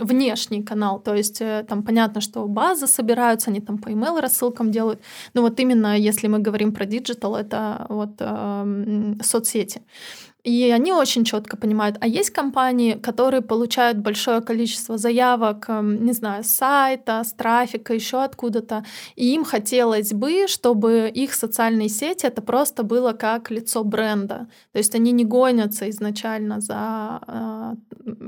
внешний 0.00 0.62
канал. 0.62 0.98
То 0.98 1.14
есть 1.14 1.42
э, 1.42 1.64
там 1.68 1.82
понятно, 1.82 2.22
что 2.22 2.48
базы 2.48 2.86
собираются, 2.86 3.50
они 3.50 3.60
там 3.60 3.76
по 3.76 3.90
email 3.90 4.20
рассылкам 4.20 4.70
делают. 4.70 4.87
Но 5.34 5.42
вот 5.42 5.60
именно 5.60 5.98
если 5.98 6.28
мы 6.28 6.38
говорим 6.38 6.72
про 6.72 6.86
digital, 6.86 7.36
это 7.36 7.86
вот 7.88 8.10
э, 8.20 9.14
соцсети. 9.22 9.82
И 10.44 10.70
они 10.70 10.92
очень 10.92 11.24
четко 11.24 11.56
понимают. 11.56 11.96
А 12.00 12.06
есть 12.06 12.30
компании, 12.30 12.94
которые 12.94 13.42
получают 13.42 13.98
большое 13.98 14.40
количество 14.40 14.96
заявок, 14.96 15.68
эм, 15.68 16.04
не 16.06 16.12
знаю, 16.12 16.44
с 16.44 16.46
сайта, 16.48 17.22
с 17.24 17.32
трафика, 17.32 17.92
еще 17.92 18.22
откуда-то. 18.22 18.84
И 19.16 19.34
им 19.34 19.44
хотелось 19.44 20.12
бы, 20.12 20.46
чтобы 20.46 21.10
их 21.12 21.34
социальные 21.34 21.88
сети 21.88 22.26
это 22.26 22.40
просто 22.40 22.82
было 22.82 23.12
как 23.12 23.50
лицо 23.50 23.84
бренда. 23.84 24.46
То 24.72 24.78
есть 24.78 24.94
они 24.94 25.12
не 25.12 25.24
гонятся 25.24 25.90
изначально 25.90 26.60
за 26.60 27.20
э, 27.26 27.74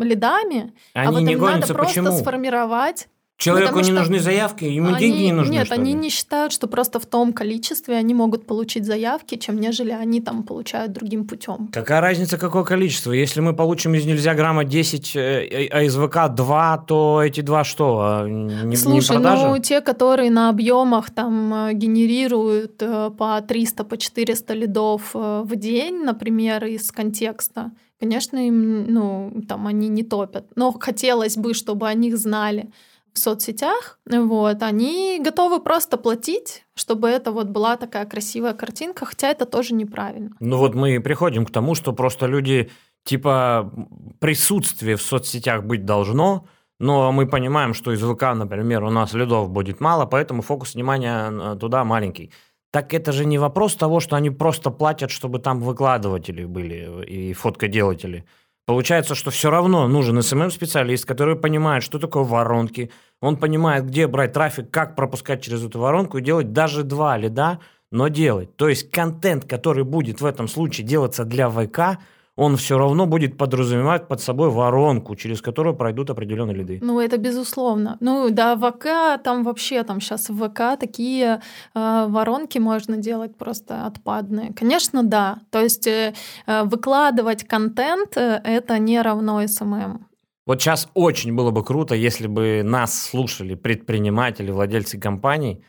лидами, 0.05 0.75
а 0.95 1.01
они 1.03 1.09
а 1.09 1.13
вот 1.13 1.21
не 1.21 1.33
им 1.33 1.39
гонятся, 1.39 1.61
надо 1.61 1.75
просто 1.75 2.03
почему? 2.03 2.19
сформировать 2.19 3.09
Человеку 3.41 3.69
Потому 3.69 3.85
не 3.87 3.91
что 3.93 4.01
нужны 4.01 4.21
заявки, 4.21 4.65
ему 4.65 4.89
они, 4.89 4.99
деньги 4.99 5.23
не 5.23 5.33
нужны. 5.33 5.53
Нет, 5.53 5.73
они 5.73 5.93
ли? 5.93 5.99
не 5.99 6.11
считают, 6.11 6.53
что 6.53 6.67
просто 6.67 7.01
в 7.01 7.07
том 7.07 7.33
количестве 7.33 7.97
они 7.97 8.13
могут 8.13 8.47
получить 8.47 8.85
заявки, 8.85 9.37
чем 9.37 9.59
нежели 9.59 9.93
они 9.93 10.21
там 10.21 10.43
получают 10.43 10.93
другим 10.93 11.27
путем. 11.27 11.71
Какая 11.73 12.03
разница, 12.03 12.37
какое 12.37 12.65
количество? 12.65 13.13
Если 13.13 13.41
мы 13.41 13.57
получим 13.57 13.95
из 13.95 14.05
нельзя 14.05 14.35
грамма 14.35 14.65
10, 14.65 15.17
э, 15.17 15.69
а 15.71 15.83
из 15.83 15.97
ВК 15.97 16.29
2, 16.29 16.85
то 16.87 17.23
эти 17.25 17.41
два 17.41 17.65
что? 17.65 18.01
А, 18.03 18.29
не, 18.29 18.77
Слушай, 18.77 19.17
не 19.17 19.23
продажи? 19.23 19.47
ну 19.47 19.59
те, 19.59 19.81
которые 19.81 20.31
на 20.31 20.51
объемах 20.51 21.11
там 21.11 21.55
э, 21.55 21.73
генерируют 21.73 22.83
э, 22.83 23.11
по 23.17 23.41
300, 23.41 23.85
по 23.85 23.97
400 23.97 24.53
лидов 24.53 25.15
в 25.15 25.57
день, 25.57 26.05
например, 26.05 26.67
из 26.67 26.93
контекста, 26.93 27.71
конечно, 27.99 28.37
им, 28.37 28.93
ну, 28.93 29.33
там 29.49 29.67
они 29.67 29.89
не 29.89 30.03
топят. 30.03 30.45
Но 30.57 30.73
хотелось 30.73 31.39
бы, 31.39 31.55
чтобы 31.55 31.89
о 31.89 31.95
них 31.95 32.19
знали 32.19 32.69
в 33.13 33.19
соцсетях, 33.19 33.99
вот, 34.07 34.63
они 34.63 35.21
готовы 35.23 35.61
просто 35.61 35.97
платить, 35.97 36.65
чтобы 36.75 37.09
это 37.09 37.33
вот 37.33 37.49
была 37.49 37.77
такая 37.77 38.07
красивая 38.07 38.55
картинка, 38.55 39.07
хотя 39.07 39.29
это 39.29 39.47
тоже 39.47 39.75
неправильно. 39.75 40.31
Ну 40.41 40.59
вот 40.59 40.75
мы 40.75 41.01
приходим 41.01 41.45
к 41.45 41.51
тому, 41.51 41.75
что 41.75 41.93
просто 41.93 42.27
люди, 42.27 42.71
типа, 43.05 43.73
присутствие 44.19 44.97
в 44.97 45.03
соцсетях 45.03 45.65
быть 45.65 45.85
должно, 45.85 46.47
но 46.79 47.13
мы 47.13 47.27
понимаем, 47.27 47.75
что 47.75 47.93
из 47.93 48.01
ВК, 48.01 48.23
например, 48.35 48.85
у 48.85 48.91
нас 48.91 49.13
лидов 49.13 49.51
будет 49.51 49.81
мало, 49.81 50.07
поэтому 50.07 50.43
фокус 50.43 50.75
внимания 50.75 51.57
туда 51.57 51.85
маленький. 51.85 52.33
Так 52.73 52.95
это 52.95 53.13
же 53.13 53.25
не 53.25 53.37
вопрос 53.39 53.75
того, 53.75 54.01
что 54.01 54.17
они 54.17 54.31
просто 54.31 54.71
платят, 54.71 55.11
чтобы 55.11 55.41
там 55.41 55.61
выкладыватели 55.61 56.45
были 56.45 57.05
и 57.05 57.33
фоткоделатели. 57.33 58.25
Получается, 58.71 59.17
что 59.17 59.33
все 59.33 59.51
равно 59.51 59.89
нужен 59.89 60.17
SMM-специалист, 60.21 61.05
который 61.05 61.35
понимает, 61.35 61.83
что 61.83 61.99
такое 61.99 62.23
воронки, 62.23 62.93
он 63.21 63.37
понимает, 63.37 63.85
где 63.85 64.07
брать 64.07 64.33
трафик, 64.33 64.71
как 64.71 64.95
пропускать 64.95 65.43
через 65.43 65.65
эту 65.65 65.81
воронку 65.81 66.19
и 66.19 66.23
делать 66.23 66.53
даже 66.53 66.85
два 66.85 67.17
лида, 67.17 67.59
но 67.91 68.07
делать. 68.07 68.55
То 68.55 68.69
есть 68.69 68.89
контент, 68.93 69.45
который 69.45 69.83
будет 69.83 70.21
в 70.21 70.25
этом 70.25 70.47
случае 70.47 70.87
делаться 70.87 71.25
для 71.25 71.51
ВК, 71.51 71.99
он 72.41 72.57
все 72.57 72.79
равно 72.79 73.07
будет 73.07 73.37
подразумевать 73.37 74.09
под 74.09 74.21
собой 74.23 74.49
воронку, 74.49 75.15
через 75.15 75.43
которую 75.43 75.77
пройдут 75.77 76.09
определенные 76.09 76.57
лиды. 76.57 76.79
Ну, 76.81 76.99
это 76.99 77.19
безусловно. 77.19 77.99
Ну, 78.01 78.31
да, 78.31 78.57
ВК, 78.57 79.23
там 79.23 79.45
вообще, 79.45 79.83
там 79.83 80.01
сейчас 80.01 80.31
в 80.31 80.49
ВК 80.49 80.81
такие 80.81 81.43
э, 81.75 82.07
воронки 82.09 82.59
можно 82.59 82.97
делать 82.97 83.37
просто 83.37 83.85
отпадные. 83.85 84.55
Конечно, 84.55 85.03
да. 85.03 85.41
То 85.51 85.61
есть 85.61 85.87
э, 85.87 86.15
э 86.47 86.63
выкладывать 86.65 87.45
контент 87.45 88.17
э, 88.17 88.41
это 88.43 88.79
не 88.79 89.03
равно 89.03 89.47
SMM. 89.47 90.07
Вот 90.47 90.63
сейчас 90.63 90.89
очень 90.95 91.37
было 91.37 91.51
бы 91.51 91.63
круто, 91.63 91.95
если 91.95 92.27
бы 92.27 92.63
нас 92.65 93.03
слушали 93.03 93.55
предприниматели, 93.55 94.51
владельцы 94.51 94.99
компаний, 94.99 95.63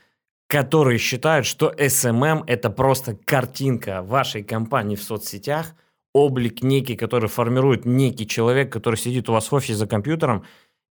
которые 0.48 1.00
считают, 1.00 1.46
что 1.46 1.74
SMM– 1.78 2.44
это 2.48 2.70
просто 2.70 3.18
картинка 3.26 4.02
вашей 4.02 4.42
компании 4.42 4.96
в 4.96 5.04
соцсетях– 5.04 5.76
облик 6.14 6.62
некий, 6.62 6.96
который 6.96 7.30
формирует 7.30 7.86
некий 7.86 8.28
человек, 8.28 8.72
который 8.72 8.96
сидит 8.96 9.30
у 9.30 9.34
вас 9.34 9.52
в 9.52 9.56
офисе 9.56 9.76
за 9.76 9.88
компьютером, 9.88 10.46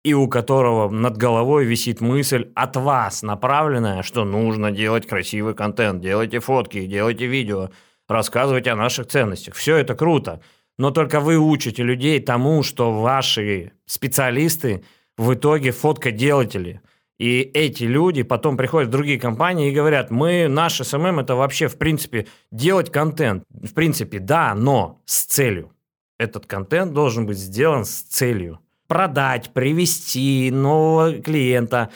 и 0.04 0.14
у 0.14 0.28
которого 0.28 0.90
над 0.90 1.18
головой 1.18 1.66
висит 1.66 2.00
мысль 2.02 2.52
от 2.56 2.76
вас 2.76 3.24
направленная, 3.24 4.04
что 4.04 4.24
нужно 4.24 4.72
делать 4.72 5.08
красивый 5.08 5.56
контент, 5.56 6.02
делайте 6.02 6.40
фотки, 6.40 6.86
делайте 6.86 7.26
видео, 7.26 7.72
рассказывайте 8.08 8.72
о 8.72 8.76
наших 8.76 9.08
ценностях. 9.08 9.56
Все 9.56 9.78
это 9.78 9.96
круто. 9.96 10.42
Но 10.78 10.92
только 10.92 11.20
вы 11.20 11.38
учите 11.38 11.82
людей 11.82 12.20
тому, 12.20 12.62
что 12.62 12.92
ваши 12.92 13.72
специалисты 13.86 14.84
в 15.18 15.34
итоге 15.34 15.72
фоткоделатели– 15.72 16.82
и 17.18 17.42
эти 17.54 17.84
люди 17.84 18.24
потом 18.24 18.58
приходят 18.58 18.90
в 18.90 18.92
другие 18.92 19.20
компании 19.20 19.72
и 19.72 19.76
говорят, 19.76 20.12
мы, 20.12 20.48
наш 20.48 20.82
SMM, 20.82 21.20
это 21.20 21.36
вообще, 21.36 21.68
в 21.68 21.78
принципе, 21.78 22.28
делать 22.52 22.92
контент. 22.92 23.44
В 23.50 23.74
принципе, 23.74 24.20
да, 24.20 24.54
но 24.54 25.02
с 25.06 25.24
целью. 25.26 25.72
Этот 26.20 26.46
контент 26.46 26.94
должен 26.94 27.26
быть 27.26 27.38
сделан 27.38 27.86
с 27.86 28.02
целью. 28.02 28.60
Продать, 28.88 29.52
привести 29.54 30.52
нового 30.52 31.14
клиента. 31.14 31.90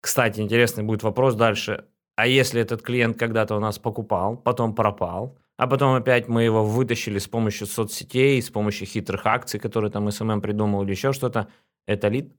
Кстати, 0.00 0.40
интересный 0.40 0.84
будет 0.84 1.02
вопрос 1.02 1.34
дальше. 1.34 1.84
А 2.16 2.26
если 2.26 2.60
этот 2.60 2.82
клиент 2.82 3.18
когда-то 3.18 3.56
у 3.56 3.60
нас 3.60 3.78
покупал, 3.78 4.36
потом 4.36 4.74
пропал, 4.74 5.36
а 5.56 5.66
потом 5.66 5.94
опять 5.94 6.28
мы 6.28 6.44
его 6.44 6.64
вытащили 6.64 7.18
с 7.18 7.26
помощью 7.26 7.66
соцсетей, 7.66 8.40
с 8.40 8.50
помощью 8.50 8.86
хитрых 8.86 9.26
акций, 9.26 9.58
которые 9.58 9.90
там 9.90 10.10
SMM 10.10 10.40
придумал 10.40 10.82
или 10.82 10.92
еще 10.92 11.12
что-то, 11.12 11.48
это 11.86 12.08
лид? 12.08 12.32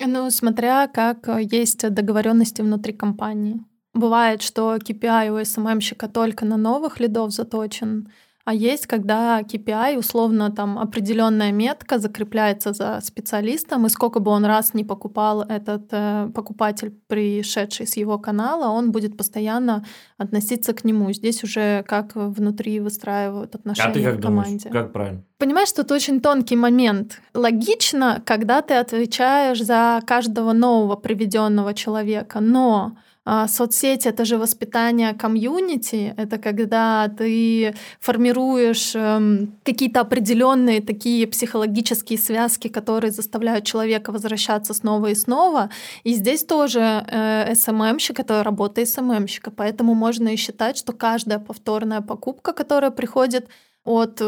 Ну, 0.00 0.30
смотря 0.30 0.86
как 0.86 1.28
э, 1.28 1.42
есть 1.42 1.88
договоренности 1.92 2.62
внутри 2.62 2.92
компании. 2.92 3.64
Бывает, 3.94 4.42
что 4.42 4.76
KPI 4.76 5.30
у 5.30 5.40
SMM-щика 5.40 6.08
только 6.08 6.44
на 6.44 6.56
новых 6.56 7.00
лидов 7.00 7.32
заточен, 7.32 8.08
А 8.48 8.54
есть, 8.54 8.86
когда 8.86 9.42
KPI, 9.42 9.98
условно, 9.98 10.50
там 10.50 10.78
определенная 10.78 11.52
метка 11.52 11.98
закрепляется 11.98 12.72
за 12.72 12.98
специалистом, 13.02 13.84
и 13.84 13.90
сколько 13.90 14.20
бы 14.20 14.30
он 14.30 14.46
раз 14.46 14.72
не 14.72 14.84
покупал 14.84 15.42
этот 15.42 15.88
э, 15.90 16.30
покупатель, 16.34 16.94
пришедший 17.08 17.86
с 17.86 17.98
его 17.98 18.18
канала, 18.18 18.70
он 18.70 18.90
будет 18.90 19.18
постоянно 19.18 19.84
относиться 20.16 20.72
к 20.72 20.82
нему. 20.84 21.12
Здесь 21.12 21.44
уже 21.44 21.82
как 21.82 22.12
внутри 22.14 22.80
выстраивают 22.80 23.54
отношения 23.54 23.90
а 23.90 23.92
ты 23.92 24.02
как 24.02 24.16
в 24.16 24.22
команде. 24.22 24.70
Думаешь, 24.70 24.84
как 24.84 24.92
правильно? 24.94 25.24
Понимаешь, 25.36 25.72
тут 25.72 25.92
очень 25.92 26.22
тонкий 26.22 26.56
момент. 26.56 27.20
Логично, 27.34 28.22
когда 28.24 28.62
ты 28.62 28.72
отвечаешь 28.72 29.62
за 29.62 30.00
каждого 30.06 30.54
нового 30.54 30.96
приведенного 30.96 31.74
человека, 31.74 32.40
но 32.40 32.96
а, 33.30 33.46
соцсети 33.46 34.08
это 34.08 34.24
же 34.24 34.38
воспитание 34.38 35.12
комьюнити, 35.12 36.14
это 36.16 36.38
когда 36.38 37.08
ты 37.08 37.74
формируешь 38.00 38.94
эм, 38.94 39.52
какие-то 39.64 40.00
определенные 40.00 40.80
такие 40.80 41.26
психологические 41.26 42.18
связки, 42.18 42.68
которые 42.68 43.10
заставляют 43.10 43.66
человека 43.66 44.12
возвращаться 44.12 44.72
снова 44.72 45.08
и 45.10 45.14
снова. 45.14 45.68
И 46.04 46.14
здесь 46.14 46.42
тоже 46.44 46.80
э, 46.80 47.54
SMM-щик 47.54 48.18
это 48.18 48.42
работа 48.42 48.86
SMM-щика, 48.86 49.50
поэтому 49.50 49.94
можно 49.94 50.28
и 50.28 50.36
считать, 50.36 50.78
что 50.78 50.94
каждая 50.94 51.38
повторная 51.38 52.00
покупка, 52.00 52.54
которая 52.54 52.90
приходит 52.90 53.46
от 53.84 54.18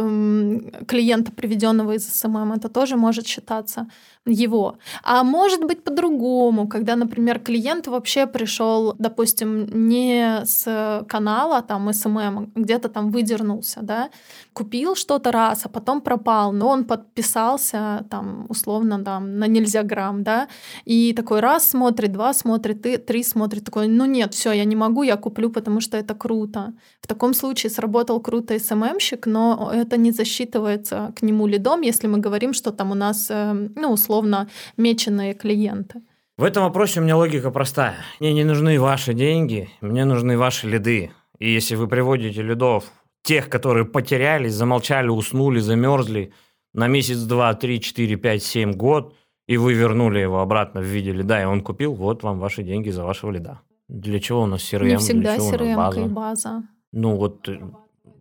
клиента, 0.86 1.32
приведенного 1.32 1.92
из 1.92 2.06
SMM, 2.08 2.52
это 2.52 2.68
тоже 2.68 2.96
может 2.96 3.26
считаться 3.26 3.86
его. 4.26 4.78
А 5.02 5.24
может 5.24 5.64
быть 5.64 5.83
по-другому, 5.83 6.68
когда, 6.68 6.96
например, 6.96 7.40
клиент 7.40 7.87
вообще 7.87 8.26
пришел, 8.26 8.94
допустим, 8.98 9.88
не 9.88 10.44
с 10.44 11.04
канала 11.09 11.62
там 11.62 11.92
SMM, 11.92 12.52
где-то 12.54 12.88
там 12.88 13.11
выдернулся, 13.11 13.80
да, 13.83 14.11
купил 14.52 14.94
что-то 14.94 15.33
раз, 15.33 15.64
а 15.64 15.68
потом 15.68 16.00
пропал, 16.00 16.52
но 16.52 16.68
он 16.68 16.85
подписался 16.85 18.04
там 18.11 18.46
условно 18.48 19.02
там 19.02 19.38
на 19.38 19.46
нельзя 19.46 19.83
грамм, 19.83 20.22
да, 20.22 20.48
и 20.85 21.12
такой 21.14 21.40
раз 21.40 21.70
смотрит, 21.70 22.12
два 22.12 22.35
смотрит, 22.35 23.06
три 23.06 23.24
смотрит, 23.24 23.64
такой, 23.64 23.88
ну 23.88 24.04
нет, 24.04 24.35
все, 24.35 24.52
я 24.52 24.64
не 24.64 24.76
могу, 24.76 25.02
я 25.02 25.16
куплю, 25.16 25.50
потому 25.50 25.80
что 25.80 25.96
это 25.96 26.14
круто. 26.14 26.74
В 27.00 27.06
таком 27.06 27.35
случае 27.35 27.70
сработал 27.70 28.20
круто 28.20 28.59
СММщик, 28.59 29.26
но 29.26 29.70
это 29.72 29.96
не 29.96 30.12
засчитывается 30.12 31.12
к 31.16 31.22
нему 31.22 31.46
лидом, 31.46 31.80
если 31.80 32.06
мы 32.06 32.18
говорим, 32.18 32.52
что 32.52 32.70
там 32.70 32.90
у 32.90 32.94
нас, 32.94 33.28
э, 33.30 33.68
ну, 33.74 33.92
условно, 33.92 34.09
меченые 34.76 35.34
клиенты. 35.34 36.02
В 36.36 36.44
этом 36.44 36.64
вопросе 36.64 37.00
у 37.00 37.02
меня 37.02 37.16
логика 37.16 37.50
простая. 37.50 37.96
Мне 38.18 38.32
не 38.32 38.44
нужны 38.44 38.80
ваши 38.80 39.12
деньги, 39.12 39.68
мне 39.80 40.04
нужны 40.04 40.38
ваши 40.38 40.66
лиды. 40.68 41.10
И 41.38 41.50
если 41.50 41.74
вы 41.74 41.86
приводите 41.86 42.42
лидов, 42.42 42.84
тех, 43.22 43.48
которые 43.48 43.84
потерялись, 43.84 44.54
замолчали, 44.54 45.08
уснули, 45.08 45.60
замерзли 45.60 46.32
на 46.72 46.86
месяц, 46.88 47.18
два, 47.18 47.52
три, 47.54 47.80
четыре, 47.80 48.16
пять, 48.16 48.42
семь, 48.42 48.72
год, 48.72 49.14
и 49.46 49.56
вы 49.56 49.74
вернули 49.74 50.20
его 50.20 50.40
обратно 50.40 50.80
в 50.80 50.84
виде 50.84 51.12
лида, 51.12 51.42
и 51.42 51.44
он 51.44 51.60
купил, 51.60 51.94
вот 51.94 52.22
вам 52.22 52.38
ваши 52.38 52.62
деньги 52.62 52.90
за 52.90 53.04
вашего 53.04 53.32
лида. 53.32 53.60
Для 53.88 54.20
чего 54.20 54.42
у 54.42 54.46
нас 54.46 54.62
CRM? 54.62 54.86
Не 54.86 54.96
всегда 54.96 55.36
CRM 55.36 55.76
база? 55.76 56.00
и 56.00 56.08
база. 56.08 56.62
Ну 56.92 57.16
вот 57.16 57.48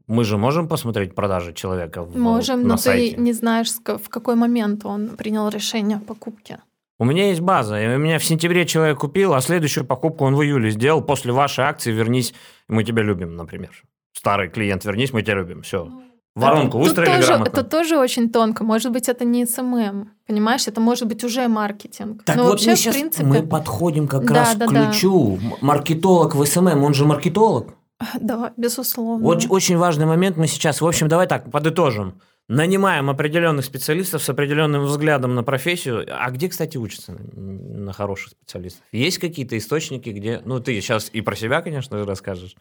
мы 0.09 0.23
же 0.25 0.37
можем 0.37 0.67
посмотреть 0.67 1.15
продажи 1.15 1.53
человека 1.53 2.03
в, 2.03 2.17
Можем, 2.17 2.63
на 2.63 2.69
но 2.69 2.77
сайте. 2.77 3.15
ты 3.15 3.21
не 3.21 3.31
знаешь, 3.33 3.69
в 3.71 4.09
какой 4.09 4.35
момент 4.35 4.85
он 4.85 5.09
принял 5.09 5.47
решение 5.49 5.97
о 5.97 5.99
покупке. 6.01 6.59
У 6.99 7.05
меня 7.05 7.27
есть 7.29 7.39
база, 7.39 7.79
и 7.81 7.95
у 7.95 7.97
меня 7.97 8.19
в 8.19 8.25
сентябре 8.25 8.65
человек 8.65 8.99
купил, 8.99 9.33
а 9.33 9.39
следующую 9.41 9.85
покупку 9.85 10.25
он 10.25 10.35
в 10.35 10.41
июле 10.43 10.69
сделал. 10.71 11.01
После 11.01 11.31
вашей 11.31 11.63
акции 11.63 11.93
вернись, 11.93 12.33
мы 12.67 12.83
тебя 12.83 13.03
любим, 13.03 13.35
например. 13.37 13.69
Старый 14.13 14.49
клиент, 14.49 14.83
вернись, 14.83 15.13
мы 15.13 15.21
тебя 15.21 15.35
любим. 15.35 15.61
Все. 15.61 15.85
Ну, 15.85 16.01
Воронку 16.35 16.77
Тут 16.77 16.87
выстроили 16.87 17.15
тоже, 17.15 17.27
грамотно. 17.27 17.51
это 17.51 17.63
тоже 17.63 17.97
очень 17.97 18.29
тонко. 18.29 18.63
Может 18.63 18.91
быть, 18.91 19.09
это 19.09 19.25
не 19.25 19.45
SMM. 19.45 20.09
Понимаешь, 20.27 20.67
это 20.67 20.81
может 20.81 21.07
быть 21.07 21.23
уже 21.23 21.47
маркетинг. 21.47 22.23
Так 22.25 22.35
Но 22.35 22.43
вот 22.43 22.51
вообще, 22.51 22.69
мы 22.71 22.75
в 22.75 22.79
сейчас 22.79 22.95
принципе, 22.95 23.23
мы 23.25 23.43
подходим 23.43 24.07
как 24.07 24.25
Да, 24.25 24.33
раз 24.35 24.55
да, 24.55 24.67
к 24.67 24.73
да. 24.73 24.85
ключу. 24.91 25.37
М- 25.41 25.53
Маркетолог 25.61 26.35
в 26.35 26.45
SMM, 26.45 26.83
он 26.83 26.93
же 26.93 27.05
маркетолог. 27.05 27.73
да, 28.19 28.53
безусловно. 28.57 29.25
Оч- 29.25 29.47
очень 29.49 29.77
важный 29.77 30.05
момент 30.05 30.37
мы 30.37 30.47
сейчас, 30.47 30.81
в 30.81 30.87
общем, 30.87 31.07
давай 31.07 31.27
так, 31.27 31.51
подытожим. 31.51 32.21
Нанимаем 32.47 33.11
определенных 33.11 33.63
специалистов 33.65 34.23
с 34.23 34.29
определенным 34.29 34.83
взглядом 34.85 35.35
на 35.35 35.43
профессию. 35.43 36.05
А 36.09 36.31
где, 36.31 36.49
кстати, 36.49 36.77
учатся 36.77 37.11
на 37.13 37.93
хороших 37.93 38.31
специалистов? 38.31 38.83
Есть 38.91 39.19
какие-то 39.19 39.55
источники, 39.55 40.09
где... 40.09 40.41
Ну, 40.45 40.59
ты 40.59 40.79
сейчас 40.81 41.09
и 41.13 41.21
про 41.21 41.35
себя, 41.35 41.61
конечно 41.61 41.99
же, 41.99 42.05
расскажешь. 42.05 42.55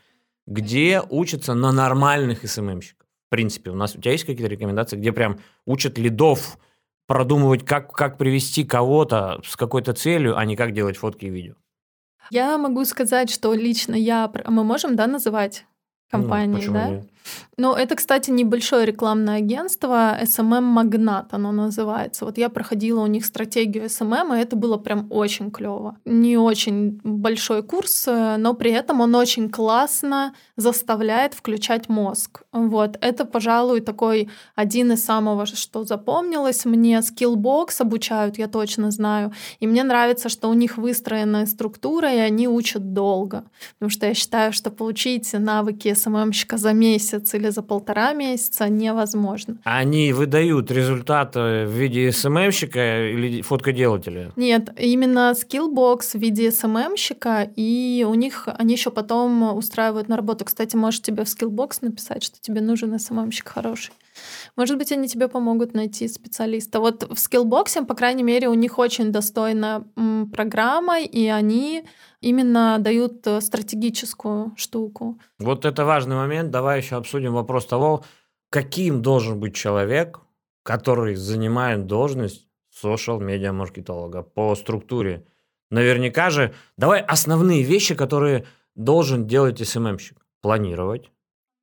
Где 0.46 1.00
учатся 1.08 1.54
на 1.54 1.72
нормальных 1.72 2.46
СММщиков? 2.46 3.06
В 3.28 3.30
принципе, 3.30 3.70
у 3.70 3.74
нас 3.74 3.94
у 3.94 4.00
тебя 4.00 4.12
есть 4.12 4.24
какие-то 4.24 4.50
рекомендации, 4.50 4.96
где 4.96 5.12
прям 5.12 5.38
учат 5.64 5.96
лидов 5.96 6.58
продумывать, 7.06 7.64
как, 7.64 7.92
как 7.92 8.18
привести 8.18 8.64
кого-то 8.64 9.40
с 9.44 9.56
какой-то 9.56 9.94
целью, 9.94 10.36
а 10.36 10.44
не 10.44 10.56
как 10.56 10.72
делать 10.72 10.98
фотки 10.98 11.26
и 11.26 11.30
видео? 11.30 11.54
Я 12.30 12.58
могу 12.58 12.84
сказать, 12.84 13.30
что 13.30 13.54
лично 13.54 13.94
я... 13.94 14.30
Мы 14.46 14.64
можем, 14.64 14.96
да, 14.96 15.06
называть 15.06 15.64
компании, 16.10 16.66
Ну, 16.66 16.72
да? 16.72 16.88
нет? 16.88 17.04
Ну, 17.56 17.74
это, 17.74 17.96
кстати, 17.96 18.30
небольшое 18.30 18.86
рекламное 18.86 19.38
агентство, 19.38 20.16
SMM 20.22 20.60
Магнат 20.60 21.34
оно 21.34 21.50
называется. 21.52 22.24
Вот 22.24 22.38
я 22.38 22.48
проходила 22.48 23.00
у 23.00 23.06
них 23.06 23.24
стратегию 23.24 23.86
SMM, 23.86 24.36
и 24.36 24.40
это 24.40 24.54
было 24.56 24.76
прям 24.76 25.06
очень 25.10 25.50
клево. 25.50 25.96
Не 26.04 26.36
очень 26.36 27.00
большой 27.02 27.62
курс, 27.62 28.06
но 28.06 28.54
при 28.54 28.70
этом 28.70 29.00
он 29.00 29.14
очень 29.14 29.50
классно 29.50 30.34
заставляет 30.56 31.34
включать 31.34 31.88
мозг. 31.88 32.42
Вот, 32.52 32.96
это, 33.00 33.24
пожалуй, 33.24 33.80
такой 33.80 34.28
один 34.54 34.92
из 34.92 35.04
самого, 35.04 35.46
что 35.46 35.84
запомнилось 35.84 36.64
мне. 36.64 36.98
Skillbox 36.98 37.80
обучают, 37.80 38.38
я 38.38 38.46
точно 38.46 38.90
знаю. 38.90 39.32
И 39.58 39.66
мне 39.66 39.82
нравится, 39.82 40.28
что 40.28 40.48
у 40.48 40.54
них 40.54 40.78
выстроенная 40.78 41.46
структура, 41.46 42.12
и 42.12 42.18
они 42.18 42.46
учат 42.46 42.92
долго. 42.92 43.44
Потому 43.74 43.90
что 43.90 44.06
я 44.06 44.14
считаю, 44.14 44.52
что 44.52 44.70
получить 44.70 45.32
навыки 45.32 45.92
СММщика 45.92 46.56
за 46.56 46.72
месяц 46.72 47.17
или 47.34 47.48
за 47.48 47.62
полтора 47.62 48.12
месяца 48.12 48.68
невозможно. 48.68 49.56
Они 49.64 50.12
выдают 50.12 50.70
результаты 50.70 51.64
в 51.66 51.70
виде 51.70 52.12
СММщика 52.12 53.08
или 53.10 53.42
фоткоделателя? 53.42 54.32
Нет, 54.36 54.70
именно 54.78 55.32
Skillbox 55.32 56.12
в 56.12 56.20
виде 56.20 56.50
СММщика, 56.50 57.50
и 57.56 58.06
у 58.08 58.14
них 58.14 58.46
они 58.46 58.74
еще 58.74 58.90
потом 58.90 59.56
устраивают 59.56 60.08
на 60.08 60.16
работу. 60.16 60.44
Кстати, 60.44 60.76
можешь 60.76 61.02
тебе 61.02 61.24
в 61.24 61.28
Skillbox 61.28 61.78
написать, 61.80 62.22
что 62.22 62.40
тебе 62.40 62.60
нужен 62.60 62.98
СММщик 62.98 63.48
хороший. 63.48 63.92
Может 64.56 64.78
быть, 64.78 64.90
они 64.90 65.06
тебе 65.06 65.28
помогут 65.28 65.74
найти 65.74 66.08
специалиста. 66.08 66.80
Вот 66.80 67.04
в 67.04 67.12
Skillbox, 67.12 67.84
по 67.86 67.94
крайней 67.94 68.24
мере, 68.24 68.48
у 68.48 68.54
них 68.54 68.78
очень 68.78 69.12
достойная 69.12 69.84
программа, 70.32 71.00
и 71.00 71.26
они 71.28 71.84
именно 72.20 72.78
дают 72.78 73.26
э, 73.26 73.40
стратегическую 73.40 74.52
штуку. 74.56 75.18
Вот 75.38 75.64
это 75.64 75.84
важный 75.84 76.16
момент. 76.16 76.50
Давай 76.50 76.80
еще 76.80 76.96
обсудим 76.96 77.34
вопрос 77.34 77.66
того, 77.66 78.04
каким 78.50 79.02
должен 79.02 79.38
быть 79.40 79.54
человек, 79.54 80.20
который 80.62 81.14
занимает 81.14 81.86
должность 81.86 82.48
social-медиа 82.70 83.52
маркетолога 83.52 84.22
по 84.22 84.54
структуре. 84.54 85.26
Наверняка 85.70 86.30
же, 86.30 86.54
давай 86.76 87.00
основные 87.00 87.62
вещи, 87.62 87.94
которые 87.94 88.46
должен 88.74 89.26
делать 89.26 89.66
СММщик. 89.66 90.16
Планировать, 90.40 91.10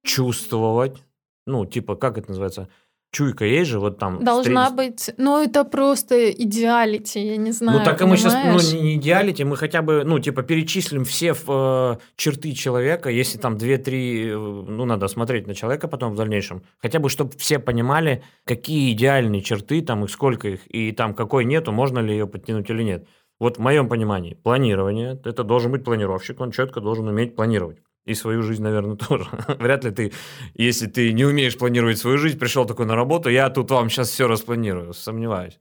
чувствовать, 0.04 1.04
ну, 1.46 1.65
типа, 1.65 1.96
как 1.96 2.18
это 2.18 2.30
называется, 2.30 2.68
чуйка 3.15 3.45
есть 3.45 3.71
же, 3.71 3.80
вот 3.80 3.97
там... 3.97 4.23
Должна 4.23 4.65
встреч- 4.65 4.75
быть... 4.75 5.10
Ну, 5.17 5.41
это 5.41 5.63
просто 5.63 6.15
идеалити, 6.32 7.19
я 7.19 7.38
не 7.38 7.51
знаю. 7.51 7.80
Ну, 7.80 7.86
так 7.86 8.01
и 8.01 8.06
мы 8.06 8.17
сейчас, 8.17 8.34
ну, 8.34 8.41
понимаешь? 8.41 8.73
не, 8.73 8.82
не 8.82 8.95
идеалити, 8.95 9.43
мы 9.45 9.58
хотя 9.58 9.82
бы, 9.82 10.04
ну, 10.06 10.19
типа, 10.19 10.43
перечислим 10.43 11.04
все 11.04 11.34
э, 11.47 11.97
черты 12.15 12.51
человека, 12.51 13.10
если 13.10 13.39
там 13.39 13.56
2-3, 13.56 13.88
э, 13.88 14.38
ну, 14.38 14.86
надо 14.86 15.08
смотреть 15.08 15.47
на 15.47 15.54
человека 15.54 15.88
потом 15.88 16.12
в 16.13 16.15
дальнейшем, 16.15 16.62
хотя 16.82 16.99
бы, 16.99 17.10
чтобы 17.10 17.32
все 17.38 17.60
понимали, 17.60 18.21
какие 18.43 18.91
идеальные 18.91 19.41
черты, 19.41 19.82
там, 19.82 20.04
и 20.04 20.08
сколько 20.08 20.47
их, 20.47 20.60
и 20.67 20.91
там, 20.91 21.13
какой 21.13 21.45
нету, 21.45 21.71
можно 21.71 21.99
ли 21.99 22.12
ее 22.12 22.28
подтянуть 22.28 22.69
или 22.69 22.84
нет. 22.84 23.08
Вот 23.39 23.58
в 23.58 23.62
моем 23.62 23.88
понимании, 23.88 24.34
планирование, 24.43 25.19
это 25.23 25.43
должен 25.43 25.71
быть 25.71 25.84
планировщик, 25.86 26.41
он 26.41 26.51
четко 26.51 26.82
должен 26.82 27.08
уметь 27.08 27.36
планировать. 27.36 27.78
И 28.06 28.13
свою 28.13 28.44
жизнь, 28.44 28.63
наверное, 28.63 28.96
тоже. 29.10 29.28
Вряд 29.60 29.84
ли 29.84 29.91
ты, 29.91 30.13
если 30.54 30.88
ты 30.88 31.12
не 31.13 31.26
умеешь 31.26 31.58
планировать 31.58 31.98
свою 31.98 32.18
жизнь, 32.18 32.39
пришел 32.39 32.65
такой 32.65 32.86
на 32.86 32.96
работу, 32.96 33.30
я 33.30 33.50
тут 33.50 33.72
вам 33.72 33.89
сейчас 33.89 34.10
все 34.10 34.28
распланирую, 34.28 34.94
сомневаюсь. 34.94 35.60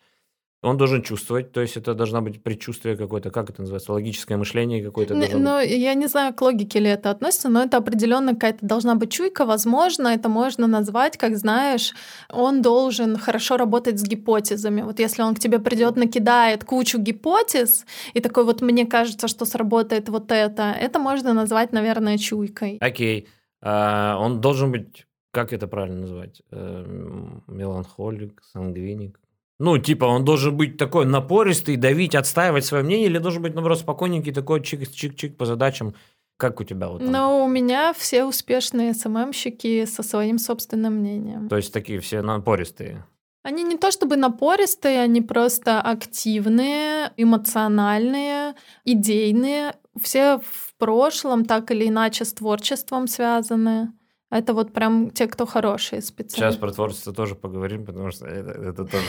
Он 0.65 0.77
должен 0.77 1.03
чувствовать, 1.03 1.53
то 1.53 1.61
есть 1.61 1.77
это 1.77 1.95
должна 1.95 2.21
быть 2.21 2.43
предчувствие 2.43 2.97
какое-то, 2.97 3.31
как 3.31 3.51
это 3.51 3.61
называется, 3.61 3.93
логическое 3.93 4.37
мышление 4.37 4.83
какое-то. 4.83 5.15
Ну, 5.15 5.61
я 5.61 5.95
не 5.95 6.07
знаю, 6.07 6.35
к 6.35 6.43
логике 6.43 6.81
ли 6.81 6.89
это 6.89 7.11
относится, 7.11 7.49
но 7.49 7.63
это 7.63 7.77
определенно 7.77 8.33
какая-то 8.33 8.67
должна 8.67 8.95
быть 8.95 9.13
чуйка. 9.13 9.45
Возможно, 9.45 10.09
это 10.09 10.29
можно 10.29 10.67
назвать, 10.67 11.19
как 11.19 11.37
знаешь, 11.37 11.93
он 12.31 12.63
должен 12.63 13.19
хорошо 13.19 13.57
работать 13.57 13.99
с 13.99 14.03
гипотезами. 14.03 14.83
Вот 14.83 15.01
если 15.01 15.23
он 15.23 15.35
к 15.35 15.39
тебе 15.39 15.59
придет, 15.59 15.97
накидает 15.97 16.65
кучу 16.65 16.99
гипотез, 16.99 17.85
и 18.15 18.21
такой 18.21 18.45
вот 18.45 18.63
мне 18.63 18.87
кажется, 18.87 19.29
что 19.29 19.45
сработает 19.45 20.09
вот 20.09 20.33
это, 20.33 20.75
это 20.81 20.99
можно 20.99 21.35
назвать, 21.35 21.73
наверное, 21.73 22.17
чуйкой. 22.19 22.79
Окей. 22.81 23.29
А, 23.61 24.17
он 24.19 24.41
должен 24.41 24.73
быть 24.73 25.07
как 25.35 25.53
это 25.53 25.67
правильно 25.67 26.03
назвать? 26.03 26.43
Э, 26.53 26.85
меланхолик, 27.49 28.41
сангвиник. 28.53 29.21
Ну, 29.59 29.79
типа, 29.79 30.05
он 30.05 30.25
должен 30.25 30.57
быть 30.57 30.77
такой 30.77 31.07
напористый, 31.07 31.77
давить, 31.77 32.15
отстаивать 32.15 32.65
свое 32.65 32.83
мнение, 32.83 33.07
или 33.07 33.19
должен 33.19 33.43
быть, 33.43 33.55
наоборот, 33.55 33.79
спокойненький, 33.79 34.33
такой 34.33 34.61
чик-чик-чик 34.61 35.37
по 35.37 35.47
задачам. 35.47 35.95
Как 36.37 36.61
у 36.61 36.65
тебя 36.65 36.89
вот 36.89 36.99
там? 36.99 37.13
Но 37.13 37.45
у 37.45 37.49
меня 37.49 37.93
все 37.93 38.25
успешные 38.25 38.93
СММщики 38.93 39.85
со 39.85 40.03
своим 40.03 40.39
собственным 40.39 40.95
мнением. 40.95 41.49
То 41.49 41.57
есть 41.57 41.73
такие 41.73 42.01
все 42.01 42.23
напористые? 42.23 43.05
Они 43.45 43.63
не 43.63 43.77
то 43.77 43.93
чтобы 43.93 44.17
напористые, 44.17 45.01
они 45.01 45.21
просто 45.21 45.81
активные, 45.81 47.13
эмоциональные, 47.17 48.55
идейные. 48.85 49.77
Все 50.01 50.39
в 50.39 50.75
прошлом 50.79 51.45
так 51.45 51.71
или 51.71 51.87
иначе 51.87 52.25
с 52.25 52.33
творчеством 52.33 53.07
связаны. 53.07 53.93
Это 54.35 54.53
вот 54.53 54.73
прям 54.73 55.11
те, 55.11 55.29
кто 55.29 55.47
хорошие 55.47 56.03
специалисты. 56.03 56.41
Сейчас 56.41 56.57
про 56.57 56.73
творчество 56.73 57.13
тоже 57.13 57.37
поговорим, 57.37 57.87
потому 57.87 58.11
что 58.11 58.27
это, 58.27 58.51
это 58.51 58.85
тоже 58.85 59.07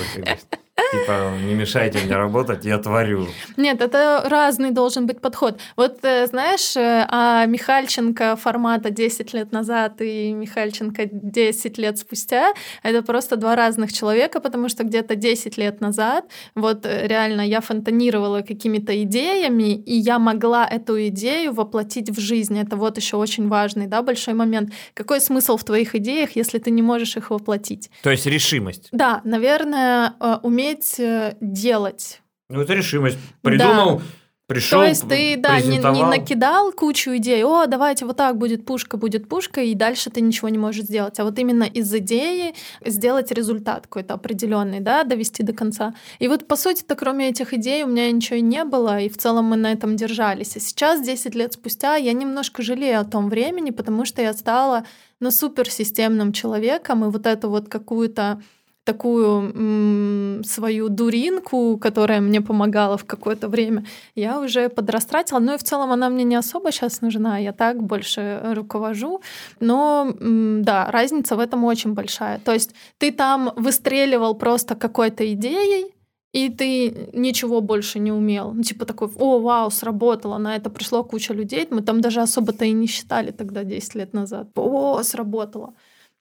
Типа, 0.91 1.33
не 1.43 1.53
мешайте 1.53 1.99
мне 1.99 2.15
работать, 2.15 2.65
я 2.65 2.77
творю. 2.77 3.27
Нет, 3.57 3.81
это 3.81 4.23
разный 4.25 4.71
должен 4.71 5.07
быть 5.07 5.21
подход. 5.21 5.59
Вот 5.75 5.99
э, 6.03 6.27
знаешь, 6.27 6.75
э, 6.75 7.05
а 7.09 7.45
Михальченко 7.45 8.35
формата 8.35 8.89
10 8.89 9.33
лет 9.33 9.51
назад 9.51 10.01
и 10.01 10.33
Михальченко 10.33 11.03
10 11.11 11.77
лет 11.77 11.97
спустя, 11.97 12.53
это 12.83 13.01
просто 13.01 13.35
два 13.35 13.55
разных 13.55 13.93
человека, 13.93 14.39
потому 14.39 14.69
что 14.69 14.83
где-то 14.83 15.15
10 15.15 15.57
лет 15.57 15.81
назад 15.81 16.25
вот 16.55 16.85
э, 16.85 17.07
реально 17.07 17.41
я 17.41 17.61
фонтанировала 17.61 18.41
какими-то 18.41 19.01
идеями, 19.03 19.75
и 19.75 19.95
я 19.95 20.19
могла 20.19 20.65
эту 20.65 21.07
идею 21.07 21.53
воплотить 21.53 22.09
в 22.09 22.19
жизнь. 22.19 22.59
Это 22.59 22.75
вот 22.75 22.97
еще 22.97 23.17
очень 23.17 23.47
важный, 23.47 23.87
да, 23.87 24.01
большой 24.01 24.33
момент. 24.33 24.71
Какой 24.93 25.21
смысл 25.21 25.57
в 25.57 25.63
твоих 25.63 25.95
идеях, 25.95 26.35
если 26.35 26.59
ты 26.59 26.71
не 26.71 26.81
можешь 26.81 27.17
их 27.17 27.31
воплотить? 27.31 27.89
То 28.03 28.11
есть 28.11 28.25
решимость. 28.25 28.89
Да, 28.91 29.21
наверное, 29.23 30.13
уметь 30.43 30.74
уметь 30.75 30.99
э, 30.99 31.35
делать. 31.41 32.21
Ну, 32.49 32.61
это 32.61 32.73
решимость. 32.73 33.17
Придумал, 33.41 33.97
да. 33.97 34.03
пришел, 34.47 34.81
То 34.81 34.87
есть 34.87 35.07
ты, 35.09 35.35
да, 35.37 35.59
не, 35.59 35.77
не 35.77 36.03
накидал 36.03 36.71
кучу 36.71 37.15
идей, 37.15 37.43
о, 37.43 37.65
давайте 37.65 38.05
вот 38.05 38.17
так 38.17 38.37
будет 38.37 38.65
пушка, 38.65 38.97
будет 38.97 39.27
пушка, 39.27 39.61
и 39.61 39.73
дальше 39.73 40.11
ты 40.11 40.21
ничего 40.21 40.49
не 40.49 40.59
можешь 40.59 40.83
сделать. 40.83 41.19
А 41.19 41.23
вот 41.23 41.39
именно 41.39 41.63
из 41.63 41.91
идеи 41.95 42.53
сделать 42.85 43.31
результат 43.31 43.87
какой-то 43.87 44.13
определенный, 44.13 44.79
да, 44.79 45.03
довести 45.03 45.41
до 45.41 45.53
конца. 45.53 45.95
И 46.19 46.27
вот, 46.27 46.47
по 46.47 46.55
сути-то, 46.55 46.95
кроме 46.95 47.29
этих 47.29 47.53
идей 47.53 47.83
у 47.83 47.87
меня 47.87 48.11
ничего 48.11 48.37
и 48.37 48.41
не 48.41 48.63
было, 48.63 48.99
и 48.99 49.09
в 49.09 49.17
целом 49.17 49.45
мы 49.45 49.55
на 49.55 49.71
этом 49.71 49.95
держались. 49.95 50.55
И 50.55 50.59
сейчас, 50.59 51.03
10 51.03 51.33
лет 51.33 51.53
спустя, 51.53 51.95
я 51.95 52.13
немножко 52.13 52.61
жалею 52.61 52.99
о 52.99 53.05
том 53.05 53.29
времени, 53.29 53.71
потому 53.71 54.05
что 54.05 54.21
я 54.21 54.33
стала, 54.33 54.85
ну, 55.19 55.31
суперсистемным 55.31 56.31
человеком, 56.31 57.03
и 57.05 57.09
вот 57.09 57.25
эту 57.25 57.49
вот 57.49 57.69
какую-то 57.69 58.39
такую 58.85 59.51
м, 59.55 60.43
свою 60.45 60.89
дуринку, 60.89 61.77
которая 61.77 62.21
мне 62.21 62.41
помогала 62.41 62.97
в 62.97 63.05
какое-то 63.05 63.47
время, 63.49 63.85
я 64.15 64.39
уже 64.39 64.69
подрастратила. 64.69 65.39
Ну 65.39 65.55
и 65.55 65.57
в 65.57 65.63
целом 65.63 65.91
она 65.91 66.09
мне 66.09 66.23
не 66.23 66.35
особо 66.35 66.71
сейчас 66.71 67.01
нужна, 67.01 67.37
я 67.39 67.51
так 67.51 67.83
больше 67.83 68.41
руковожу. 68.53 69.21
Но 69.59 70.13
м, 70.21 70.63
да, 70.63 70.91
разница 70.91 71.35
в 71.35 71.39
этом 71.39 71.63
очень 71.65 71.93
большая. 71.93 72.39
То 72.39 72.53
есть 72.53 72.71
ты 72.97 73.11
там 73.11 73.51
выстреливал 73.55 74.35
просто 74.35 74.75
какой-то 74.75 75.23
идеей, 75.33 75.95
и 76.35 76.49
ты 76.49 77.09
ничего 77.13 77.61
больше 77.61 77.99
не 77.99 78.11
умел. 78.11 78.51
Ну, 78.53 78.61
типа 78.61 78.85
такой, 78.85 79.07
о, 79.15 79.39
вау, 79.39 79.71
сработало, 79.71 80.37
на 80.37 80.55
это 80.57 80.69
пришло 80.69 81.03
куча 81.03 81.33
людей. 81.33 81.65
Мы 81.71 81.81
там 81.81 82.01
даже 82.01 82.21
особо-то 82.21 82.65
и 82.65 82.73
не 82.73 82.87
считали 82.87 83.31
тогда 83.31 83.63
10 83.63 83.95
лет 83.95 84.13
назад. 84.13 84.49
О, 84.55 85.01
сработало. 85.03 85.73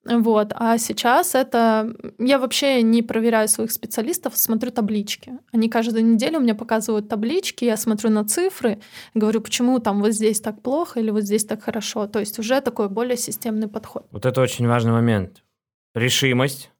Вот. 0.04 0.52
А 0.54 0.78
сейчас 0.78 1.34
это... 1.34 1.94
Я 2.18 2.38
вообще 2.38 2.82
не 2.82 3.02
проверяю 3.02 3.48
своих 3.48 3.72
специалистов, 3.72 4.36
смотрю 4.36 4.70
таблички. 4.70 5.38
Они 5.52 5.68
каждую 5.68 6.04
неделю 6.04 6.40
мне 6.40 6.54
показывают 6.54 7.08
таблички, 7.08 7.64
я 7.64 7.76
смотрю 7.76 8.10
на 8.10 8.24
цифры, 8.24 8.80
говорю, 9.14 9.40
почему 9.40 9.78
там 9.78 10.00
вот 10.00 10.12
здесь 10.12 10.40
так 10.40 10.60
плохо 10.62 11.00
или 11.00 11.10
вот 11.10 11.22
здесь 11.22 11.44
так 11.44 11.62
хорошо. 11.62 12.06
То 12.06 12.20
есть 12.20 12.38
уже 12.38 12.60
такой 12.60 12.88
более 12.88 13.16
системный 13.16 13.68
подход. 13.68 14.06
Вот 14.10 14.26
это 14.26 14.40
очень 14.40 14.66
важный 14.66 14.92
момент. 14.92 15.42
Решимость, 15.94 16.70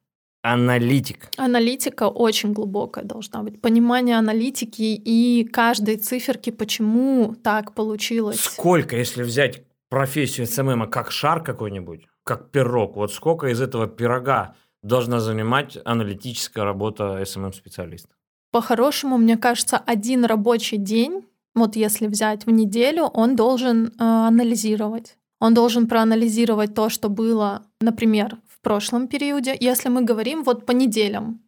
аналитик. 0.41 1.29
Аналитика 1.37 2.07
очень 2.07 2.53
глубокая 2.53 3.03
должна 3.03 3.43
быть. 3.43 3.61
Понимание 3.61 4.17
аналитики 4.17 4.81
и 4.81 5.43
каждой 5.45 5.97
циферки, 5.97 6.51
почему 6.51 7.35
так 7.43 7.73
получилось. 7.73 8.39
Сколько, 8.39 8.95
если 8.97 9.23
взять 9.23 9.63
профессию 9.89 10.45
СММа 10.45 10.87
как 10.87 11.11
шар 11.11 11.43
какой-нибудь, 11.43 12.07
как 12.25 12.51
пирог. 12.51 12.97
Вот 12.97 13.13
сколько 13.13 13.47
из 13.47 13.61
этого 13.61 13.87
пирога 13.87 14.55
должна 14.83 15.19
занимать 15.19 15.77
аналитическая 15.85 16.63
работа 16.65 17.21
SMM-специалиста? 17.21 18.09
По-хорошему, 18.51 19.17
мне 19.17 19.37
кажется, 19.37 19.77
один 19.77 20.25
рабочий 20.25 20.77
день, 20.77 21.25
вот 21.53 21.75
если 21.75 22.07
взять 22.07 22.45
в 22.45 22.49
неделю, 22.51 23.03
он 23.03 23.35
должен 23.35 23.87
э, 23.87 23.91
анализировать. 23.99 25.17
Он 25.39 25.53
должен 25.53 25.87
проанализировать 25.87 26.73
то, 26.73 26.89
что 26.89 27.09
было, 27.09 27.61
например, 27.81 28.37
в 28.47 28.59
прошлом 28.61 29.07
периоде. 29.07 29.55
Если 29.59 29.89
мы 29.89 30.01
говорим 30.01 30.43
вот 30.43 30.65
по 30.65 30.71
неделям, 30.71 31.41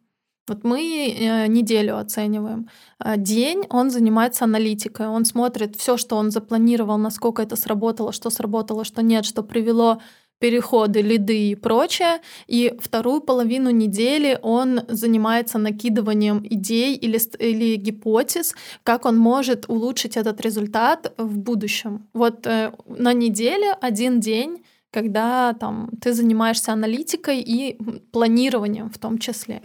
вот 0.48 0.64
мы 0.64 0.80
э, 0.80 1.46
неделю 1.48 1.98
оцениваем. 1.98 2.68
Э, 3.04 3.16
день 3.16 3.64
он 3.70 3.90
занимается 3.90 4.44
аналитикой, 4.44 5.06
он 5.08 5.24
смотрит 5.24 5.76
все, 5.76 5.96
что 5.96 6.16
он 6.16 6.30
запланировал, 6.30 6.98
насколько 6.98 7.42
это 7.42 7.56
сработало, 7.56 8.12
что 8.12 8.30
сработало, 8.30 8.84
что 8.84 9.02
нет, 9.02 9.24
что 9.24 9.42
привело 9.42 10.00
переходы, 10.38 11.02
лиды 11.02 11.50
и 11.50 11.54
прочее. 11.54 12.20
И 12.46 12.74
вторую 12.80 13.20
половину 13.20 13.70
недели 13.70 14.38
он 14.42 14.80
занимается 14.88 15.58
накидыванием 15.58 16.44
идей 16.44 16.94
или, 16.96 17.18
или 17.38 17.76
гипотез, 17.76 18.54
как 18.82 19.04
он 19.04 19.16
может 19.18 19.68
улучшить 19.68 20.16
этот 20.16 20.40
результат 20.40 21.12
в 21.18 21.38
будущем. 21.38 22.08
Вот 22.14 22.46
э, 22.46 22.72
на 22.86 23.12
неделе 23.12 23.72
один 23.80 24.20
день 24.20 24.64
когда 24.90 25.52
там 25.52 25.90
ты 26.00 26.14
занимаешься 26.14 26.72
аналитикой 26.72 27.40
и 27.40 27.78
планированием 28.10 28.88
в 28.88 28.96
том 28.96 29.18
числе. 29.18 29.60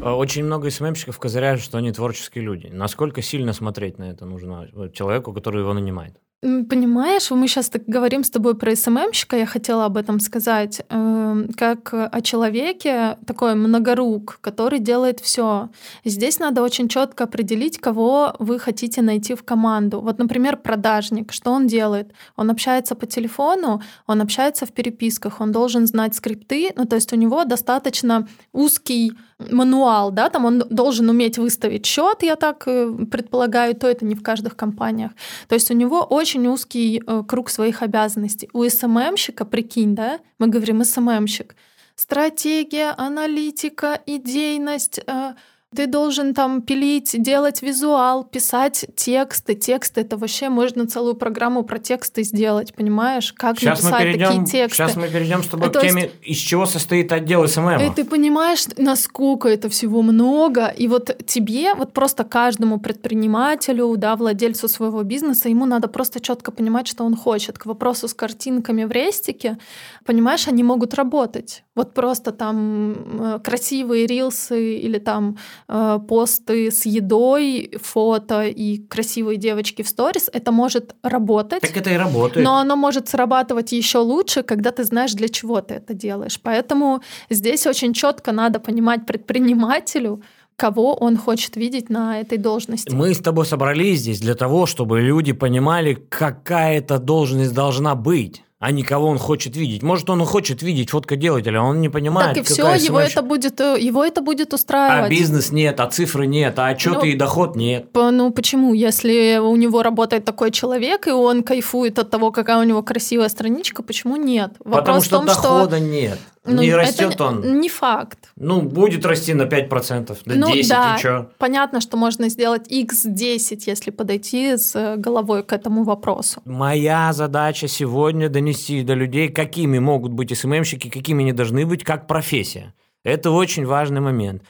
Э, 0.00 0.10
очень 0.10 0.44
много 0.44 0.70
СММщиков 0.70 1.18
козыряют, 1.18 1.60
что 1.60 1.78
они 1.78 1.92
творческие 1.92 2.44
люди. 2.44 2.68
Насколько 2.72 3.22
сильно 3.22 3.52
смотреть 3.52 3.98
на 3.98 4.04
это 4.10 4.24
нужно 4.24 4.68
человеку, 4.92 5.32
который 5.32 5.60
его 5.60 5.74
нанимает? 5.74 6.14
Понимаешь, 6.40 7.32
мы 7.32 7.48
сейчас 7.48 7.68
так 7.68 7.82
говорим 7.88 8.22
с 8.22 8.30
тобой 8.30 8.54
про 8.54 8.76
СММщика, 8.76 9.36
я 9.36 9.44
хотела 9.44 9.86
об 9.86 9.96
этом 9.96 10.20
сказать, 10.20 10.80
эм, 10.88 11.48
как 11.56 11.92
о 11.92 12.20
человеке, 12.20 13.18
такой 13.26 13.56
многорук, 13.56 14.38
который 14.40 14.78
делает 14.78 15.18
все. 15.18 15.68
Здесь 16.04 16.38
надо 16.38 16.62
очень 16.62 16.88
четко 16.88 17.24
определить, 17.24 17.78
кого 17.78 18.36
вы 18.38 18.60
хотите 18.60 19.02
найти 19.02 19.34
в 19.34 19.42
команду. 19.42 20.00
Вот, 20.00 20.18
например, 20.18 20.58
продажник, 20.58 21.32
что 21.32 21.50
он 21.50 21.66
делает? 21.66 22.12
Он 22.36 22.50
общается 22.50 22.94
по 22.94 23.06
телефону, 23.06 23.82
он 24.06 24.20
общается 24.20 24.64
в 24.64 24.70
переписках, 24.70 25.40
он 25.40 25.50
должен 25.50 25.88
знать 25.88 26.14
скрипты, 26.14 26.70
ну 26.76 26.84
то 26.84 26.94
есть 26.94 27.12
у 27.12 27.16
него 27.16 27.44
достаточно 27.46 28.28
узкий 28.52 29.12
мануал, 29.38 30.10
да, 30.10 30.28
там 30.30 30.44
он 30.44 30.64
должен 30.70 31.08
уметь 31.08 31.38
выставить 31.38 31.86
счет, 31.86 32.22
я 32.22 32.36
так 32.36 32.64
э, 32.66 32.92
предполагаю, 33.10 33.74
то 33.74 33.86
это 33.86 34.04
не 34.04 34.14
в 34.14 34.22
каждых 34.22 34.56
компаниях. 34.56 35.12
То 35.48 35.54
есть 35.54 35.70
у 35.70 35.74
него 35.74 36.02
очень 36.02 36.46
узкий 36.48 37.02
э, 37.06 37.22
круг 37.26 37.50
своих 37.50 37.82
обязанностей. 37.82 38.50
У 38.52 38.64
СММщика, 38.64 39.44
прикинь, 39.44 39.94
да, 39.94 40.18
мы 40.38 40.48
говорим 40.48 40.82
СММщик, 40.84 41.54
стратегия, 41.94 42.94
аналитика, 42.96 44.00
идейность, 44.06 45.00
э, 45.06 45.34
ты 45.74 45.86
должен 45.86 46.32
там 46.32 46.62
пилить, 46.62 47.14
делать 47.22 47.60
визуал, 47.60 48.24
писать 48.24 48.86
тексты. 48.96 49.54
Тексты 49.54 50.00
это 50.00 50.16
вообще 50.16 50.48
можно 50.48 50.86
целую 50.86 51.14
программу 51.14 51.62
про 51.62 51.78
тексты 51.78 52.22
сделать, 52.22 52.74
понимаешь? 52.74 53.34
Как 53.34 53.58
сейчас 53.58 53.82
написать 53.82 54.02
перейдем, 54.02 54.26
такие 54.26 54.44
тексты. 54.46 54.76
Сейчас 54.76 54.96
мы 54.96 55.08
перейдем 55.08 55.42
с 55.42 55.46
тобой 55.46 55.70
к 55.70 55.80
теме, 55.80 56.02
есть, 56.02 56.14
из 56.22 56.36
чего 56.38 56.64
состоит 56.64 57.12
отдел 57.12 57.46
SMM. 57.46 57.80
И 57.80 57.94
ты 57.94 58.04
понимаешь, 58.04 58.64
насколько 58.78 59.48
это 59.48 59.68
всего 59.68 60.00
много. 60.00 60.68
И 60.68 60.88
вот 60.88 61.14
тебе, 61.26 61.74
вот 61.74 61.92
просто 61.92 62.24
каждому 62.24 62.80
предпринимателю, 62.80 63.94
да, 63.98 64.16
владельцу 64.16 64.68
своего 64.68 65.02
бизнеса, 65.02 65.50
ему 65.50 65.66
надо 65.66 65.88
просто 65.88 66.20
четко 66.20 66.50
понимать, 66.50 66.86
что 66.88 67.04
он 67.04 67.14
хочет. 67.14 67.58
К 67.58 67.66
вопросу 67.66 68.08
с 68.08 68.14
картинками 68.14 68.84
в 68.84 68.90
рестике, 68.90 69.58
понимаешь, 70.06 70.48
они 70.48 70.62
могут 70.62 70.94
работать. 70.94 71.62
Вот 71.78 71.94
просто 71.94 72.32
там 72.32 72.94
э, 73.20 73.38
красивые 73.42 74.06
рилсы 74.06 74.76
или 74.76 74.98
там 74.98 75.36
Э, 75.70 75.98
посты 76.08 76.70
с 76.70 76.86
едой, 76.86 77.72
фото 77.82 78.42
и 78.42 78.78
красивые 78.78 79.36
девочки 79.36 79.82
в 79.82 79.88
сторис, 79.88 80.30
это 80.32 80.52
может 80.52 80.94
работать. 81.02 81.60
Так 81.60 81.76
это 81.76 81.90
и 81.90 81.96
работает. 81.96 82.44
Но 82.44 82.56
оно 82.56 82.76
может 82.76 83.08
срабатывать 83.08 83.72
еще 83.72 83.98
лучше, 83.98 84.42
когда 84.42 84.70
ты 84.70 84.84
знаешь, 84.84 85.12
для 85.12 85.28
чего 85.28 85.60
ты 85.60 85.74
это 85.74 85.94
делаешь. 85.94 86.40
Поэтому 86.42 87.02
здесь 87.30 87.66
очень 87.66 87.92
четко 87.92 88.32
надо 88.32 88.60
понимать 88.60 89.06
предпринимателю, 89.06 90.22
кого 90.56 90.94
он 90.94 91.16
хочет 91.16 91.56
видеть 91.56 91.90
на 91.90 92.20
этой 92.20 92.38
должности. 92.38 92.92
Мы 92.92 93.14
с 93.14 93.18
тобой 93.18 93.46
собрались 93.46 94.00
здесь 94.00 94.20
для 94.20 94.34
того, 94.34 94.66
чтобы 94.66 95.00
люди 95.00 95.32
понимали, 95.32 95.94
какая 95.94 96.78
эта 96.78 96.98
должность 96.98 97.54
должна 97.54 97.94
быть. 97.94 98.42
А 98.60 98.72
не 98.72 98.82
кого 98.82 99.06
он 99.06 99.18
хочет 99.18 99.56
видеть. 99.56 99.82
Может, 99.82 100.10
он 100.10 100.20
и 100.22 100.24
хочет 100.24 100.62
видеть 100.62 100.90
фоткоделателя, 100.90 101.60
а 101.60 101.62
он 101.62 101.80
не 101.80 101.88
понимает, 101.88 102.34
так 102.34 102.44
и 102.44 102.46
все, 102.46 102.74
его 102.74 102.98
это 102.98 103.22
будет, 103.22 103.60
э, 103.60 103.76
его 103.78 104.04
это 104.04 104.20
будет 104.20 104.52
устраивать. 104.52 105.06
А 105.06 105.08
бизнес 105.08 105.52
нет, 105.52 105.78
а 105.78 105.86
цифры 105.86 106.26
нет, 106.26 106.58
а 106.58 106.66
отчеты 106.68 106.96
Ну, 106.96 107.04
и 107.04 107.14
доход 107.14 107.54
нет. 107.54 107.92
П- 107.92 108.10
Ну 108.10 108.32
почему? 108.32 108.74
Если 108.74 109.38
у 109.38 109.54
него 109.54 109.82
работает 109.82 110.24
такой 110.24 110.50
человек, 110.50 111.06
и 111.06 111.10
он 111.12 111.44
кайфует 111.44 111.98
от 112.00 112.10
того, 112.10 112.32
какая 112.32 112.58
у 112.58 112.64
него 112.64 112.82
красивая 112.82 113.28
страничка, 113.28 113.82
почему 113.82 114.16
нет? 114.16 114.52
Вопрос 114.58 114.80
Потому 114.80 115.00
что 115.02 115.08
в 115.08 115.20
том, 115.20 115.28
что 115.28 115.42
дохода 115.42 115.80
нет. 115.80 116.18
Ну, 116.54 116.62
не 116.62 116.68
это 116.68 116.78
растет 116.78 117.20
он. 117.20 117.60
Не 117.60 117.68
факт. 117.68 118.30
Ну, 118.36 118.62
будет 118.62 119.04
расти 119.06 119.34
на 119.34 119.42
5%, 119.42 120.18
на 120.24 120.34
Ну 120.34 120.54
10%, 120.54 120.68
да. 120.68 120.96
и 120.96 121.02
чё? 121.02 121.30
Понятно, 121.38 121.80
что 121.80 121.96
можно 121.96 122.28
сделать 122.28 122.70
x10, 122.70 123.62
если 123.66 123.90
подойти 123.90 124.56
с 124.56 124.74
э, 124.74 124.96
головой 124.96 125.42
к 125.42 125.52
этому 125.52 125.84
вопросу. 125.84 126.40
Моя 126.44 127.12
задача 127.12 127.68
сегодня 127.68 128.28
донести 128.28 128.82
до 128.82 128.94
людей, 128.94 129.28
какими 129.28 129.78
могут 129.78 130.12
быть 130.12 130.36
СММщики, 130.36 130.88
какими 130.90 131.22
они 131.22 131.32
должны 131.32 131.66
быть, 131.66 131.84
как 131.84 132.06
профессия. 132.06 132.74
Это 133.04 133.30
очень 133.30 133.64
важный 133.66 134.00
момент. 134.00 134.42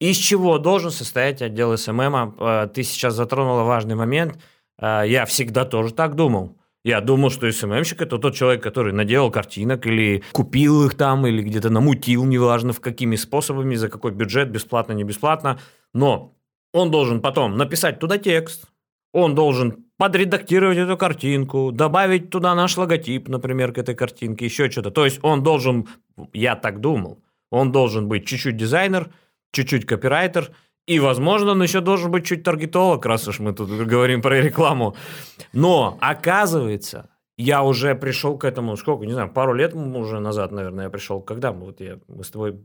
Из 0.00 0.16
чего 0.16 0.58
должен 0.58 0.90
состоять 0.90 1.42
отдел 1.42 1.76
СММа? 1.76 2.34
Э, 2.38 2.68
Ты 2.72 2.82
сейчас 2.82 3.14
затронула 3.14 3.62
важный 3.62 3.94
момент. 3.94 4.38
Э, 4.80 5.02
Я 5.06 5.24
всегда 5.26 5.64
тоже 5.64 5.92
так 5.94 6.14
думал. 6.16 6.56
Я 6.84 7.00
думал, 7.00 7.30
что 7.30 7.50
СММщик– 7.50 8.00
это 8.02 8.18
тот 8.18 8.34
человек, 8.34 8.62
который 8.62 8.92
наделал 8.92 9.30
картинок 9.30 9.86
или 9.86 10.24
купил 10.32 10.84
их 10.84 10.94
там, 10.96 11.26
или 11.26 11.40
где-то 11.40 11.70
намутил, 11.70 12.24
неважно 12.24 12.72
в 12.72 12.80
какими 12.80 13.14
способами, 13.14 13.76
за 13.76 13.88
какой 13.88 14.10
бюджет, 14.10 14.50
бесплатно, 14.50 14.92
не 14.92 15.04
бесплатно. 15.04 15.60
Но 15.94 16.34
он 16.72 16.90
должен 16.90 17.20
потом 17.20 17.56
написать 17.56 18.00
туда 18.00 18.18
текст, 18.18 18.66
он 19.12 19.36
должен 19.36 19.84
подредактировать 19.96 20.78
эту 20.78 20.96
картинку, 20.96 21.70
добавить 21.70 22.30
туда 22.30 22.54
наш 22.56 22.76
логотип, 22.76 23.28
например, 23.28 23.72
к 23.72 23.78
этой 23.78 23.94
картинке, 23.94 24.46
еще 24.46 24.68
что-то. 24.68 24.90
То 24.90 25.04
есть 25.04 25.20
он 25.22 25.44
должен, 25.44 25.86
я 26.32 26.56
так 26.56 26.80
думал, 26.80 27.22
он 27.50 27.70
должен 27.70 28.08
быть 28.08 28.26
чуть-чуть 28.26 28.56
дизайнер, 28.56 29.12
чуть-чуть 29.52 29.86
копирайтер, 29.86 30.50
и, 30.86 30.98
возможно, 30.98 31.52
он 31.52 31.62
еще 31.62 31.80
должен 31.80 32.10
быть 32.10 32.26
чуть 32.26 32.42
таргетолог, 32.42 33.06
раз 33.06 33.28
уж 33.28 33.38
мы 33.40 33.52
тут 33.52 33.70
говорим 33.70 34.20
про 34.20 34.40
рекламу. 34.40 34.96
Но, 35.52 35.96
оказывается, 36.00 37.08
я 37.36 37.62
уже 37.62 37.94
пришел 37.94 38.36
к 38.36 38.44
этому, 38.44 38.76
сколько, 38.76 39.06
не 39.06 39.12
знаю, 39.12 39.32
пару 39.32 39.54
лет 39.54 39.74
уже 39.74 40.20
назад, 40.20 40.52
наверное, 40.52 40.84
я 40.84 40.90
пришел. 40.90 41.20
Когда 41.20 41.52
мы, 41.52 41.66
вот 41.66 41.80
я, 41.80 41.98
мы 42.08 42.24
с 42.24 42.30
тобой 42.30 42.60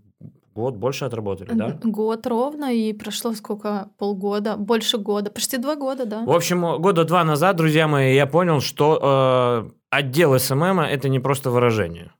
год 0.55 0.75
больше 0.75 1.05
отработали, 1.05 1.53
да? 1.53 1.79
Год 1.83 2.25
ровно, 2.27 2.73
и 2.73 2.93
прошло 2.93 3.33
сколько? 3.33 3.89
Полгода? 3.97 4.57
Больше 4.57 4.97
года. 4.97 5.29
Почти 5.29 5.57
два 5.57 5.75
года, 5.75 6.05
да. 6.05 6.23
В 6.25 6.31
общем, 6.31 6.81
года 6.81 7.05
два 7.05 7.23
назад, 7.23 7.55
друзья 7.55 7.87
мои, 7.87 8.15
я 8.15 8.25
понял, 8.25 8.61
что 8.61 8.99
э, 9.01 9.69
отдел 9.91 10.37
SMM 10.39 10.79
это 10.79 11.09
не 11.09 11.19
просто 11.19 11.51
выражение. 11.51 12.11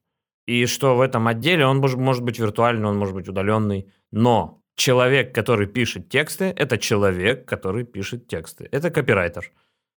И 0.46 0.66
что 0.68 0.96
в 0.96 1.02
этом 1.02 1.28
отделе 1.28 1.66
он 1.66 1.80
может, 1.80 2.00
может 2.00 2.24
быть 2.24 2.40
виртуальный, 2.40 2.88
он 2.88 2.98
может 2.98 3.16
быть 3.16 3.28
удаленный. 3.28 3.92
Но 4.12 4.62
человек, 4.78 5.36
который 5.36 5.68
пишет 5.68 6.08
тексты, 6.08 6.54
это 6.56 6.78
человек, 6.78 7.46
который 7.46 7.84
пишет 7.84 8.28
тексты. 8.28 8.70
Это 8.72 8.90
копирайтер. 8.90 9.52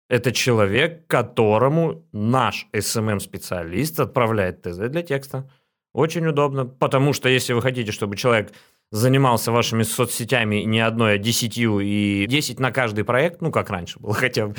Это 0.08 0.32
человек, 0.32 1.06
которому 1.06 2.04
наш 2.12 2.66
SMM-специалист 2.72 4.00
отправляет 4.00 4.62
ТЗ 4.62 4.88
для 4.88 5.02
текста. 5.02 5.48
Очень 5.92 6.26
удобно, 6.26 6.64
потому 6.64 7.12
что 7.12 7.28
если 7.28 7.52
вы 7.52 7.62
хотите, 7.62 7.92
чтобы 7.92 8.16
человек 8.16 8.52
занимался 8.90 9.52
вашими 9.52 9.84
соцсетями 9.84 10.56
не 10.64 10.80
одной, 10.80 11.14
а 11.14 11.18
десятью, 11.18 11.78
и 11.80 12.26
10 12.26 12.58
на 12.58 12.72
каждый 12.72 13.04
проект, 13.04 13.40
ну, 13.40 13.52
как 13.52 13.70
раньше 13.70 14.00
было, 14.00 14.14
хотя 14.24 14.52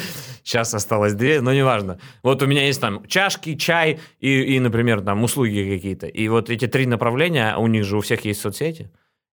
сейчас 0.44 0.74
осталось 0.74 1.14
две, 1.14 1.42
но 1.42 1.52
неважно. 1.54 2.00
Вот 2.24 2.42
у 2.44 2.46
меня 2.46 2.66
есть 2.66 2.80
там 2.80 3.06
чашки, 3.08 3.56
чай 3.56 4.00
и, 4.20 4.56
и 4.56 4.60
например, 4.60 5.02
там 5.02 5.24
услуги 5.24 5.76
какие-то. 5.76 6.08
И 6.08 6.28
вот 6.30 6.50
эти 6.50 6.68
три 6.68 6.86
направления, 6.86 7.58
у 7.58 7.68
них 7.68 7.84
же 7.86 7.98
у 7.98 8.02
всех 8.02 8.24
есть 8.24 8.40
соцсети. 8.40 8.92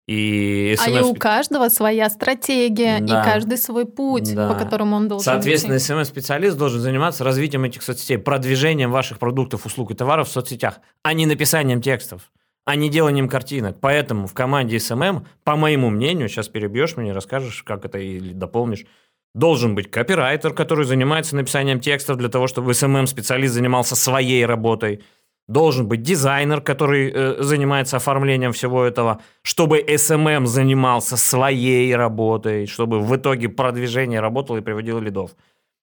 И 0.08 0.74
А 0.82 0.88
и 0.88 1.00
у 1.02 1.14
каждого 1.14 1.68
своя 1.68 2.08
стратегия, 2.08 2.98
Да. 3.00 3.20
и 3.20 3.24
каждый 3.24 3.58
свой 3.58 3.84
путь, 3.84 4.34
Да. 4.34 4.48
по 4.48 4.58
которому 4.58 4.96
он 4.96 5.06
должен 5.06 5.22
Соответственно, 5.22 5.76
идти. 5.76 5.92
SMM-специалист 5.92 6.56
должен 6.56 6.80
заниматься 6.80 7.24
развитием 7.24 7.64
этих 7.64 7.82
соцсетей, 7.82 8.16
продвижением 8.16 8.90
ваших 8.90 9.18
продуктов, 9.18 9.66
услуг 9.66 9.90
и 9.90 9.94
товаров 9.94 10.28
в 10.28 10.32
соцсетях, 10.32 10.80
а 11.02 11.12
не 11.12 11.26
написанием 11.26 11.82
текстов, 11.82 12.32
а 12.64 12.74
не 12.74 12.88
деланием 12.88 13.28
картинок. 13.28 13.80
Поэтому 13.82 14.26
в 14.26 14.32
команде 14.32 14.76
SMM, 14.78 15.26
по 15.44 15.56
моему 15.56 15.90
мнению, 15.90 16.30
сейчас 16.30 16.48
перебьешь 16.48 16.96
меня, 16.96 17.12
расскажешь, 17.12 17.62
как 17.62 17.84
это 17.84 17.98
или 17.98 18.32
дополнишь, 18.32 18.86
должен 19.34 19.74
быть 19.74 19.90
копирайтер, 19.90 20.54
который 20.54 20.86
занимается 20.86 21.36
написанием 21.36 21.80
текстов 21.80 22.16
для 22.16 22.30
того, 22.30 22.46
чтобы 22.46 22.72
SMM-специалист 22.72 23.52
занимался 23.52 23.94
своей 23.94 24.46
работой. 24.46 25.02
Должен 25.48 25.88
быть 25.88 26.02
дизайнер, 26.02 26.60
который 26.60 27.10
э, 27.10 27.42
занимается 27.42 27.96
оформлением 27.96 28.52
всего 28.52 28.84
этого, 28.84 29.22
чтобы 29.42 29.80
SMM 29.80 30.44
занимался 30.44 31.16
своей 31.16 31.94
работой, 31.96 32.66
чтобы 32.66 33.00
в 33.00 33.16
итоге 33.16 33.48
продвижение 33.48 34.20
работало 34.20 34.58
и 34.58 34.60
приводило 34.60 34.98
лидов. 34.98 35.34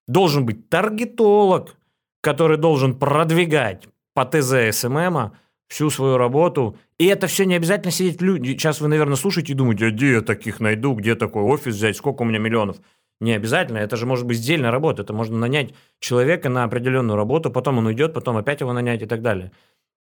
Должен 0.07 0.45
быть 0.45 0.69
таргетолог, 0.69 1.75
который 2.21 2.57
должен 2.57 2.93
продвигать 2.93 3.87
по 4.13 4.23
ТЗ 4.23 4.77
СММа 4.77 5.33
всю 5.67 5.89
свою 5.89 6.17
работу. 6.17 6.77
И 6.99 7.05
это 7.07 7.25
все 7.25 7.45
не 7.45 7.55
обязательно 7.55 7.91
сидеть 7.91 8.21
люди. 8.21 8.51
Сейчас 8.51 8.81
вы, 8.81 8.87
наверное, 8.87 9.15
слушаете 9.15 9.53
и 9.53 9.55
думаете, 9.55 9.87
а 9.87 9.91
где 9.91 10.13
я 10.13 10.21
таких 10.21 10.59
найду, 10.59 10.93
где 10.93 11.15
такой 11.15 11.41
офис 11.41 11.73
взять, 11.73 11.97
сколько 11.97 12.21
у 12.21 12.25
меня 12.25 12.37
миллионов. 12.37 12.77
Не 13.21 13.33
обязательно, 13.33 13.77
это 13.77 13.95
же 13.95 14.05
может 14.05 14.25
быть 14.25 14.37
сдельная 14.37 14.71
работа. 14.71 15.03
Это 15.03 15.13
можно 15.13 15.37
нанять 15.37 15.73
человека 15.99 16.49
на 16.49 16.63
определенную 16.63 17.15
работу, 17.15 17.49
потом 17.49 17.77
он 17.77 17.85
уйдет, 17.85 18.13
потом 18.13 18.37
опять 18.37 18.61
его 18.61 18.73
нанять 18.73 19.01
и 19.01 19.05
так 19.05 19.21
далее. 19.21 19.51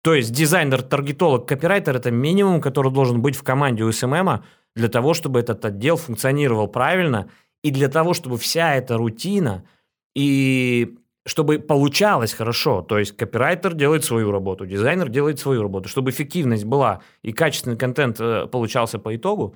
То 0.03 0.15
есть 0.15 0.33
дизайнер, 0.33 0.83
таргетолог, 0.83 1.47
копирайтер– 1.47 1.97
это 1.97 2.11
минимум, 2.11 2.61
который 2.61 2.91
должен 2.91 3.23
быть 3.23 3.37
в 3.37 3.43
команде 3.43 3.85
у 3.85 3.93
СММа 3.93 4.45
для 4.75 4.89
того, 4.89 5.15
чтобы 5.15 5.41
этот 5.41 5.65
отдел 5.65 5.97
функционировал 5.97 6.67
правильно 6.69 7.29
и 7.63 7.71
для 7.71 7.89
того, 7.89 8.15
чтобы 8.15 8.39
вся 8.39 8.75
эта 8.75 8.97
рутина 8.97 9.65
и 10.17 10.97
чтобы 11.25 11.61
получалось 11.61 12.33
хорошо. 12.33 12.83
То 12.83 12.99
есть 12.99 13.17
копирайтер 13.17 13.75
делает 13.75 14.05
свою 14.05 14.33
работу, 14.33 14.67
дизайнер 14.67 15.09
делает 15.09 15.39
свою 15.39 15.63
работу, 15.63 15.89
чтобы 15.89 16.11
эффективность 16.11 16.65
была 16.65 17.01
и 17.23 17.33
качественный 17.33 17.77
контент 17.77 18.21
э, 18.21 18.47
получался 18.47 18.99
по 18.99 19.15
итогу. 19.15 19.55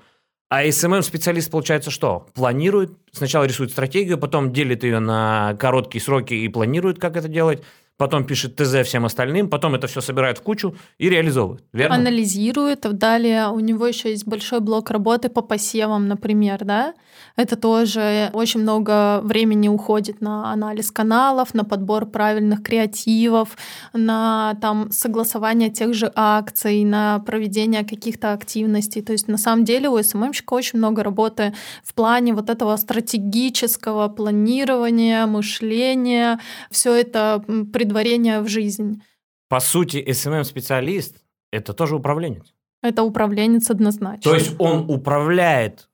А 0.49 0.65
SMM-специалист, 0.65 1.51
получается, 1.51 1.91
что? 1.91 2.29
Планирует, 2.35 2.93
сначала 3.11 3.45
рисует 3.45 3.73
стратегию, 3.73 4.17
потом 4.17 4.53
делит 4.53 4.85
ее 4.85 5.01
на 5.01 5.57
короткие 5.59 6.01
сроки 6.01 6.35
и 6.35 6.49
планирует, 6.49 7.01
как 7.01 7.17
это 7.17 7.27
делать, 7.27 7.65
потом 7.97 8.25
пишет 8.25 8.57
ТЗ 8.57 8.83
всем 8.85 9.05
остальным, 9.05 9.49
потом 9.49 9.75
это 9.75 9.87
все 9.87 10.01
собирает 10.01 10.39
в 10.39 10.43
кучу 10.43 10.77
и 10.99 11.09
реализовывает. 11.09 11.65
Верно? 11.73 11.97
Анализирует. 11.97 12.81
Далее 12.81 13.49
у 13.49 13.61
него 13.61 13.87
еще 13.87 14.11
есть 14.11 14.27
большой 14.27 14.61
блок 14.61 14.91
работы 14.91 15.29
по 15.29 15.43
посевам, 15.43 16.09
например, 16.09 16.65
да. 16.65 16.95
Это 17.37 17.57
тоже 17.57 18.31
очень 18.33 18.61
много 18.61 19.21
времени 19.23 19.69
уходит 19.69 20.21
на 20.21 20.53
анализ 20.53 20.91
каналов, 20.91 21.55
на 21.55 21.65
подбор 21.65 22.07
правильных 22.07 22.63
креативов, 22.63 23.57
на 23.93 24.57
там 24.61 24.91
согласование 24.91 25.71
тех 25.71 25.95
же 25.95 26.11
акций, 26.15 26.85
на 26.85 27.21
проведение 27.21 27.85
каких-то 27.85 28.33
активностей. 28.33 29.03
То 29.03 29.13
есть 29.13 29.29
на 29.29 29.39
самом 29.39 29.65
деле 29.65 29.89
у 29.89 30.03
СММщика 30.03 30.55
очень 30.55 30.79
много 30.79 31.03
работы 31.03 31.55
в 31.83 31.95
плане 31.95 32.35
вот 32.35 32.51
этого 32.51 32.77
стратегического 32.77 34.09
планирования, 34.09 35.27
мышления, 35.27 36.39
все 36.71 36.95
это 36.95 37.43
м, 37.49 37.67
предварение 37.87 38.41
в 38.41 38.49
жизнь. 38.49 39.03
По 39.49 39.61
сути, 39.61 40.05
SMM-специалист– 40.09 41.23
это 41.53 41.73
тоже 41.73 41.97
управленец. 41.97 42.53
Это 42.83 43.03
управленец 43.03 43.71
однозначно. 43.71 44.23
То 44.23 44.35
есть 44.35 44.55
он 44.59 44.91
управляет 44.91 45.89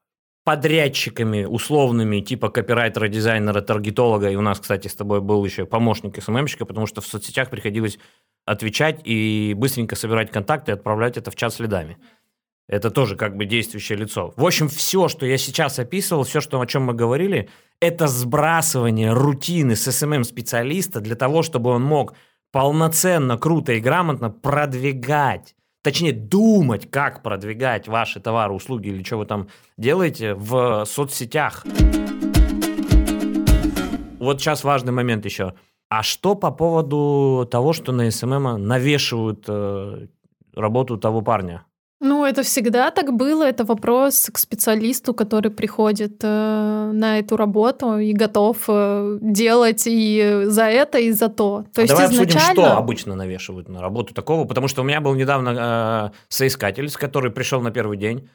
подрядчиками 0.45 1.45
условными, 1.45 2.21
типа 2.21 2.49
копирайтера, 2.49 3.09
дизайнера, 3.09 3.61
таргетолога. 3.61 4.31
И 4.31 4.37
у 4.37 4.41
нас, 4.41 4.59
кстати, 4.59 4.89
с 4.89 4.95
тобой 4.95 5.21
был 5.21 5.45
еще 5.45 5.67
помощник 5.67 6.21
СММщика, 6.21 6.65
потому 6.65 6.87
что 6.87 7.01
в 7.01 7.07
соцсетях 7.07 7.51
приходилось 7.51 7.99
отвечать 8.45 9.01
и 9.05 9.55
быстренько 9.57 9.95
собирать 9.95 10.33
контакты 10.33 10.73
и 10.73 10.75
отправлять 10.75 11.17
это 11.17 11.31
в 11.31 11.37
чат 11.37 11.55
следами. 11.55 11.97
Это 12.73 12.91
тоже 12.91 13.17
как 13.17 13.37
бы 13.37 13.45
действующее 13.45 13.99
лицо. 13.99 14.33
В 14.35 14.47
общем, 14.47 14.67
все, 14.67 15.09
что 15.09 15.27
я 15.27 15.37
сейчас 15.37 15.79
описывал, 15.79 16.23
все, 16.23 16.41
что, 16.41 16.59
о 16.59 16.67
чем 16.67 16.85
мы 16.85 16.95
говорили, 16.95 17.51
это 17.81 18.07
сбрасывание 18.07 19.13
рутины 19.13 19.77
с 19.77 19.93
SMM-специалиста 19.93 21.01
для 21.01 21.15
того, 21.15 21.43
чтобы 21.43 21.69
он 21.69 21.83
мог 21.83 22.15
полноценно, 22.51 23.37
круто 23.37 23.75
и 23.75 23.81
грамотно 23.81 24.31
продвигать 24.31 25.55
точнее 25.83 26.13
думать, 26.15 26.91
как 26.91 27.23
продвигать 27.23 27.89
ваши 27.89 28.21
товары, 28.21 28.55
услуги 28.55 28.89
или 28.89 29.03
что 29.03 29.19
вы 29.19 29.27
там 29.27 29.49
делаете 29.77 30.33
в 30.33 30.87
соцсетях. 30.87 31.67
Вот 34.19 34.41
сейчас 34.41 34.65
важный 34.65 34.93
момент 34.93 35.27
еще. 35.27 35.53
А 35.91 36.03
что 36.03 36.35
по 36.35 36.51
поводу 36.51 37.47
того, 37.51 37.75
что 37.75 37.93
на 37.93 38.11
SMM 38.11 38.67
навешивают 38.67 39.45
э, 39.47 40.07
работу 40.55 40.97
того 40.97 41.21
парня? 41.21 41.67
Ну, 42.05 42.25
это 42.25 42.43
всегда 42.43 42.91
так 42.91 43.13
было. 43.13 43.45
Это 43.45 43.65
вопрос 43.65 44.29
к 44.33 44.39
специалисту, 44.39 45.15
который 45.15 45.53
приходит 45.53 46.15
э, 46.25 46.91
на 46.93 47.21
эту 47.21 47.37
работу 47.37 47.97
и 47.99 48.13
готов 48.13 48.57
э, 48.67 49.19
делать 49.21 49.85
и 49.87 50.43
за 50.47 50.65
это, 50.65 50.99
и 50.99 51.13
за 51.13 51.29
то. 51.29 51.65
То 51.73 51.81
А 51.81 51.83
есть 51.83 51.95
Давай 51.95 52.07
изначально... 52.07 52.41
обсудим, 52.41 52.65
что 52.65 52.77
обычно 52.77 53.15
навешивают 53.15 53.69
на 53.69 53.81
работу 53.81 54.15
такого, 54.15 54.47
потому 54.47 54.67
что 54.67 54.83
у 54.83 54.85
меня 54.85 55.01
был 55.01 55.15
недавно 55.15 56.11
э, 56.13 56.17
соискатель, 56.29 56.91
который 56.91 57.31
пришел 57.31 57.61
на 57.61 57.71
первый 57.71 57.97
день. 57.97 58.29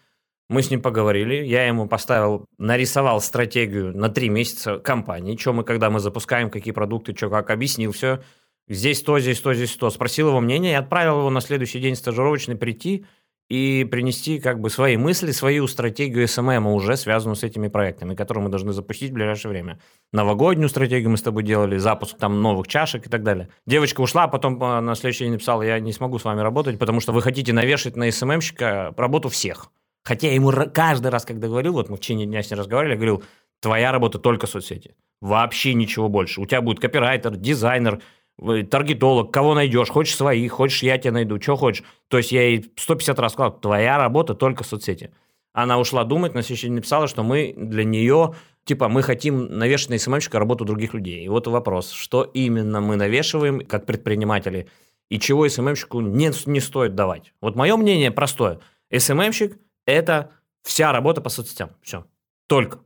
Мы 0.50 0.64
с 0.64 0.72
ним 0.72 0.82
поговорили, 0.82 1.44
я 1.46 1.68
ему 1.68 1.90
поставил, 1.90 2.46
нарисовал 2.58 3.20
стратегию 3.20 3.94
на 3.94 4.08
три 4.08 4.30
месяца 4.30 4.80
компании, 4.80 5.36
что 5.36 5.52
мы, 5.52 5.66
когда 5.66 5.90
мы 5.90 6.00
запускаем, 6.00 6.50
какие 6.50 6.74
продукты, 6.74 7.14
что 7.14 7.30
как, 7.30 7.50
объяснил 7.50 7.92
все. 7.92 8.22
Здесь 8.70 9.02
то, 9.02 9.20
здесь 9.20 9.42
то, 9.42 9.54
здесь 9.54 9.76
то. 9.76 9.90
Спросил 9.90 10.30
его 10.30 10.40
мнение 10.40 10.72
и 10.72 10.76
отправил 10.76 11.20
его 11.20 11.30
на 11.30 11.42
следующий 11.42 11.82
день 11.82 11.98
стажировочный 11.98 12.56
прийти 12.56 13.06
и 13.50 13.88
принести 13.90 14.40
как 14.40 14.60
бы 14.60 14.70
свои 14.70 14.98
мысли, 14.98 15.32
свою 15.32 15.68
стратегию 15.68 16.28
SMM 16.28 16.68
уже 16.68 16.98
связанную 16.98 17.36
с 17.36 17.44
этими 17.44 17.70
проектами, 17.70 18.14
которые 18.14 18.44
мы 18.44 18.50
должны 18.50 18.74
запустить 18.74 19.12
в 19.12 19.14
ближайшее 19.14 19.52
время. 19.52 19.80
Новогоднюю 20.12 20.68
стратегию 20.68 21.10
мы 21.10 21.18
с 21.18 21.22
тобой 21.22 21.44
делали, 21.44 21.78
запуск 21.78 22.18
там 22.18 22.42
новых 22.42 22.68
чашек 22.68 23.08
и 23.08 23.10
так 23.10 23.24
далее. 23.24 23.50
Девочка 23.66 24.02
ушла, 24.02 24.24
а 24.24 24.28
потом 24.28 24.62
э, 24.62 24.80
на 24.82 24.96
следующий 24.96 25.26
день 25.26 25.34
написала, 25.34 25.62
я 25.62 25.80
не 25.80 25.94
смогу 25.94 26.20
с 26.20 26.26
вами 26.26 26.42
работать, 26.42 26.78
потому 26.78 27.00
что 27.00 27.14
вы 27.14 27.22
хотите 27.22 27.54
навешать 27.54 27.96
на 27.96 28.12
СММщика 28.12 28.94
работу 28.98 29.30
всех. 29.30 29.72
Хотя 30.04 30.28
я 30.28 30.36
ему 30.36 30.52
каждый 30.74 31.12
раз, 31.12 31.26
когда 31.26 31.48
говорил, 31.48 31.74
вот 31.74 31.90
мы 31.90 31.98
в 31.98 32.00
течение 32.00 32.26
дня 32.26 32.42
с 32.42 32.50
ним 32.50 32.60
разговаривали, 32.60 32.94
я 32.94 32.98
говорил, 32.98 33.24
твоя 33.62 33.92
работа 33.92 34.20
только 34.20 34.48
соцсети. 34.48 34.96
Вообще 35.22 35.74
ничего 35.74 36.10
больше. 36.10 36.42
У 36.42 36.46
тебя 36.46 36.62
будет 36.62 36.80
копирайтер, 36.80 37.36
дизайнер, 37.36 38.02
таргетолог, 38.40 39.32
кого 39.32 39.56
найдешь, 39.56 39.90
хочешь 39.90 40.16
своих, 40.16 40.52
хочешь 40.52 40.84
я 40.84 40.98
тебя 40.98 41.14
найду, 41.14 41.42
что 41.42 41.56
хочешь. 41.56 41.84
То 42.08 42.18
есть 42.18 42.32
я 42.32 42.44
ей 42.44 42.72
150 42.76 43.20
раз 43.20 43.34
сказал, 43.34 43.60
твоя 43.60 43.98
работа 43.98 44.36
только 44.36 44.64
соцсети. 44.64 45.12
Она 45.54 45.80
ушла 45.80 46.04
думать, 46.04 46.36
на 46.36 46.44
следующий 46.44 46.68
день 46.68 46.76
написала, 46.76 47.08
что 47.08 47.24
мы 47.24 47.54
для 47.58 47.84
нее, 47.84 48.36
типа, 48.66 48.90
мы 48.90 49.02
хотим 49.02 49.58
навешать 49.58 49.90
на 49.90 49.98
СММщика 49.98 50.38
работу 50.38 50.66
других 50.66 50.94
людей. 50.94 51.26
И 51.26 51.30
вот 51.30 51.48
вопрос, 51.48 51.92
что 51.92 52.24
именно 52.24 52.80
мы 52.80 52.96
навешиваем 52.96 53.62
как 53.62 53.88
предприниматели, 53.88 54.68
и 55.10 55.20
чего 55.20 55.50
СММщику 55.50 56.02
не, 56.02 56.32
не 56.46 56.60
стоит 56.60 56.94
давать. 56.94 57.34
Вот 57.42 57.56
мое 57.56 57.76
мнение 57.76 58.12
простое. 58.12 58.60
СММщик– 58.96 59.58
это 59.88 60.32
вся 60.62 60.92
работа 60.92 61.22
по 61.22 61.30
соцсетям. 61.30 61.72
Все. 61.82 62.06
Только. 62.48 62.80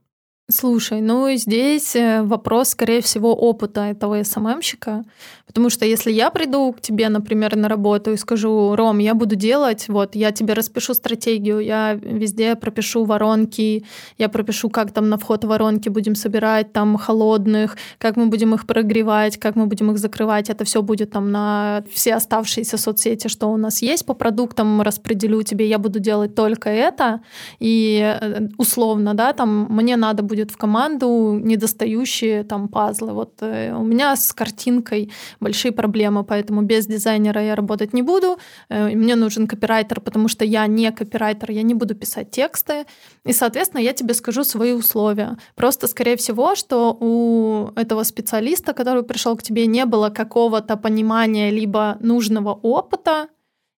Слушай, 0.52 0.99
ну 0.99 1.34
здесь 1.38 1.95
э, 1.95 2.24
вопрос, 2.24 2.70
скорее 2.70 3.02
всего, 3.02 3.34
опыта 3.34 3.82
этого 3.82 4.22
СММщика. 4.22 5.06
Потому 5.52 5.70
что 5.70 5.86
если 5.86 6.14
я 6.14 6.30
приду 6.30 6.72
к 6.72 6.80
тебе, 6.80 7.10
например, 7.10 7.58
на 7.58 7.68
работу 7.68 8.14
и 8.14 8.18
скажу, 8.18 8.74
Ром, 8.76 8.99
я 8.99 9.14
буду 9.14 9.36
делать, 9.36 9.89
вот, 9.89 10.16
я 10.16 10.32
тебе 10.32 10.54
распишу 10.54 10.93
стратегию, 10.93 11.60
я 11.60 11.93
везде 11.93 12.56
пропишу 12.56 13.04
воронки, 13.04 13.84
я 14.18 14.30
пропишу, 14.30 14.70
как 14.70 14.91
там 14.93 15.10
на 15.10 15.18
вход 15.18 15.43
воронки 15.43 15.89
будем 15.89 16.16
собирать, 16.16 16.72
там, 16.72 16.97
холодных, 16.97 17.76
как 17.97 18.16
мы 18.16 18.28
будем 18.28 18.54
их 18.54 18.66
прогревать, 18.66 19.38
как 19.38 19.58
мы 19.58 19.66
будем 19.66 19.91
их 19.91 19.97
закрывать, 19.97 20.49
это 20.49 20.64
все 20.64 20.82
будет 20.82 21.12
там 21.12 21.32
на 21.32 21.84
все 21.91 22.16
оставшиеся 22.16 22.78
соцсети, 22.78 23.28
что 23.28 23.47
у 23.47 23.58
нас 23.58 23.82
есть 23.82 24.06
по 24.06 24.14
продуктам, 24.14 24.82
распределю 24.82 25.43
тебе, 25.43 25.68
я 25.68 25.80
буду 25.80 25.99
делать 25.99 26.34
только 26.34 26.70
это, 26.70 27.20
и 27.60 28.18
э, 28.22 28.47
условно, 28.58 29.16
да, 29.16 29.34
там, 29.34 29.68
мне 29.70 29.97
надо 29.97 30.24
будет 30.24 30.41
в 30.50 30.58
команду 30.58 31.39
недостающие 31.44 32.44
там 32.44 32.68
пазлы. 32.68 33.14
Вот 33.14 33.34
э, 33.42 33.74
у 33.74 33.84
меня 33.84 34.16
с 34.16 34.34
картинкой 34.34 35.12
большие 35.39 35.72
проблемы, 35.72 36.24
поэтому 36.24 36.64
без 36.64 36.88
дизайнера 36.88 37.44
я 37.44 37.56
работать 37.56 37.94
не 37.94 38.02
буду. 38.02 38.39
Э, 38.70 38.96
мне 38.96 39.16
нужен 39.16 39.46
копирайтер, 39.46 40.02
потому 40.02 40.28
что 40.28 40.46
я 40.46 40.66
не 40.68 40.92
копирайтер, 40.92 41.52
я 41.52 41.62
не 41.62 41.76
буду 41.76 41.94
писать 41.94 42.32
тексты. 42.32 42.86
И, 43.26 43.34
соответственно, 43.34 43.82
я 43.82 43.94
тебе 43.94 44.14
скажу 44.14 44.44
свои 44.44 44.72
условия. 44.72 45.38
Просто, 45.56 45.88
скорее 45.88 46.16
всего, 46.16 46.56
что 46.56 46.98
у 47.00 47.72
этого 47.76 48.04
специалиста, 48.04 48.74
который 48.74 49.04
пришел 49.04 49.36
к 49.36 49.44
тебе, 49.44 49.68
не 49.68 49.86
было 49.86 50.10
какого-то 50.10 50.78
понимания 50.78 51.52
либо 51.52 51.98
нужного 52.00 52.54
опыта, 52.54 53.28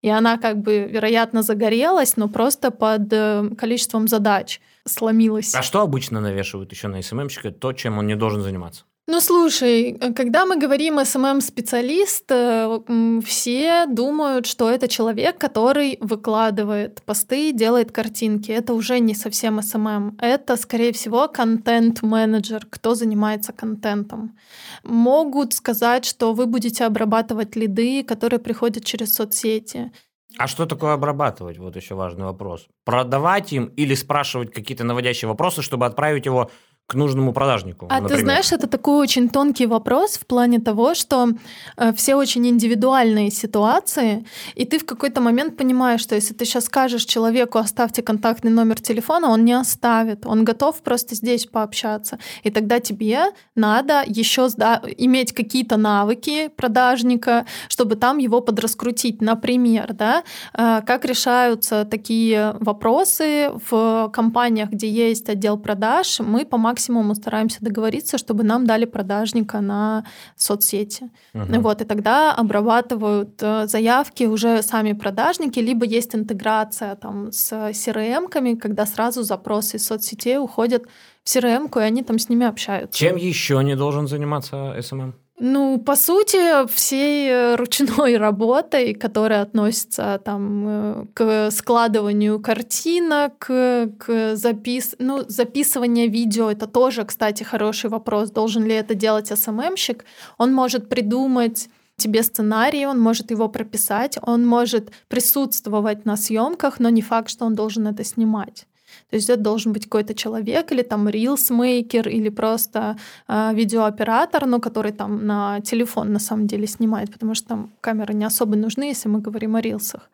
и 0.02 0.08
она 0.08 0.36
как 0.36 0.58
бы, 0.58 0.88
вероятно, 0.90 1.42
загорелась, 1.42 2.16
но 2.16 2.28
просто 2.28 2.70
под 2.70 3.12
э, 3.12 3.50
количеством 3.56 4.08
задач 4.08 4.60
сломилась. 4.86 5.54
А 5.54 5.62
что 5.62 5.80
обычно 5.80 6.20
навешивают 6.20 6.72
еще 6.72 6.88
на 6.88 7.02
СММщика? 7.02 7.50
То, 7.50 7.72
чем 7.72 7.98
он 7.98 8.06
не 8.06 8.16
должен 8.16 8.42
заниматься. 8.42 8.84
Ну, 9.08 9.20
слушай, 9.20 9.98
э, 10.00 10.12
когда 10.12 10.46
мы 10.46 10.56
говорим 10.56 11.04
SMM-специалист, 11.04 12.24
э, 12.30 13.20
все 13.24 13.86
думают, 13.86 14.46
что 14.46 14.70
это 14.70 14.86
человек, 14.86 15.38
который 15.38 15.98
выкладывает 16.00 17.02
посты, 17.02 17.52
делает 17.52 17.90
картинки. 17.90 18.52
Это 18.52 18.74
уже 18.74 19.00
не 19.00 19.14
совсем 19.14 19.60
SMM. 19.60 20.18
Это, 20.20 20.56
скорее 20.56 20.92
всего, 20.92 21.26
контент-менеджер, 21.26 22.66
кто 22.70 22.94
занимается 22.94 23.52
контентом. 23.52 24.38
Могут 24.84 25.52
сказать, 25.52 26.04
что 26.04 26.32
вы 26.32 26.46
будете 26.46 26.84
обрабатывать 26.84 27.56
лиды, 27.56 28.04
которые 28.04 28.38
приходят 28.38 28.84
через 28.84 29.14
соцсети. 29.14 29.90
А 30.38 30.46
что 30.46 30.66
такое 30.66 30.94
обрабатывать? 30.94 31.58
Вот 31.58 31.76
еще 31.76 31.94
важный 31.94 32.24
вопрос. 32.24 32.66
Продавать 32.84 33.52
им 33.52 33.66
или 33.66 33.94
спрашивать 33.94 34.52
какие-то 34.52 34.84
наводящие 34.84 35.28
вопросы, 35.28 35.62
чтобы 35.62 35.86
отправить 35.86 36.26
его 36.26 36.50
к 36.92 36.94
нужному 36.94 37.32
продажнику? 37.32 37.86
А 37.88 37.96
ты 37.96 38.02
например? 38.02 38.24
знаешь, 38.24 38.52
это 38.52 38.66
такой 38.66 39.02
очень 39.02 39.28
тонкий 39.28 39.66
вопрос 39.66 40.18
в 40.18 40.26
плане 40.26 40.60
того, 40.60 40.94
что 40.94 41.28
э, 41.76 41.92
все 41.94 42.14
очень 42.14 42.46
индивидуальные 42.46 43.30
ситуации, 43.30 44.24
и 44.54 44.64
ты 44.64 44.78
в 44.78 44.84
какой-то 44.84 45.20
момент 45.20 45.56
понимаешь, 45.56 46.02
что 46.02 46.14
если 46.14 46.34
ты 46.34 46.44
сейчас 46.44 46.64
скажешь 46.64 47.04
человеку, 47.04 47.58
оставьте 47.58 48.02
контактный 48.02 48.50
номер 48.50 48.80
телефона, 48.80 49.30
он 49.30 49.44
не 49.44 49.54
оставит, 49.54 50.26
он 50.26 50.44
готов 50.44 50.82
просто 50.82 51.14
здесь 51.14 51.46
пообщаться. 51.46 52.18
И 52.44 52.50
тогда 52.50 52.78
тебе 52.80 53.32
надо 53.54 54.02
еще 54.06 54.42
сда- 54.48 54.82
иметь 54.98 55.32
какие-то 55.32 55.76
навыки 55.76 56.48
продажника, 56.56 57.46
чтобы 57.68 57.96
там 57.96 58.18
его 58.18 58.40
подраскрутить. 58.40 59.22
Например, 59.22 59.92
да, 59.94 60.22
э, 60.54 60.82
как 60.86 61.04
решаются 61.04 61.84
такие 61.84 62.54
вопросы 62.60 63.50
в 63.70 64.10
компаниях, 64.12 64.70
где 64.70 64.88
есть 64.90 65.28
отдел 65.30 65.56
продаж, 65.56 66.20
мы 66.20 66.44
по 66.44 66.58
максимуму 66.58 66.81
стараемся 67.14 67.58
договориться, 67.60 68.18
чтобы 68.18 68.44
нам 68.44 68.66
дали 68.66 68.84
продажника 68.84 69.60
на 69.60 70.04
соцсети. 70.36 71.10
Мгм. 71.34 71.62
Вот, 71.62 71.82
и 71.82 71.84
тогда 71.84 72.34
обрабатывают 72.34 73.42
э, 73.42 73.66
заявки 73.66 74.24
уже 74.24 74.62
сами 74.62 74.92
продажники, 74.92 75.60
либо 75.60 75.84
есть 75.84 76.14
интеграция 76.14 76.94
там 76.96 77.32
с 77.32 77.52
CRM-ками, 77.52 78.54
когда 78.54 78.86
сразу 78.86 79.22
запросы 79.22 79.76
из 79.76 79.86
соцсетей 79.86 80.38
уходят 80.38 80.84
в 81.24 81.28
CRM-ку, 81.28 81.78
и 81.80 81.82
они 81.82 82.02
там 82.02 82.18
с 82.18 82.28
ними 82.28 82.46
общаются. 82.46 82.98
Чем 82.98 83.16
еще 83.16 83.62
не 83.64 83.76
должен 83.76 84.08
заниматься 84.08 84.76
SMM? 84.80 85.14
Ну, 85.38 85.78
по 85.78 85.96
сути, 85.96 86.66
всей 86.68 87.28
э, 87.28 87.56
ручной 87.56 88.16
работой, 88.18 88.94
которая 88.94 89.42
относится 89.42 90.20
там 90.24 90.64
э, 90.68 91.06
к 91.14 91.50
складыванию 91.50 92.38
картинок, 92.40 93.38
к 93.38 94.36
запис... 94.36 94.94
ну, 94.98 95.24
записывание 95.26 96.06
видео, 96.06 96.50
это 96.50 96.66
тоже, 96.66 97.04
кстати, 97.04 97.42
хороший 97.42 97.90
вопрос. 97.90 98.30
Должен 98.30 98.64
ли 98.64 98.74
это 98.74 98.94
делать 98.94 99.28
СММщик? 99.28 100.04
Он 100.38 100.52
может 100.52 100.88
придумать 100.88 101.68
тебе 101.96 102.22
сценарий, 102.22 102.86
он 102.86 103.00
может 103.00 103.30
его 103.30 103.48
прописать, 103.48 104.18
он 104.22 104.46
может 104.46 104.92
присутствовать 105.08 106.04
на 106.04 106.16
съемках, 106.16 106.80
но 106.80 106.88
не 106.90 107.02
факт, 107.02 107.30
что 107.30 107.46
он 107.46 107.54
должен 107.54 107.86
это 107.86 108.04
снимать. 108.04 108.66
То 109.12 109.16
есть 109.16 109.28
это 109.28 109.42
должен 109.42 109.74
быть 109.74 109.84
какой-то 109.84 110.14
человек 110.14 110.72
или 110.72 110.82
там 110.82 111.06
reelsmaker 111.06 112.08
или 112.08 112.30
просто 112.30 112.96
э, 113.28 113.50
видеооператор, 113.52 114.46
но 114.46 114.58
который 114.58 114.92
там 114.92 115.26
на 115.26 115.60
телефон 115.60 116.12
на 116.14 116.18
самом 116.18 116.46
деле 116.46 116.66
снимает, 116.66 117.12
потому 117.12 117.34
что 117.34 117.48
там 117.48 117.70
камеры 117.82 118.14
не 118.14 118.24
особо 118.24 118.56
нужны, 118.56 118.84
если 118.84 119.10
мы 119.10 119.20
говорим 119.20 119.54
о 119.54 119.60
рилсах. 119.60 120.08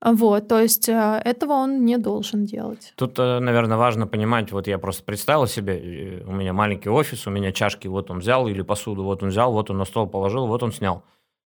Вот, 0.00 0.46
то 0.46 0.60
есть 0.60 0.88
э, 0.88 1.20
этого 1.24 1.54
он 1.54 1.84
не 1.84 1.98
должен 1.98 2.44
делать. 2.44 2.92
Тут, 2.94 3.18
э, 3.18 3.40
наверное, 3.40 3.76
важно 3.76 4.06
понимать, 4.06 4.52
вот 4.52 4.68
я 4.68 4.78
просто 4.78 5.02
представил 5.02 5.48
себе, 5.48 5.72
э, 5.72 6.24
у 6.24 6.30
меня 6.30 6.52
маленький 6.52 6.90
офис, 6.90 7.26
у 7.26 7.30
меня 7.30 7.50
чашки 7.50 7.88
вот 7.88 8.08
он 8.08 8.20
взял, 8.20 8.46
или 8.46 8.62
посуду 8.62 9.02
вот 9.02 9.24
он 9.24 9.30
взял, 9.30 9.52
вот 9.52 9.68
он 9.70 9.78
на 9.78 9.84
стол 9.84 10.06
положил, 10.06 10.46
вот 10.46 10.62
он 10.62 10.70
снял. 10.70 11.02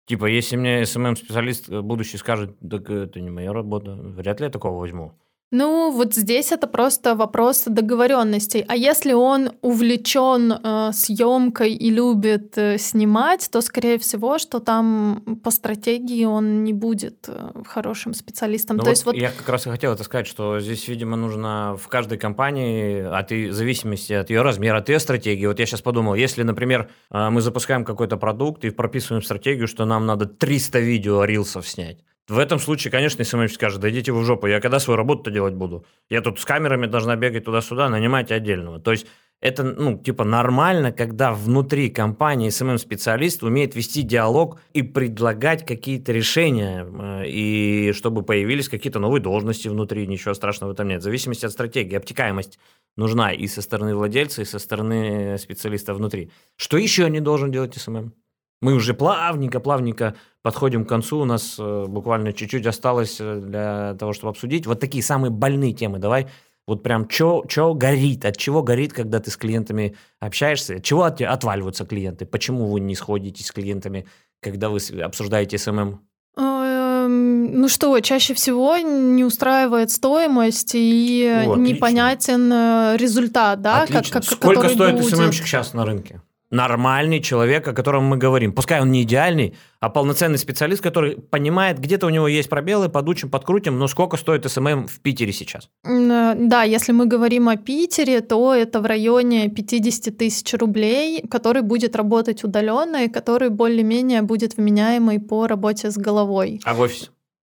Типа, 0.07 0.27
если 0.27 0.57
мне 0.57 0.85
SMM-специалист 0.85 1.71
э, 1.71 1.83
будущий 1.83 2.17
скажет, 2.17 2.59
так 2.69 2.91
это 2.91 3.21
не 3.21 3.31
моя 3.31 3.53
работа, 3.53 3.93
вряд 3.93 4.41
ли 4.41 4.47
я 4.47 4.51
такого 4.51 4.81
возьму. 4.81 5.13
Ну, 5.53 5.91
вот 5.91 6.15
здесь 6.15 6.53
это 6.53 6.69
просто 6.69 7.17
вопрос 7.17 7.65
договоренностей. 7.67 8.65
А 8.69 8.77
если 8.77 9.13
он 9.13 9.51
увлечен 9.63 10.53
э, 10.53 10.91
съемкой 10.93 11.73
и 11.73 11.91
любит 11.91 12.57
э, 12.57 12.79
снимать, 12.79 13.49
то, 13.51 13.61
скорее 13.61 13.99
всего, 13.99 14.39
что 14.39 14.61
там 14.61 15.41
по 15.43 15.51
стратегии 15.51 16.25
он 16.25 16.63
не 16.63 16.73
будет 16.73 17.29
э, 17.29 17.63
хорошим 17.67 18.15
специалистом. 18.15 18.77
Ну 18.77 18.83
то 18.83 18.87
вот 18.87 18.91
есть 18.91 19.05
вот 19.07 19.17
Я 19.17 19.33
как 19.33 19.49
раз 19.49 19.67
и 19.67 19.71
хотел 19.71 19.93
это 19.93 20.05
сказать, 20.05 20.29
что 20.29 20.61
здесь, 20.61 20.87
видимо, 20.87 21.17
нужно 21.17 21.77
в 21.77 21.89
каждой 21.89 22.19
компании, 22.19 23.03
от 23.03 23.33
ее, 23.33 23.51
в 23.51 23.55
зависимости 23.55 24.13
от 24.13 24.31
ее 24.31 24.43
размера, 24.43 24.79
от 24.79 24.89
ее 24.89 25.01
стратегии. 25.01 25.47
Вот 25.47 25.59
я 25.59 25.67
сейчас 25.67 25.83
подумал, 25.83 26.15
если, 26.15 26.45
например, 26.45 26.91
э, 27.11 27.29
мы 27.29 27.41
запускаем 27.41 27.85
какой-то 27.85 28.17
продукт 28.17 28.65
и 28.65 28.71
прописываем 28.71 29.23
стратегию, 29.23 29.67
что 29.67 29.85
нам 29.85 30.07
надо 30.07 30.27
300 30.27 30.79
видео 30.79 31.25
рилсов 31.25 31.67
снять, 31.67 31.99
В 32.29 32.39
этом 32.39 32.59
случае, 32.59 32.91
конечно, 32.93 33.25
СММщик 33.25 33.57
скажет, 33.57 33.81
да 33.81 33.91
идите 33.91 34.13
вы 34.13 34.21
в 34.21 34.25
жопу, 34.25 34.47
я 34.47 34.61
когда 34.61 34.79
свою 34.79 34.97
работу-то 34.97 35.31
делать 35.31 35.55
буду? 35.55 35.85
Я 36.09 36.21
тут 36.21 36.39
с 36.39 36.45
камерами 36.45 36.87
должна 36.87 37.17
бегать 37.17 37.45
туда-сюда, 37.45 37.89
нанимайте 37.89 38.35
отдельного. 38.35 38.79
То 38.79 38.93
есть 38.93 39.07
это, 39.41 39.63
ну, 39.63 39.97
типа 39.97 40.25
нормально, 40.25 40.93
когда 40.93 41.33
внутри 41.33 41.89
компании 41.89 42.51
SMM-специалист 42.51 43.43
умеет 43.43 43.75
вести 43.75 44.03
диалог 44.03 44.61
и 44.75 44.83
предлагать 44.83 45.65
какие-то 45.65 46.13
решения, 46.13 46.87
э, 46.87 47.27
и 47.27 47.93
чтобы 47.95 48.23
появились 48.23 48.69
какие-то 48.69 48.99
новые 48.99 49.23
должности 49.23 49.69
внутри, 49.69 50.07
ничего 50.07 50.35
страшного 50.35 50.71
в 50.71 50.75
этом 50.75 50.89
нет. 50.89 51.01
В 51.01 51.05
зависимости 51.05 51.47
от 51.47 51.53
стратегии, 51.53 51.97
обтекаемость 51.97 52.59
нужна 52.97 53.33
и 53.33 53.47
со 53.47 53.63
стороны 53.63 53.97
владельца, 53.97 54.43
и 54.43 54.45
со 54.45 54.59
стороны 54.59 55.39
специалиста 55.39 55.95
внутри. 55.95 56.31
Что 56.57 56.77
еще 56.77 57.09
не 57.09 57.21
должен 57.21 57.51
делать 57.51 57.75
SMM? 57.75 58.13
Мы 58.61 58.75
уже 58.75 58.93
плавненько-плавненько 58.95 60.15
подходим 60.43 60.85
к 60.85 60.89
концу, 60.89 61.21
у 61.21 61.25
нас 61.25 61.57
э, 61.59 61.87
буквально 61.89 62.33
чуть-чуть 62.33 62.67
осталось 62.67 63.17
э, 63.21 63.41
для 63.41 63.95
того, 63.99 64.13
чтобы 64.13 64.31
обсудить. 64.31 64.67
Вот 64.67 64.81
такие 64.81 65.03
самые 65.03 65.31
больные 65.31 65.73
темы. 65.73 65.99
Давай 65.99 66.29
вот 66.67 66.83
прям 66.83 67.09
что 67.11 67.75
горит, 67.75 68.25
от 68.25 68.37
чего 68.37 68.63
горит, 68.63 68.93
когда 68.93 69.19
ты 69.19 69.31
с 69.31 69.37
клиентами 69.37 69.97
общаешься, 70.21 70.77
от 70.77 70.85
чего 70.85 71.03
от, 71.03 71.21
отваливаются 71.21 71.85
клиенты, 71.85 72.27
почему 72.27 72.67
вы 72.67 72.81
не 72.81 72.95
сходите 72.95 73.43
с 73.43 73.51
клиентами, 73.51 74.07
когда 74.41 74.69
вы 74.69 74.79
обсуждаете 75.03 75.59
SMM? 75.59 76.01
Эм, 76.37 77.61
ну 77.61 77.69
что, 77.69 77.99
чаще 78.01 78.35
всего 78.35 78.77
не 78.77 79.25
устраивает 79.25 79.91
стоимость 79.91 80.73
и 80.75 81.45
О, 81.47 81.57
непонятен 81.57 82.53
э, 82.53 82.97
результат, 82.99 83.63
да? 83.63 83.87
Как, 83.87 84.07
как, 84.09 84.23
Сколько 84.23 84.69
стоит. 84.69 85.05
СММщик 85.05 85.47
сейчас 85.47 85.75
на 85.75 85.85
рынке? 85.85 86.23
Нормальный 86.51 87.21
человек, 87.21 87.67
о 87.69 87.73
котором 87.73 88.05
мы 88.05 88.17
говорим. 88.17 88.53
Пускай 88.53 88.81
он 88.81 88.91
не 88.91 89.03
идеальный, 89.03 89.55
а 89.79 89.89
полноценный 89.89 90.39
специалист, 90.39 90.83
который 90.83 91.17
понимает, 91.17 91.79
где-то 91.79 92.07
у 92.07 92.11
него 92.11 92.29
есть 92.29 92.49
пробелы, 92.49 92.89
подучим, 92.89 93.31
подкрутим, 93.31 93.79
но 93.79 93.87
сколько 93.87 94.17
стоит 94.17 94.51
SMM 94.51 94.89
в 94.89 95.01
Питере 95.01 95.33
сейчас? 95.33 95.71
Э, 95.85 96.35
да, 96.37 96.65
если 96.65 96.93
мы 96.93 97.07
говорим 97.07 97.49
о 97.49 97.57
Питере, 97.57 98.21
то 98.21 98.55
это 98.55 98.81
в 98.81 98.87
районе 98.87 99.49
50 99.49 100.17
тысяч 100.17 100.53
рублей, 100.55 101.23
который 101.31 101.63
будет 101.63 101.97
работать 101.97 102.45
удаленно 102.45 103.05
и 103.05 103.09
который 103.09 103.51
более-менее 103.51 104.23
будет 104.23 104.57
вменяемый 104.57 105.21
по 105.21 105.47
работе 105.47 105.91
с 105.91 105.97
головой. 105.97 106.61
А 106.65 106.75
в 106.75 106.81
офисе? 106.81 107.11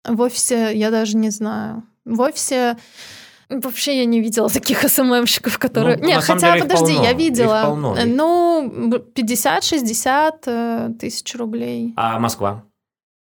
В 0.08 0.22
офисе 0.22 0.72
я 0.76 0.92
даже 0.92 1.18
не 1.18 1.32
знаю. 1.32 1.84
В 2.06 2.22
офисе 2.22 2.78
Вообще 3.62 3.98
я 3.98 4.06
не 4.06 4.22
видела 4.22 4.50
таких 4.50 4.82
СММщиков, 4.88 5.58
которые... 5.60 5.98
Ну, 5.98 6.08
Нет, 6.08 6.24
хотя, 6.24 6.54
деле, 6.54 6.64
подожди, 6.64 6.94
полно. 6.94 7.04
я 7.04 7.14
видела. 7.14 7.64
полно, 7.66 7.96
ну, 8.06 8.72
50-60 9.16 10.34
э, 10.46 10.90
тысяч 11.00 11.36
рублей. 11.36 11.94
А 11.96 12.20
Москва? 12.20 12.64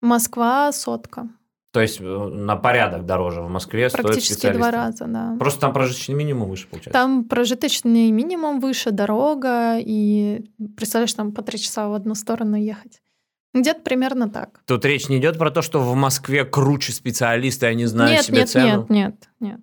Москва 0.00 0.72
сотка. 0.72 1.28
То 1.74 1.80
есть 1.80 2.00
э, 2.00 2.04
на 2.04 2.54
порядок 2.54 3.04
дороже 3.04 3.42
в 3.42 3.48
Москве 3.48 3.90
Практически 3.90 4.34
стоит 4.34 4.56
два 4.56 4.70
раза, 4.70 5.06
да. 5.06 5.36
Просто 5.40 5.62
там 5.62 5.72
прожиточный 5.72 6.14
минимум 6.14 6.48
выше, 6.48 6.68
получается? 6.68 6.92
Там 6.92 7.24
прожиточный 7.24 8.12
минимум 8.12 8.60
выше, 8.60 8.92
дорога, 8.92 9.78
и 9.80 10.44
представляешь, 10.76 11.12
там 11.14 11.32
по 11.32 11.42
три 11.42 11.58
часа 11.58 11.88
в 11.88 11.94
одну 11.94 12.14
сторону 12.14 12.54
ехать. 12.54 13.00
Где-то 13.54 13.80
примерно 13.80 14.28
так. 14.28 14.60
Тут 14.66 14.84
речь 14.84 15.08
не 15.08 15.18
идет 15.18 15.36
про 15.36 15.50
то, 15.50 15.62
что 15.62 15.80
в 15.80 15.94
Москве 15.96 16.44
круче 16.44 16.92
специалисты, 16.92 17.66
они 17.66 17.86
знают 17.86 18.18
нет, 18.18 18.24
себе 18.24 18.38
нет, 18.38 18.48
цену? 18.48 18.66
Нет, 18.66 18.88
нет, 18.88 19.28
нет. 19.40 19.60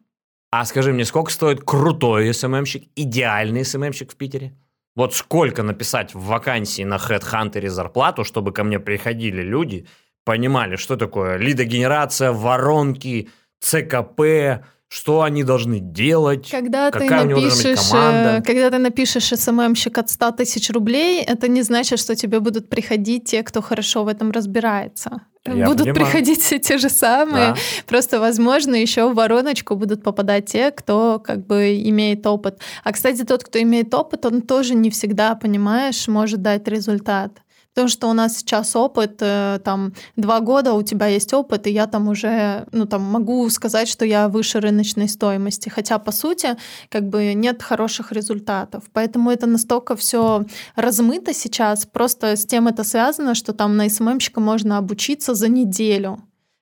А 0.51 0.65
скажи 0.65 0.91
мне, 0.91 1.05
сколько 1.05 1.31
стоит 1.31 1.63
крутой 1.63 2.33
СММщик, 2.33 2.83
идеальный 2.95 3.63
СММщик 3.63 4.11
в 4.11 4.15
Питере? 4.17 4.53
Вот 4.95 5.15
сколько 5.15 5.63
написать 5.63 6.13
в 6.13 6.25
вакансии 6.25 6.83
на 6.83 6.95
HeadHunter 6.95 7.69
зарплату, 7.69 8.25
чтобы 8.25 8.51
ко 8.51 8.65
мне 8.65 8.77
приходили 8.77 9.41
люди, 9.41 9.87
понимали, 10.25 10.75
что 10.75 10.97
такое 10.97 11.37
лидогенерация, 11.37 12.33
воронки, 12.33 13.29
ЦКП, 13.61 14.65
что 14.89 15.21
они 15.21 15.45
должны 15.45 15.79
делать, 15.79 16.49
когда 16.49 16.91
какая 16.91 17.21
ты 17.21 17.27
напишешь, 17.27 17.79
у 17.79 17.91
команда. 17.91 18.37
Э, 18.37 18.41
когда 18.41 18.69
ты 18.69 18.77
напишешь 18.77 19.29
СММщик 19.29 19.97
от 19.97 20.09
100 20.09 20.31
тысяч 20.31 20.69
рублей, 20.69 21.23
это 21.23 21.47
не 21.47 21.61
значит, 21.61 21.97
что 21.97 22.13
тебе 22.13 22.41
будут 22.41 22.67
приходить 22.67 23.23
те, 23.23 23.41
кто 23.43 23.61
хорошо 23.61 24.03
в 24.03 24.09
этом 24.09 24.31
разбирается. 24.31 25.21
Я 25.45 25.65
будут 25.65 25.87
понимаю. 25.87 25.95
приходить 25.95 26.41
все 26.41 26.59
те 26.59 26.77
же 26.77 26.89
самые. 26.89 27.53
Да. 27.53 27.55
Просто, 27.87 28.19
возможно, 28.19 28.75
еще 28.75 29.09
в 29.09 29.15
вороночку 29.15 29.75
будут 29.75 30.03
попадать 30.03 30.45
те, 30.45 30.71
кто 30.71 31.19
как 31.19 31.45
бы 31.47 31.81
имеет 31.83 32.25
опыт. 32.27 32.59
А, 32.83 32.91
кстати, 32.91 33.23
тот, 33.23 33.43
кто 33.43 33.59
имеет 33.61 33.93
опыт, 33.93 34.25
он 34.25 34.41
тоже 34.41 34.75
не 34.75 34.91
всегда, 34.91 35.35
понимаешь, 35.35 36.07
может 36.07 36.41
дать 36.41 36.67
результат. 36.67 37.41
Потому 37.73 37.87
что 37.87 38.07
у 38.07 38.13
нас 38.13 38.37
сейчас 38.37 38.75
опыт, 38.75 39.17
э, 39.21 39.59
там, 39.63 39.93
два 40.17 40.41
года 40.41 40.73
у 40.73 40.81
тебя 40.83 41.07
есть 41.07 41.33
опыт, 41.33 41.67
и 41.67 41.71
я 41.71 41.87
там 41.87 42.09
уже, 42.09 42.67
ну, 42.73 42.85
там, 42.85 43.01
могу 43.01 43.49
сказать, 43.49 43.87
что 43.87 44.03
я 44.05 44.27
выше 44.27 44.59
рыночной 44.59 45.07
стоимости. 45.07 45.69
Хотя, 45.69 45.97
по 45.97 46.11
сути, 46.11 46.57
как 46.89 47.07
бы 47.07 47.33
нет 47.33 47.63
хороших 47.63 48.11
результатов. 48.11 48.83
Поэтому 48.91 49.31
это 49.31 49.47
настолько 49.47 49.95
все 49.95 50.45
размыто 50.75 51.33
сейчас. 51.33 51.85
Просто 51.85 52.35
с 52.35 52.45
тем 52.45 52.67
это 52.67 52.83
связано, 52.83 53.35
что 53.35 53.53
там 53.53 53.77
на 53.77 53.89
СММщика 53.89 54.41
можно 54.41 54.77
обучиться 54.77 55.33
за 55.33 55.47
неделю. 55.47 56.19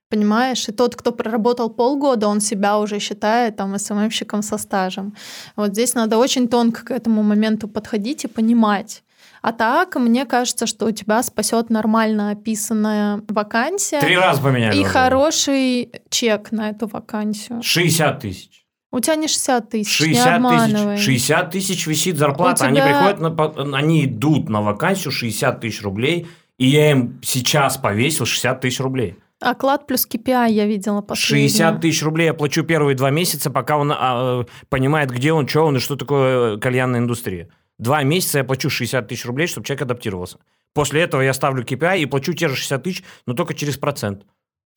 Понимаешь? 0.09 0.69
И 0.69 0.71
тот, 0.71 0.95
кто 0.95 1.11
проработал 1.11 1.69
полгода, 1.69 2.27
он 2.27 2.41
себя 2.41 2.79
уже 2.79 2.99
считает 2.99 3.55
там 3.55 3.77
СММщиком 3.77 4.41
со 4.41 4.57
стажем. 4.57 5.15
Вот 5.55 5.71
здесь 5.71 5.95
надо 5.95 6.17
очень 6.17 6.47
тонко 6.47 6.85
к 6.85 6.91
этому 6.91 7.23
моменту 7.23 7.67
подходить 7.67 8.25
и 8.25 8.27
понимать, 8.27 9.03
а 9.41 9.51
так, 9.51 9.95
мне 9.95 10.25
кажется, 10.25 10.65
что 10.65 10.85
у 10.85 10.91
тебя 10.91 11.23
спасет 11.23 11.69
нормально 11.69 12.31
описанная 12.31 13.21
вакансия. 13.27 13.99
Три 13.99 14.17
раза 14.17 14.41
поменяли. 14.41 14.75
И 14.75 14.81
уже. 14.81 14.89
хороший 14.89 15.91
чек 16.09 16.51
на 16.51 16.69
эту 16.69 16.87
вакансию. 16.87 17.61
60 17.61 18.19
тысяч. 18.19 18.65
У 18.91 18.99
тебя 18.99 19.15
не 19.15 19.27
60 19.27 19.69
тысяч, 19.69 19.91
60 19.91 20.41
не 20.41 20.95
тысяч, 20.97 21.05
60 21.05 21.51
тысяч 21.51 21.87
висит 21.87 22.17
зарплата. 22.17 22.67
Тебя... 22.67 22.69
Они 22.69 22.81
приходят, 22.81 23.19
на, 23.19 23.77
они 23.77 24.05
идут 24.05 24.49
на 24.49 24.61
вакансию 24.61 25.11
60 25.11 25.61
тысяч 25.61 25.83
рублей, 25.83 26.27
и 26.57 26.67
я 26.67 26.91
им 26.91 27.19
сейчас 27.21 27.77
повесил 27.77 28.25
60 28.25 28.61
тысяч 28.61 28.79
рублей. 28.79 29.15
Оклад 29.41 29.87
плюс 29.87 30.05
KPI 30.05 30.51
я 30.51 30.65
видела 30.65 31.01
последнее. 31.01 31.49
60 31.49 31.81
тысяч 31.81 32.03
рублей 32.03 32.25
я 32.25 32.33
плачу 32.33 32.63
первые 32.63 32.95
два 32.95 33.09
месяца, 33.09 33.49
пока 33.49 33.77
он 33.77 33.93
а, 33.95 34.45
понимает, 34.69 35.11
где 35.11 35.31
он, 35.31 35.47
что 35.47 35.65
он 35.65 35.77
и 35.77 35.79
что 35.79 35.95
такое 35.95 36.57
кальянная 36.57 36.99
индустрия. 36.99 37.47
Два 37.79 38.03
месяца 38.03 38.37
я 38.37 38.43
плачу 38.43 38.69
60 38.69 39.07
тысяч 39.07 39.25
рублей, 39.25 39.47
чтобы 39.47 39.65
человек 39.65 39.81
адаптировался. 39.81 40.37
После 40.73 41.01
этого 41.01 41.21
я 41.21 41.33
ставлю 41.33 41.63
KPI 41.63 42.01
и 42.01 42.05
плачу 42.05 42.33
те 42.33 42.47
же 42.47 42.55
60 42.55 42.83
тысяч, 42.83 43.03
но 43.25 43.33
только 43.33 43.53
через 43.53 43.77
процент 43.77 44.25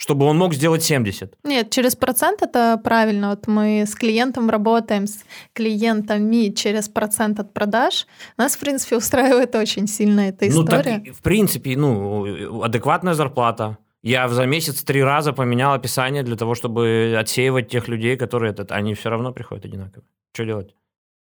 чтобы 0.02 0.26
он 0.26 0.36
мог 0.36 0.52
сделать 0.52 0.82
70. 0.82 1.36
Нет, 1.44 1.70
через 1.70 1.94
процент 1.94 2.42
это 2.42 2.76
правильно. 2.82 3.30
Вот 3.30 3.46
мы 3.46 3.84
с 3.86 3.94
клиентом 3.94 4.50
работаем, 4.50 5.06
с 5.06 5.24
клиентами 5.52 6.52
через 6.52 6.88
процент 6.88 7.38
от 7.38 7.54
продаж. 7.54 8.08
Нас, 8.36 8.56
в 8.56 8.58
принципе, 8.58 8.96
устраивает 8.96 9.54
очень 9.54 9.86
сильно 9.86 10.22
эта 10.22 10.48
история. 10.48 10.98
Ну, 10.98 11.04
так, 11.04 11.14
в 11.14 11.22
принципе, 11.22 11.76
ну, 11.76 12.62
адекватная 12.64 13.14
зарплата. 13.14 13.78
Я 14.02 14.28
за 14.28 14.44
месяц 14.44 14.82
три 14.82 15.04
раза 15.04 15.32
поменял 15.32 15.72
описание 15.72 16.24
для 16.24 16.34
того, 16.34 16.56
чтобы 16.56 17.14
отсеивать 17.16 17.68
тех 17.68 17.86
людей, 17.86 18.16
которые 18.16 18.50
этот, 18.50 18.72
они 18.72 18.94
все 18.94 19.08
равно 19.08 19.32
приходят 19.32 19.64
одинаково. 19.64 20.02
Что 20.32 20.44
делать? 20.44 20.74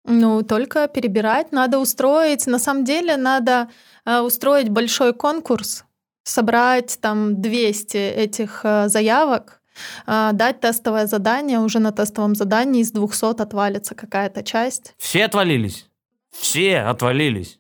Ну, 0.06 0.44
только 0.44 0.88
перебирать. 0.88 1.52
Надо 1.52 1.80
устроить, 1.80 2.46
на 2.48 2.60
самом 2.60 2.86
деле, 2.86 3.18
надо 3.18 3.70
э, 4.06 4.20
устроить 4.20 4.70
большой 4.70 5.14
конкурс, 5.14 5.84
собрать 6.24 7.00
там 7.02 7.42
200 7.42 7.98
этих 7.98 8.62
э, 8.64 8.88
заявок, 8.88 9.62
э, 10.06 10.30
дать 10.34 10.60
тестовое 10.60 11.08
задание, 11.08 11.60
уже 11.60 11.80
на 11.80 11.92
тестовом 11.92 12.36
задании 12.36 12.82
из 12.82 12.92
200 12.92 13.42
отвалится 13.42 13.96
какая-то 13.96 14.44
часть. 14.44 14.94
Все 14.98 15.26
отвалились? 15.26 15.90
Все 16.32 16.80
отвалились. 16.82 17.60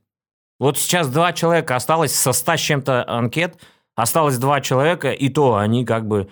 Вот 0.60 0.78
сейчас 0.78 1.10
два 1.10 1.34
человека 1.34 1.76
осталось 1.76 2.14
со 2.14 2.32
100 2.32 2.58
с 2.58 2.60
чем-то 2.60 3.10
анкет, 3.10 3.58
осталось 3.96 4.38
два 4.38 4.62
человека, 4.62 5.12
и 5.12 5.30
то 5.30 5.56
они 5.56 5.84
как 5.84 6.08
бы 6.08 6.30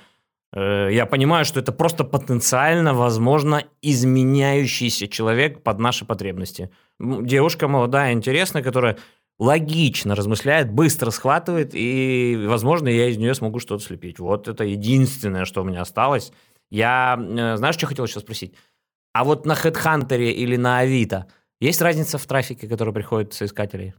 я 0.56 1.06
понимаю, 1.06 1.46
что 1.46 1.60
это 1.60 1.72
просто 1.72 2.04
потенциально, 2.04 2.94
возможно, 2.94 3.64
изменяющийся 3.82 5.08
человек 5.08 5.64
под 5.64 5.80
наши 5.80 6.06
потребности. 6.06 6.70
Девушка 7.00 7.68
молодая, 7.68 8.14
интересная, 8.14 8.62
которая 8.62 8.98
логично 9.40 10.16
размышляет, 10.16 10.72
быстро 10.72 11.10
схватывает, 11.12 11.72
и, 11.74 12.46
возможно, 12.48 12.88
я 12.88 13.10
из 13.10 13.18
нее 13.18 13.34
смогу 13.34 13.60
что-то 13.60 13.84
слепить. 13.84 14.20
Вот 14.20 14.48
это 14.48 14.64
единственное, 14.64 15.46
что 15.46 15.62
у 15.62 15.66
меня 15.66 15.82
осталось. 15.82 16.32
Я, 16.70 17.18
э, 17.20 17.58
знаешь, 17.58 17.76
что 17.76 17.88
хотел 17.88 18.08
сейчас 18.08 18.24
спросить? 18.24 18.54
А 19.14 19.24
вот 19.24 19.46
на 19.46 19.54
HeadHunter 19.54 20.18
или 20.18 20.56
на 20.56 20.80
Авито 20.80 21.28
есть 21.60 21.82
разница 21.82 22.18
в 22.18 22.26
трафике, 22.26 22.68
который 22.68 22.94
приходит 22.94 23.34
с 23.34 23.42
искателей? 23.44 23.94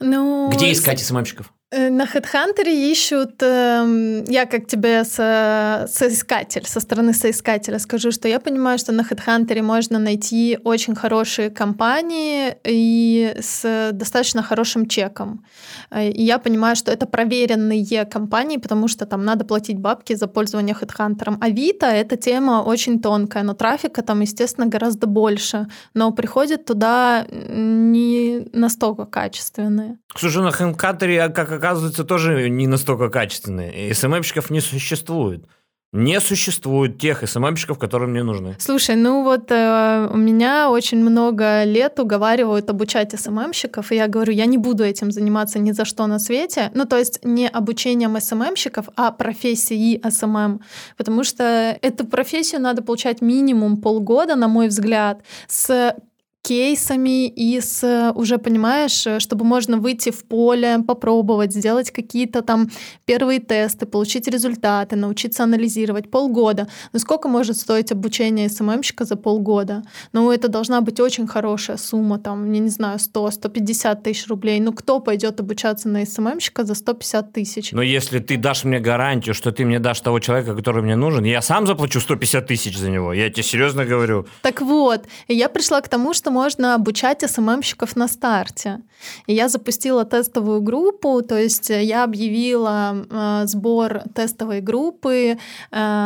Ну, 0.00 0.50
Где 0.52 0.72
искать 0.72 1.00
СММщиков? 1.00 1.52
Э, 1.72 1.90
На 1.90 2.04
HeadHunter 2.04 2.68
ищут, 2.68 3.42
эм, 3.42 4.24
я 4.24 4.44
как 4.46 4.66
тебе 4.66 5.04
со, 5.04 5.86
соискатель, 5.88 6.66
со 6.66 6.80
стороны 6.80 7.14
соискателя 7.14 7.78
скажу, 7.78 8.12
что 8.12 8.28
я 8.28 8.40
понимаю, 8.40 8.78
что 8.78 8.92
на 8.92 9.00
HeadHunter 9.02 9.62
можно 9.62 9.98
найти 9.98 10.58
очень 10.64 10.94
хорошие 10.94 11.48
компании 11.50 12.54
и 12.64 13.34
с 13.40 13.90
достаточно 13.92 14.42
хорошим 14.42 14.86
чеком. 14.86 15.44
Э, 15.90 16.10
И 16.10 16.22
я 16.22 16.38
понимаю, 16.38 16.76
что 16.76 16.92
это 16.92 17.06
проверенные 17.06 18.04
компании, 18.04 18.58
потому 18.58 18.88
что 18.88 19.06
там 19.06 19.24
надо 19.24 19.44
платить 19.44 19.78
бабки 19.78 20.14
за 20.14 20.26
пользование 20.26 20.76
HeadHunter. 20.78 21.38
Авито— 21.40 21.86
это 21.86 22.16
тема 22.16 22.62
очень 22.66 23.00
тонкая, 23.00 23.44
но 23.44 23.54
трафика 23.54 24.02
там, 24.02 24.20
естественно, 24.20 24.66
гораздо 24.66 25.06
больше. 25.06 25.66
Но 25.94 26.12
приходят 26.12 26.66
туда 26.66 27.26
не 27.30 28.46
настолько 28.52 29.06
качественные. 29.06 29.96
Слушай, 30.14 30.42
на 30.42 30.50
HeadHunter, 30.50 31.32
как 31.32 31.61
оказывается, 31.62 32.04
тоже 32.04 32.50
не 32.50 32.66
настолько 32.66 33.08
качественные. 33.08 33.88
И 33.88 33.94
SMM 33.94 34.09
щиков 34.09 34.50
не 34.50 34.60
существует. 34.60 35.46
Не 35.92 36.20
существует 36.20 36.98
тех 36.98 37.28
SMM 37.28 37.41
щиков, 37.41 37.78
которые 37.78 38.08
мне 38.08 38.22
нужны. 38.22 38.56
Слушай, 38.58 38.96
ну 38.96 39.22
вот 39.22 39.50
э, 39.50 40.08
у 40.10 40.16
меня 40.16 40.70
очень 40.70 40.98
много 40.98 41.64
лет 41.64 42.00
уговаривают 42.00 42.70
обучать 42.70 43.12
SMM 43.12 43.32
щиков, 43.32 43.92
и 43.92 43.96
я 43.96 44.08
говорю, 44.08 44.32
я 44.32 44.46
не 44.46 44.56
буду 44.56 44.84
этим 44.84 45.10
заниматься 45.10 45.58
ни 45.58 45.72
за 45.72 45.84
что 45.84 46.06
на 46.06 46.18
свете. 46.18 46.70
Ну, 46.74 46.86
то 46.86 46.96
есть 46.96 47.20
не 47.24 47.46
обучением 47.46 48.18
SMM 48.18 48.35
щиков, 48.35 48.86
а 48.96 49.10
профессией 49.10 50.00
SMM. 50.10 50.62
Потому 50.96 51.24
что 51.24 51.44
эту 51.82 52.06
профессию 52.06 52.62
надо 52.62 52.82
получать 52.82 53.20
минимум 53.20 53.76
полгода, 53.76 54.34
на 54.34 54.48
мой 54.48 54.68
взгляд, 54.68 55.22
с 55.46 55.94
кейсами 56.42 57.28
и 57.28 57.60
с 57.60 58.12
уже 58.16 58.38
понимаешь, 58.38 59.06
чтобы 59.22 59.44
можно 59.44 59.78
выйти 59.78 60.10
в 60.10 60.24
поле, 60.24 60.78
попробовать, 60.86 61.52
сделать 61.52 61.90
какие-то 61.92 62.42
там 62.42 62.68
первые 63.04 63.38
тесты, 63.38 63.86
получить 63.86 64.26
результаты, 64.26 64.96
научиться 64.96 65.44
анализировать 65.44 66.10
полгода. 66.10 66.66
Но 66.92 66.98
сколько 66.98 67.28
может 67.28 67.56
стоить 67.56 67.92
обучение 67.92 68.48
СММщика 68.48 69.04
за 69.04 69.16
полгода? 69.16 69.84
Ну, 70.12 70.32
это 70.32 70.48
должна 70.48 70.80
быть 70.80 70.98
очень 70.98 71.28
хорошая 71.28 71.76
сумма, 71.76 72.18
там, 72.18 72.52
я 72.52 72.60
не 72.60 72.70
знаю, 72.70 72.98
100-150 72.98 74.02
тысяч 74.02 74.26
рублей. 74.26 74.58
Ну, 74.60 74.72
кто 74.72 74.98
пойдет 74.98 75.38
обучаться 75.38 75.88
на 75.88 76.04
СММщика 76.04 76.64
за 76.64 76.74
150 76.74 77.32
тысяч? 77.32 77.72
Но 77.72 77.82
если 77.82 78.18
ты 78.18 78.36
дашь 78.36 78.64
мне 78.64 78.80
гарантию, 78.80 79.34
что 79.34 79.52
ты 79.52 79.64
мне 79.64 79.78
дашь 79.78 80.00
того 80.00 80.18
человека, 80.18 80.56
который 80.56 80.82
мне 80.82 80.96
нужен, 80.96 81.24
я 81.24 81.40
сам 81.40 81.66
заплачу 81.68 82.00
150 82.00 82.46
тысяч 82.46 82.76
за 82.76 82.90
него. 82.90 83.12
Я 83.12 83.30
тебе 83.30 83.44
серьезно 83.44 83.84
говорю. 83.84 84.26
Так 84.42 84.60
вот, 84.60 85.04
я 85.28 85.48
пришла 85.48 85.80
к 85.80 85.88
тому, 85.88 86.12
что 86.14 86.31
можно 86.32 86.74
обучать 86.74 87.22
СММщиков 87.30 87.96
на 87.96 88.08
старте. 88.08 88.80
И 89.26 89.34
я 89.34 89.48
запустила 89.48 90.04
тестовую 90.04 90.60
группу, 90.62 91.22
то 91.22 91.38
есть 91.38 91.70
я 91.70 92.04
объявила 92.04 92.94
э, 93.10 93.46
сбор 93.46 94.02
тестовой 94.14 94.60
группы 94.60 95.14
э, 95.14 95.34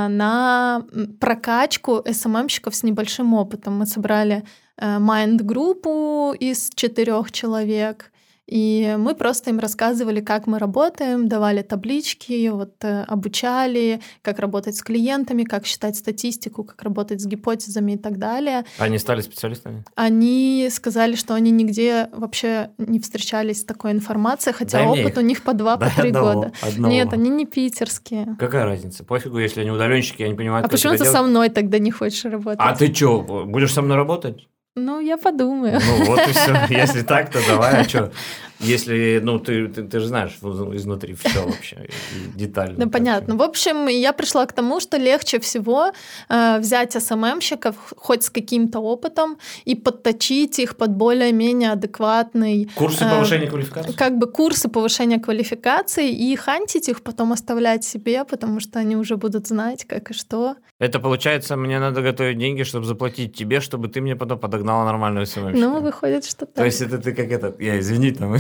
на 0.08 0.84
прокачку 1.20 2.02
СММщиков 2.10 2.74
с 2.74 2.82
небольшим 2.82 3.34
опытом. 3.34 3.78
Мы 3.78 3.86
собрали 3.86 4.42
э, 4.76 4.98
майнд-группу 4.98 6.34
из 6.38 6.70
четырех 6.74 7.32
человек, 7.32 8.12
и 8.46 8.94
мы 8.98 9.14
просто 9.14 9.50
им 9.50 9.58
рассказывали, 9.58 10.20
как 10.20 10.46
мы 10.46 10.58
работаем, 10.58 11.28
давали 11.28 11.62
таблички, 11.62 12.48
вот 12.48 12.74
э, 12.84 13.02
обучали, 13.02 14.00
как 14.22 14.38
работать 14.38 14.76
с 14.76 14.82
клиентами, 14.82 15.42
как 15.42 15.66
считать 15.66 15.96
статистику, 15.96 16.62
как 16.64 16.80
работать 16.82 17.20
с 17.20 17.26
гипотезами 17.26 17.92
и 17.92 17.98
так 17.98 18.18
далее. 18.18 18.64
Они 18.78 18.98
стали 18.98 19.20
специалистами? 19.20 19.84
Они 19.96 20.68
сказали, 20.70 21.16
что 21.16 21.34
они 21.34 21.50
нигде 21.50 22.08
вообще 22.12 22.70
не 22.78 23.00
встречались 23.00 23.62
с 23.62 23.64
такой 23.64 23.90
информацией, 23.92 24.54
хотя 24.54 24.78
Дай 24.78 24.86
опыт 24.86 25.18
у 25.18 25.22
них 25.22 25.42
по 25.42 25.52
два, 25.52 25.76
по 25.76 25.86
Дай 25.86 25.94
три 25.96 26.10
года. 26.12 26.52
одного. 26.62 26.92
Нет, 26.94 27.12
они 27.12 27.30
не 27.30 27.46
питерские. 27.46 28.36
Какая 28.38 28.64
разница? 28.64 29.02
Пофигу, 29.04 29.38
если 29.38 29.62
они 29.62 29.70
удаленщики, 29.70 30.22
я 30.22 30.28
не 30.28 30.34
понимаю, 30.34 30.64
А 30.64 30.68
почему 30.68 30.92
ты 30.92 30.98
делать. 30.98 31.12
со 31.12 31.22
мной 31.22 31.48
тогда 31.48 31.78
не 31.78 31.90
хочешь 31.90 32.24
работать? 32.24 32.60
А 32.60 32.74
ты 32.76 32.92
что, 32.94 33.44
будешь 33.46 33.72
со 33.72 33.82
мной 33.82 33.96
работать? 33.96 34.46
Ну, 34.78 35.00
я 35.00 35.16
подумаю. 35.16 35.80
Ну 35.80 36.04
вот 36.04 36.28
и 36.28 36.32
все. 36.32 36.66
Если 36.68 37.02
так, 37.02 37.30
то 37.30 37.38
давай, 37.48 37.80
а 37.80 37.84
что? 37.84 38.12
Если, 38.60 39.20
ну, 39.22 39.38
ты, 39.38 39.68
ты, 39.68 39.82
ты 39.82 40.00
же 40.00 40.06
знаешь 40.06 40.38
ну, 40.42 40.74
изнутри 40.74 41.14
все 41.14 41.44
вообще, 41.44 41.88
детально. 42.34 42.76
Да, 42.76 42.82
так 42.84 42.92
понятно. 42.92 43.36
В 43.36 43.42
общем, 43.42 43.86
я 43.86 44.12
пришла 44.12 44.46
к 44.46 44.52
тому, 44.52 44.80
что 44.80 44.96
легче 44.96 45.38
всего 45.40 45.92
э, 46.28 46.58
взять 46.58 46.92
СММщиков 46.92 47.76
хоть 47.96 48.22
с 48.24 48.30
каким-то 48.30 48.80
опытом 48.80 49.38
и 49.64 49.74
подточить 49.74 50.58
их 50.58 50.76
под 50.76 50.90
более-менее 50.90 51.72
адекватный 51.72 52.70
Курсы 52.74 53.04
э, 53.04 53.10
повышения 53.10 53.46
квалификации? 53.46 53.92
как 53.92 54.18
бы 54.18 54.26
курсы 54.26 54.68
повышения 54.68 55.18
квалификации 55.18 56.10
и 56.10 56.36
хантить 56.36 56.88
их, 56.88 57.02
потом 57.02 57.32
оставлять 57.32 57.84
себе, 57.84 58.24
потому 58.24 58.60
что 58.60 58.78
они 58.78 58.96
уже 58.96 59.16
будут 59.16 59.46
знать, 59.46 59.84
как 59.84 60.10
и 60.10 60.14
что. 60.14 60.56
Это 60.78 60.98
получается, 61.00 61.56
мне 61.56 61.78
надо 61.78 62.02
готовить 62.02 62.38
деньги, 62.38 62.62
чтобы 62.62 62.86
заплатить 62.86 63.34
тебе, 63.36 63.60
чтобы 63.60 63.88
ты 63.88 64.00
мне 64.00 64.16
потом 64.16 64.38
подогнала 64.38 64.84
нормальную 64.84 65.26
СММщика. 65.26 65.58
Ну, 65.58 65.80
выходит, 65.80 66.24
что 66.24 66.46
так. 66.46 66.54
То 66.54 66.64
есть 66.64 66.80
это 66.80 66.98
ты 66.98 67.12
как 67.12 67.30
этот, 67.30 67.60
я 67.60 67.78
извини, 67.78 68.12
там 68.12 68.34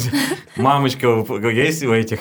мамочка 0.56 1.24
есть 1.50 1.84
у 1.84 1.92
этих? 1.92 2.20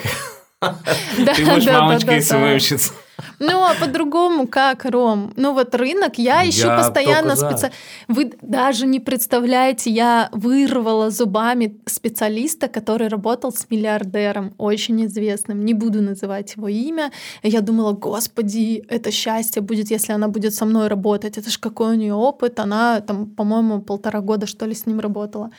Ты 0.60 1.44
будешь 1.44 1.66
мамочкой. 1.66 2.22
СММщица. 2.22 2.92
Ну, 3.38 3.62
а 3.64 3.74
по-другому 3.74 4.46
как, 4.46 4.84
Ром? 4.84 5.32
Ну, 5.36 5.52
вот 5.52 5.74
рынок, 5.74 6.18
я 6.18 6.48
ищу 6.48 6.66
Я 6.66 6.76
постоянно 6.76 7.36
специалиста. 7.36 7.72
Вы 8.08 8.32
даже 8.42 8.86
не 8.86 9.00
представляете, 9.00 9.90
я 9.90 10.28
вырвала 10.32 11.10
зубами 11.10 11.78
специалиста, 11.86 12.68
который 12.68 13.08
работал 13.08 13.52
с 13.52 13.68
миллиардером, 13.70 14.54
очень 14.58 15.04
известным. 15.06 15.64
Не 15.64 15.74
буду 15.74 16.02
называть 16.02 16.56
его 16.56 16.68
имя. 16.68 17.10
Я 17.42 17.60
думала, 17.60 17.92
господи, 17.92 18.84
это 18.88 19.10
счастье 19.10 19.62
будет, 19.62 19.90
если 19.90 20.12
она 20.12 20.28
будет 20.28 20.54
со 20.54 20.64
мной 20.64 20.88
работать. 20.88 21.38
Это 21.38 21.50
ж 21.50 21.58
какой 21.58 21.92
у 21.92 21.94
нее 21.94 22.14
опыт. 22.14 22.60
Она 22.60 23.00
там, 23.00 23.26
по-моему, 23.26 23.80
полтора 23.80 24.20
года, 24.20 24.46
что 24.46 24.66
ли, 24.66 24.74
с 24.74 24.86
ним 24.86 25.00
работала. 25.00 25.50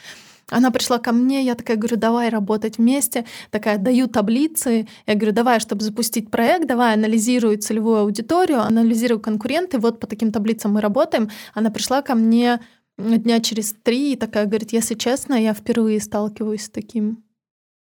Она 0.50 0.72
пришла 0.72 0.98
ко 0.98 1.12
мне, 1.12 1.44
я 1.44 1.56
такая 1.56 1.76
говорю, 1.76 1.98
давай 1.98 2.30
работать 2.30 2.78
вместе, 2.78 3.26
такая 3.52 3.78
даю 3.78 4.08
таблицы, 4.08 4.88
я 5.06 5.16
говорю, 5.16 5.34
давай, 5.34 5.60
чтобы 5.60 5.84
запустить 5.84 6.32
проект, 6.32 6.68
давай 6.68 6.94
анализирую 6.94 7.58
целевую 7.58 8.00
аудиторию, 8.00 8.62
анализирую 8.62 9.20
конкуренты, 9.20 9.78
вот 9.78 10.00
по 10.00 10.08
таким 10.08 10.32
таблицам 10.32 10.74
мы 10.74 10.82
работаем. 10.82 11.30
Она 11.54 11.70
пришла 11.70 12.02
ко 12.02 12.16
мне 12.16 12.62
дня 12.98 13.40
через 13.42 13.76
три 13.84 14.14
и 14.14 14.16
такая 14.16 14.46
говорит, 14.46 14.72
если 14.72 14.96
честно, 14.96 15.36
я 15.36 15.54
впервые 15.54 16.00
сталкиваюсь 16.00 16.64
с 16.64 16.70
таким. 16.70 17.27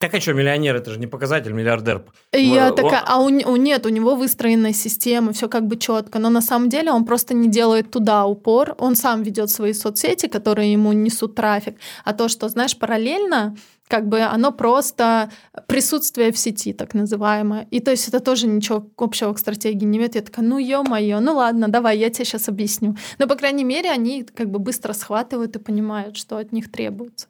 Так 0.04 0.16
а 0.16 0.20
что, 0.20 0.34
миллионер, 0.34 0.76
это 0.76 0.92
же 0.92 1.00
не 1.00 1.08
показатель, 1.08 1.54
миллиардер. 1.54 2.04
Я 2.34 2.68
О- 2.68 2.72
такая, 2.72 3.02
а 3.08 3.20
у, 3.20 3.28
у- 3.28 3.56
нет, 3.56 3.86
у 3.86 3.90
него 3.90 4.16
выстроенная 4.16 4.74
система, 4.74 5.32
все 5.32 5.48
как 5.48 5.66
бы 5.66 5.78
четко, 5.78 6.20
но 6.20 6.30
на 6.30 6.42
самом 6.42 6.68
деле 6.68 6.92
он 6.92 7.06
просто 7.06 7.34
не 7.34 7.48
делает 7.48 7.90
туда 7.90 8.26
упор, 8.26 8.76
он 8.80 8.98
сам 8.98 9.24
ведет 9.24 9.50
свои 9.50 9.72
соцсети, 9.72 10.28
которые 10.28 10.74
ему 10.74 10.92
несут 10.92 11.36
трафик, 11.36 11.78
а 12.04 12.12
то, 12.12 12.28
что, 12.28 12.50
знаешь, 12.50 12.78
параллельно, 12.78 13.56
как 13.88 14.10
бы 14.10 14.20
оно 14.20 14.52
просто 14.52 15.30
присутствие 15.68 16.34
в 16.34 16.38
сети, 16.38 16.74
так 16.74 16.94
называемое. 16.94 17.66
И 17.72 17.80
то 17.80 17.92
есть 17.92 18.10
это 18.10 18.20
тоже 18.20 18.48
ничего 18.48 18.86
общего 18.98 19.32
к 19.32 19.40
стратегии 19.40 19.86
не 19.86 20.00
имеет. 20.00 20.16
Я 20.16 20.22
такая, 20.22 20.46
ну 20.46 20.58
ё-моё, 20.58 21.22
ну 21.22 21.36
ладно, 21.36 21.70
давай, 21.70 21.98
я 21.98 22.10
тебе 22.10 22.26
сейчас 22.26 22.50
объясню. 22.50 22.98
Но, 23.20 23.28
по 23.28 23.36
крайней 23.36 23.64
мере, 23.64 23.90
они 23.90 24.24
как 24.24 24.50
бы 24.50 24.60
быстро 24.60 24.92
схватывают 24.92 25.56
и 25.56 25.60
понимают, 25.60 26.18
что 26.18 26.36
от 26.38 26.52
них 26.52 26.70
требуется. 26.70 27.28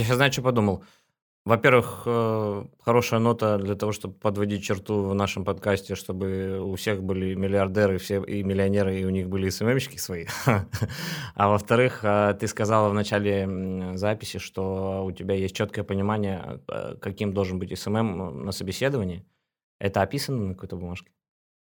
Я 0.00 0.06
сейчас 0.06 0.16
знаю, 0.16 0.32
что 0.32 0.40
подумал. 0.40 0.82
Во-первых, 1.44 2.04
э, 2.06 2.64
хорошая 2.80 3.20
нота 3.20 3.58
для 3.58 3.74
того, 3.74 3.92
чтобы 3.92 4.14
подводить 4.14 4.64
черту 4.64 5.02
в 5.02 5.14
нашем 5.14 5.44
подкасте, 5.44 5.94
чтобы 5.94 6.58
у 6.58 6.74
всех 6.76 7.02
были 7.02 7.34
миллиардеры 7.34 7.98
все, 7.98 8.22
и 8.22 8.42
миллионеры, 8.42 8.98
и 8.98 9.04
у 9.04 9.10
них 9.10 9.28
были 9.28 9.50
SMM 9.50 9.64
щики 9.64 9.98
свои. 9.98 10.24
А 11.34 11.48
во-вторых, 11.50 12.00
э, 12.02 12.34
ты 12.40 12.46
сказала 12.46 12.88
в 12.88 12.94
начале 12.94 13.94
записи, 13.96 14.38
что 14.38 15.04
у 15.04 15.12
тебя 15.12 15.34
есть 15.34 15.54
четкое 15.54 15.84
понимание, 15.84 16.62
э, 16.66 16.96
каким 16.98 17.34
должен 17.34 17.58
быть 17.58 17.78
SMM 17.78 18.46
на 18.46 18.52
собеседовании. 18.52 19.26
Это 19.78 20.00
описано 20.00 20.38
на 20.46 20.54
какой-то 20.54 20.76
бумажке? 20.76 21.10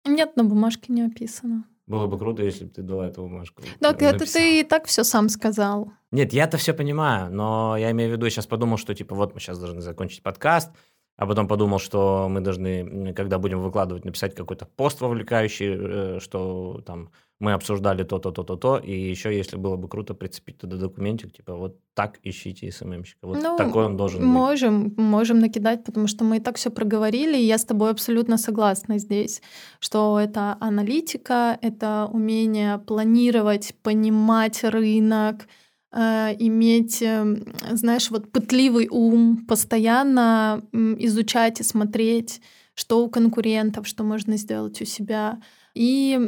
Нет, 0.04 0.34
на 0.34 0.42
бумажке 0.42 0.92
не 0.92 1.02
описано. 1.02 1.66
Было 1.86 2.06
бы 2.06 2.18
круто, 2.18 2.42
если 2.42 2.64
бы 2.64 2.70
ты 2.70 2.82
дала 2.82 3.06
эту 3.06 3.22
бумажку. 3.22 3.62
Так 3.80 4.00
э, 4.00 4.06
это 4.06 4.18
написала. 4.20 4.42
ты 4.42 4.60
и 4.60 4.62
так 4.62 4.86
все 4.86 5.04
сам 5.04 5.28
сказал. 5.28 5.92
Нет, 6.10 6.32
я-то 6.32 6.56
все 6.56 6.72
понимаю, 6.72 7.30
но 7.30 7.76
я 7.76 7.90
имею 7.90 8.10
в 8.10 8.12
виду, 8.14 8.24
я 8.24 8.30
сейчас 8.30 8.46
подумал, 8.46 8.78
что 8.78 8.94
типа 8.94 9.14
вот 9.14 9.34
мы 9.34 9.40
сейчас 9.40 9.58
должны 9.58 9.82
закончить 9.82 10.22
подкаст, 10.22 10.70
а 11.16 11.26
потом 11.26 11.46
подумал, 11.46 11.78
что 11.78 12.28
мы 12.30 12.40
должны, 12.40 13.12
когда 13.12 13.38
будем 13.38 13.60
выкладывать, 13.60 14.04
написать 14.04 14.34
какой-то 14.34 14.64
пост 14.64 15.00
вовлекающий, 15.00 16.16
э, 16.16 16.20
что 16.20 16.80
там 16.86 17.10
мы 17.44 17.54
обсуждали 17.54 18.04
то-то, 18.04 18.32
то-то, 18.32 18.56
то, 18.56 18.78
и 18.78 19.10
еще, 19.10 19.36
если 19.36 19.58
было 19.58 19.76
бы 19.76 19.88
круто, 19.88 20.14
прицепить 20.14 20.58
туда 20.58 20.76
документик, 20.76 21.32
типа 21.32 21.54
вот 21.54 21.76
так 21.94 22.18
ищите 22.24 22.72
СММщика, 22.72 23.26
вот 23.26 23.42
Ну, 23.42 23.56
такой 23.56 23.84
он 23.84 23.96
должен 23.96 24.20
быть. 24.20 24.28
Можем, 24.28 24.94
можем 24.96 25.38
накидать, 25.38 25.84
потому 25.84 26.08
что 26.08 26.24
мы 26.24 26.36
и 26.36 26.40
так 26.40 26.56
все 26.56 26.70
проговорили, 26.70 27.36
и 27.36 27.46
я 27.46 27.56
с 27.56 27.64
тобой 27.64 27.90
абсолютно 27.90 28.38
согласна 28.38 28.98
здесь, 28.98 29.42
что 29.80 30.18
это 30.18 30.56
аналитика, 30.60 31.58
это 31.62 32.08
умение 32.12 32.78
планировать, 32.78 33.74
понимать 33.82 34.64
рынок, 34.64 35.46
э, 35.92 36.34
иметь, 36.38 37.02
э, 37.02 37.24
знаешь, 37.72 38.10
вот 38.10 38.32
пытливый 38.32 38.88
ум, 38.90 39.46
постоянно 39.48 40.62
изучать 40.98 41.60
и 41.60 41.64
смотреть, 41.64 42.40
что 42.74 43.04
у 43.04 43.10
конкурентов, 43.10 43.86
что 43.86 44.04
можно 44.04 44.36
сделать 44.36 44.82
у 44.82 44.84
себя. 44.84 45.38
И 45.74 46.18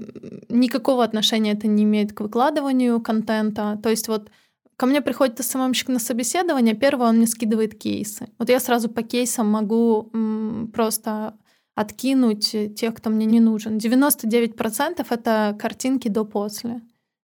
никакого 0.48 1.04
отношения 1.04 1.52
это 1.52 1.68
не 1.68 1.84
имеет 1.84 2.12
к 2.12 2.20
выкладыванию 2.20 3.00
контента. 3.00 3.78
То 3.82 3.90
есть 3.90 4.08
вот 4.08 4.30
ко 4.76 4.86
мне 4.86 5.00
приходит 5.00 5.44
СММщик 5.44 5.88
на 5.88 5.98
собеседование, 5.98 6.74
первое 6.74 7.08
он 7.08 7.16
мне 7.16 7.26
скидывает 7.26 7.78
кейсы. 7.78 8.28
Вот 8.38 8.48
я 8.48 8.60
сразу 8.60 8.88
по 8.88 9.02
кейсам 9.02 9.48
могу 9.48 10.10
м, 10.12 10.70
просто 10.74 11.38
откинуть 11.76 12.56
тех, 12.74 12.94
кто 12.94 13.10
мне 13.10 13.26
не 13.26 13.38
нужен. 13.38 13.78
99% 13.78 15.06
это 15.10 15.56
картинки 15.58 16.08
до-после. 16.08 16.80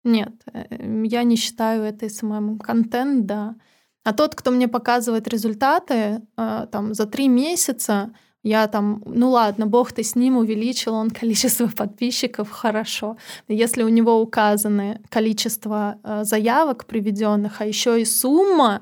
Нет, 0.03 0.33
э, 0.53 1.03
я 1.05 1.23
не 1.23 1.35
считаю 1.35 1.83
это 1.83 2.09
SMM. 2.09 2.59
Контент, 2.59 3.25
да. 3.25 3.55
А 4.03 4.13
тот, 4.13 4.35
кто 4.35 4.51
мне 4.51 4.67
показывает 4.67 5.27
результаты 5.27 6.21
э, 6.37 6.67
там, 6.71 6.93
за 6.93 7.05
три 7.05 7.27
месяца, 7.27 8.11
я 8.43 8.67
там, 8.67 9.03
ну 9.05 9.31
ладно, 9.31 9.67
бог 9.67 9.91
ты 9.91 10.03
с 10.03 10.15
ним, 10.15 10.37
увеличил 10.37 10.93
он 10.93 11.09
количество 11.09 11.67
подписчиков, 11.75 12.49
хорошо. 12.49 13.17
Если 13.47 13.83
у 13.83 13.89
него 13.89 14.21
указаны 14.21 15.01
количество 15.09 15.97
э, 16.03 16.23
заявок 16.23 16.85
приведенных, 16.85 17.61
а 17.61 17.65
еще 17.65 18.01
и 18.01 18.05
сумма, 18.05 18.81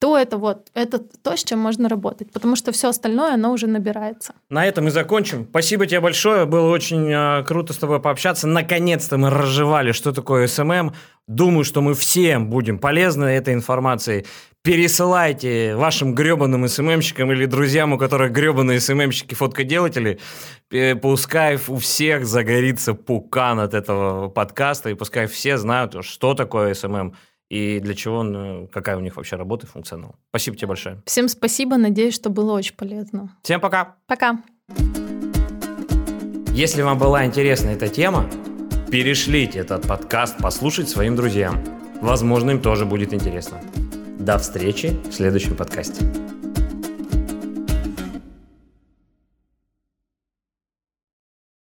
то 0.00 0.16
это 0.16 0.36
вот, 0.38 0.68
это 0.74 0.98
то, 0.98 1.36
с 1.36 1.42
чем 1.42 1.58
можно 1.58 1.88
работать, 1.88 2.32
потому 2.32 2.54
что 2.54 2.70
все 2.70 2.88
остальное, 2.88 3.34
оно 3.34 3.52
уже 3.52 3.66
набирается. 3.66 4.32
На 4.48 4.64
этом 4.64 4.86
и 4.86 4.90
закончим. 4.90 5.46
Спасибо 5.50 5.86
тебе 5.86 6.00
большое, 6.00 6.46
было 6.46 6.70
очень 6.70 7.10
э, 7.10 7.42
круто 7.44 7.72
с 7.72 7.78
тобой 7.78 8.00
пообщаться. 8.00 8.46
Наконец-то 8.46 9.18
мы 9.18 9.30
разжевали, 9.30 9.92
что 9.92 10.12
такое 10.12 10.46
SMM. 10.46 10.92
Думаю, 11.26 11.64
что 11.64 11.82
мы 11.82 11.94
всем 11.94 12.48
будем 12.48 12.78
полезны 12.78 13.24
этой 13.24 13.54
информацией. 13.54 14.24
Пересылайте 14.62 15.76
вашим 15.76 16.14
гребаным 16.14 16.68
SMM 16.68 16.85
щикам 16.85 17.32
или 17.32 17.46
друзьям, 17.46 17.92
у 17.92 17.98
которых 17.98 18.32
гребаные 18.32 18.80
SMM 18.80 18.95
щики, 18.95 19.34
фоткоделатели. 19.34 20.18
Э, 20.70 20.94
Пускай 20.96 21.58
у 21.68 21.76
всех 21.76 22.26
загорится 22.26 22.94
пукан 22.94 23.60
от 23.60 23.72
этого 23.72 24.28
подкаста, 24.28 24.90
и 24.90 24.94
пускай 24.94 25.26
все 25.26 25.58
знают, 25.58 26.04
что 26.04 26.34
такое 26.34 26.74
SMM 26.74 27.14
и 27.50 27.80
для 27.80 27.94
чего 27.94 28.18
он, 28.18 28.36
э, 28.36 28.66
какая 28.70 28.96
у 28.96 29.00
них 29.00 29.16
вообще 29.16 29.36
работа 29.36 29.66
и 29.66 29.68
функционал. 29.68 30.16
Спасибо 30.30 30.56
тебе 30.56 30.68
большое. 30.68 31.02
Всем 31.06 31.28
спасибо, 31.28 31.76
надеюсь, 31.76 32.14
что 32.14 32.28
было 32.28 32.52
очень 32.52 32.74
полезно. 32.74 33.36
Всем 33.42 33.60
пока. 33.60 33.96
Пока. 34.06 34.42
Если 36.52 36.82
вам 36.82 36.98
была 36.98 37.24
интересна 37.24 37.70
эта 37.70 37.88
тема, 37.88 38.28
перешлите 38.90 39.60
этот 39.60 39.86
подкаст 39.86 40.38
послушать 40.38 40.88
своим 40.88 41.16
друзьям. 41.16 41.64
Возможно, 42.02 42.50
им 42.50 42.60
тоже 42.60 42.84
будет 42.84 43.14
интересно. 43.14 43.60
До 44.18 44.36
встречи 44.36 44.96
в 45.08 45.12
следующем 45.12 45.56
подкасте. 45.56 46.04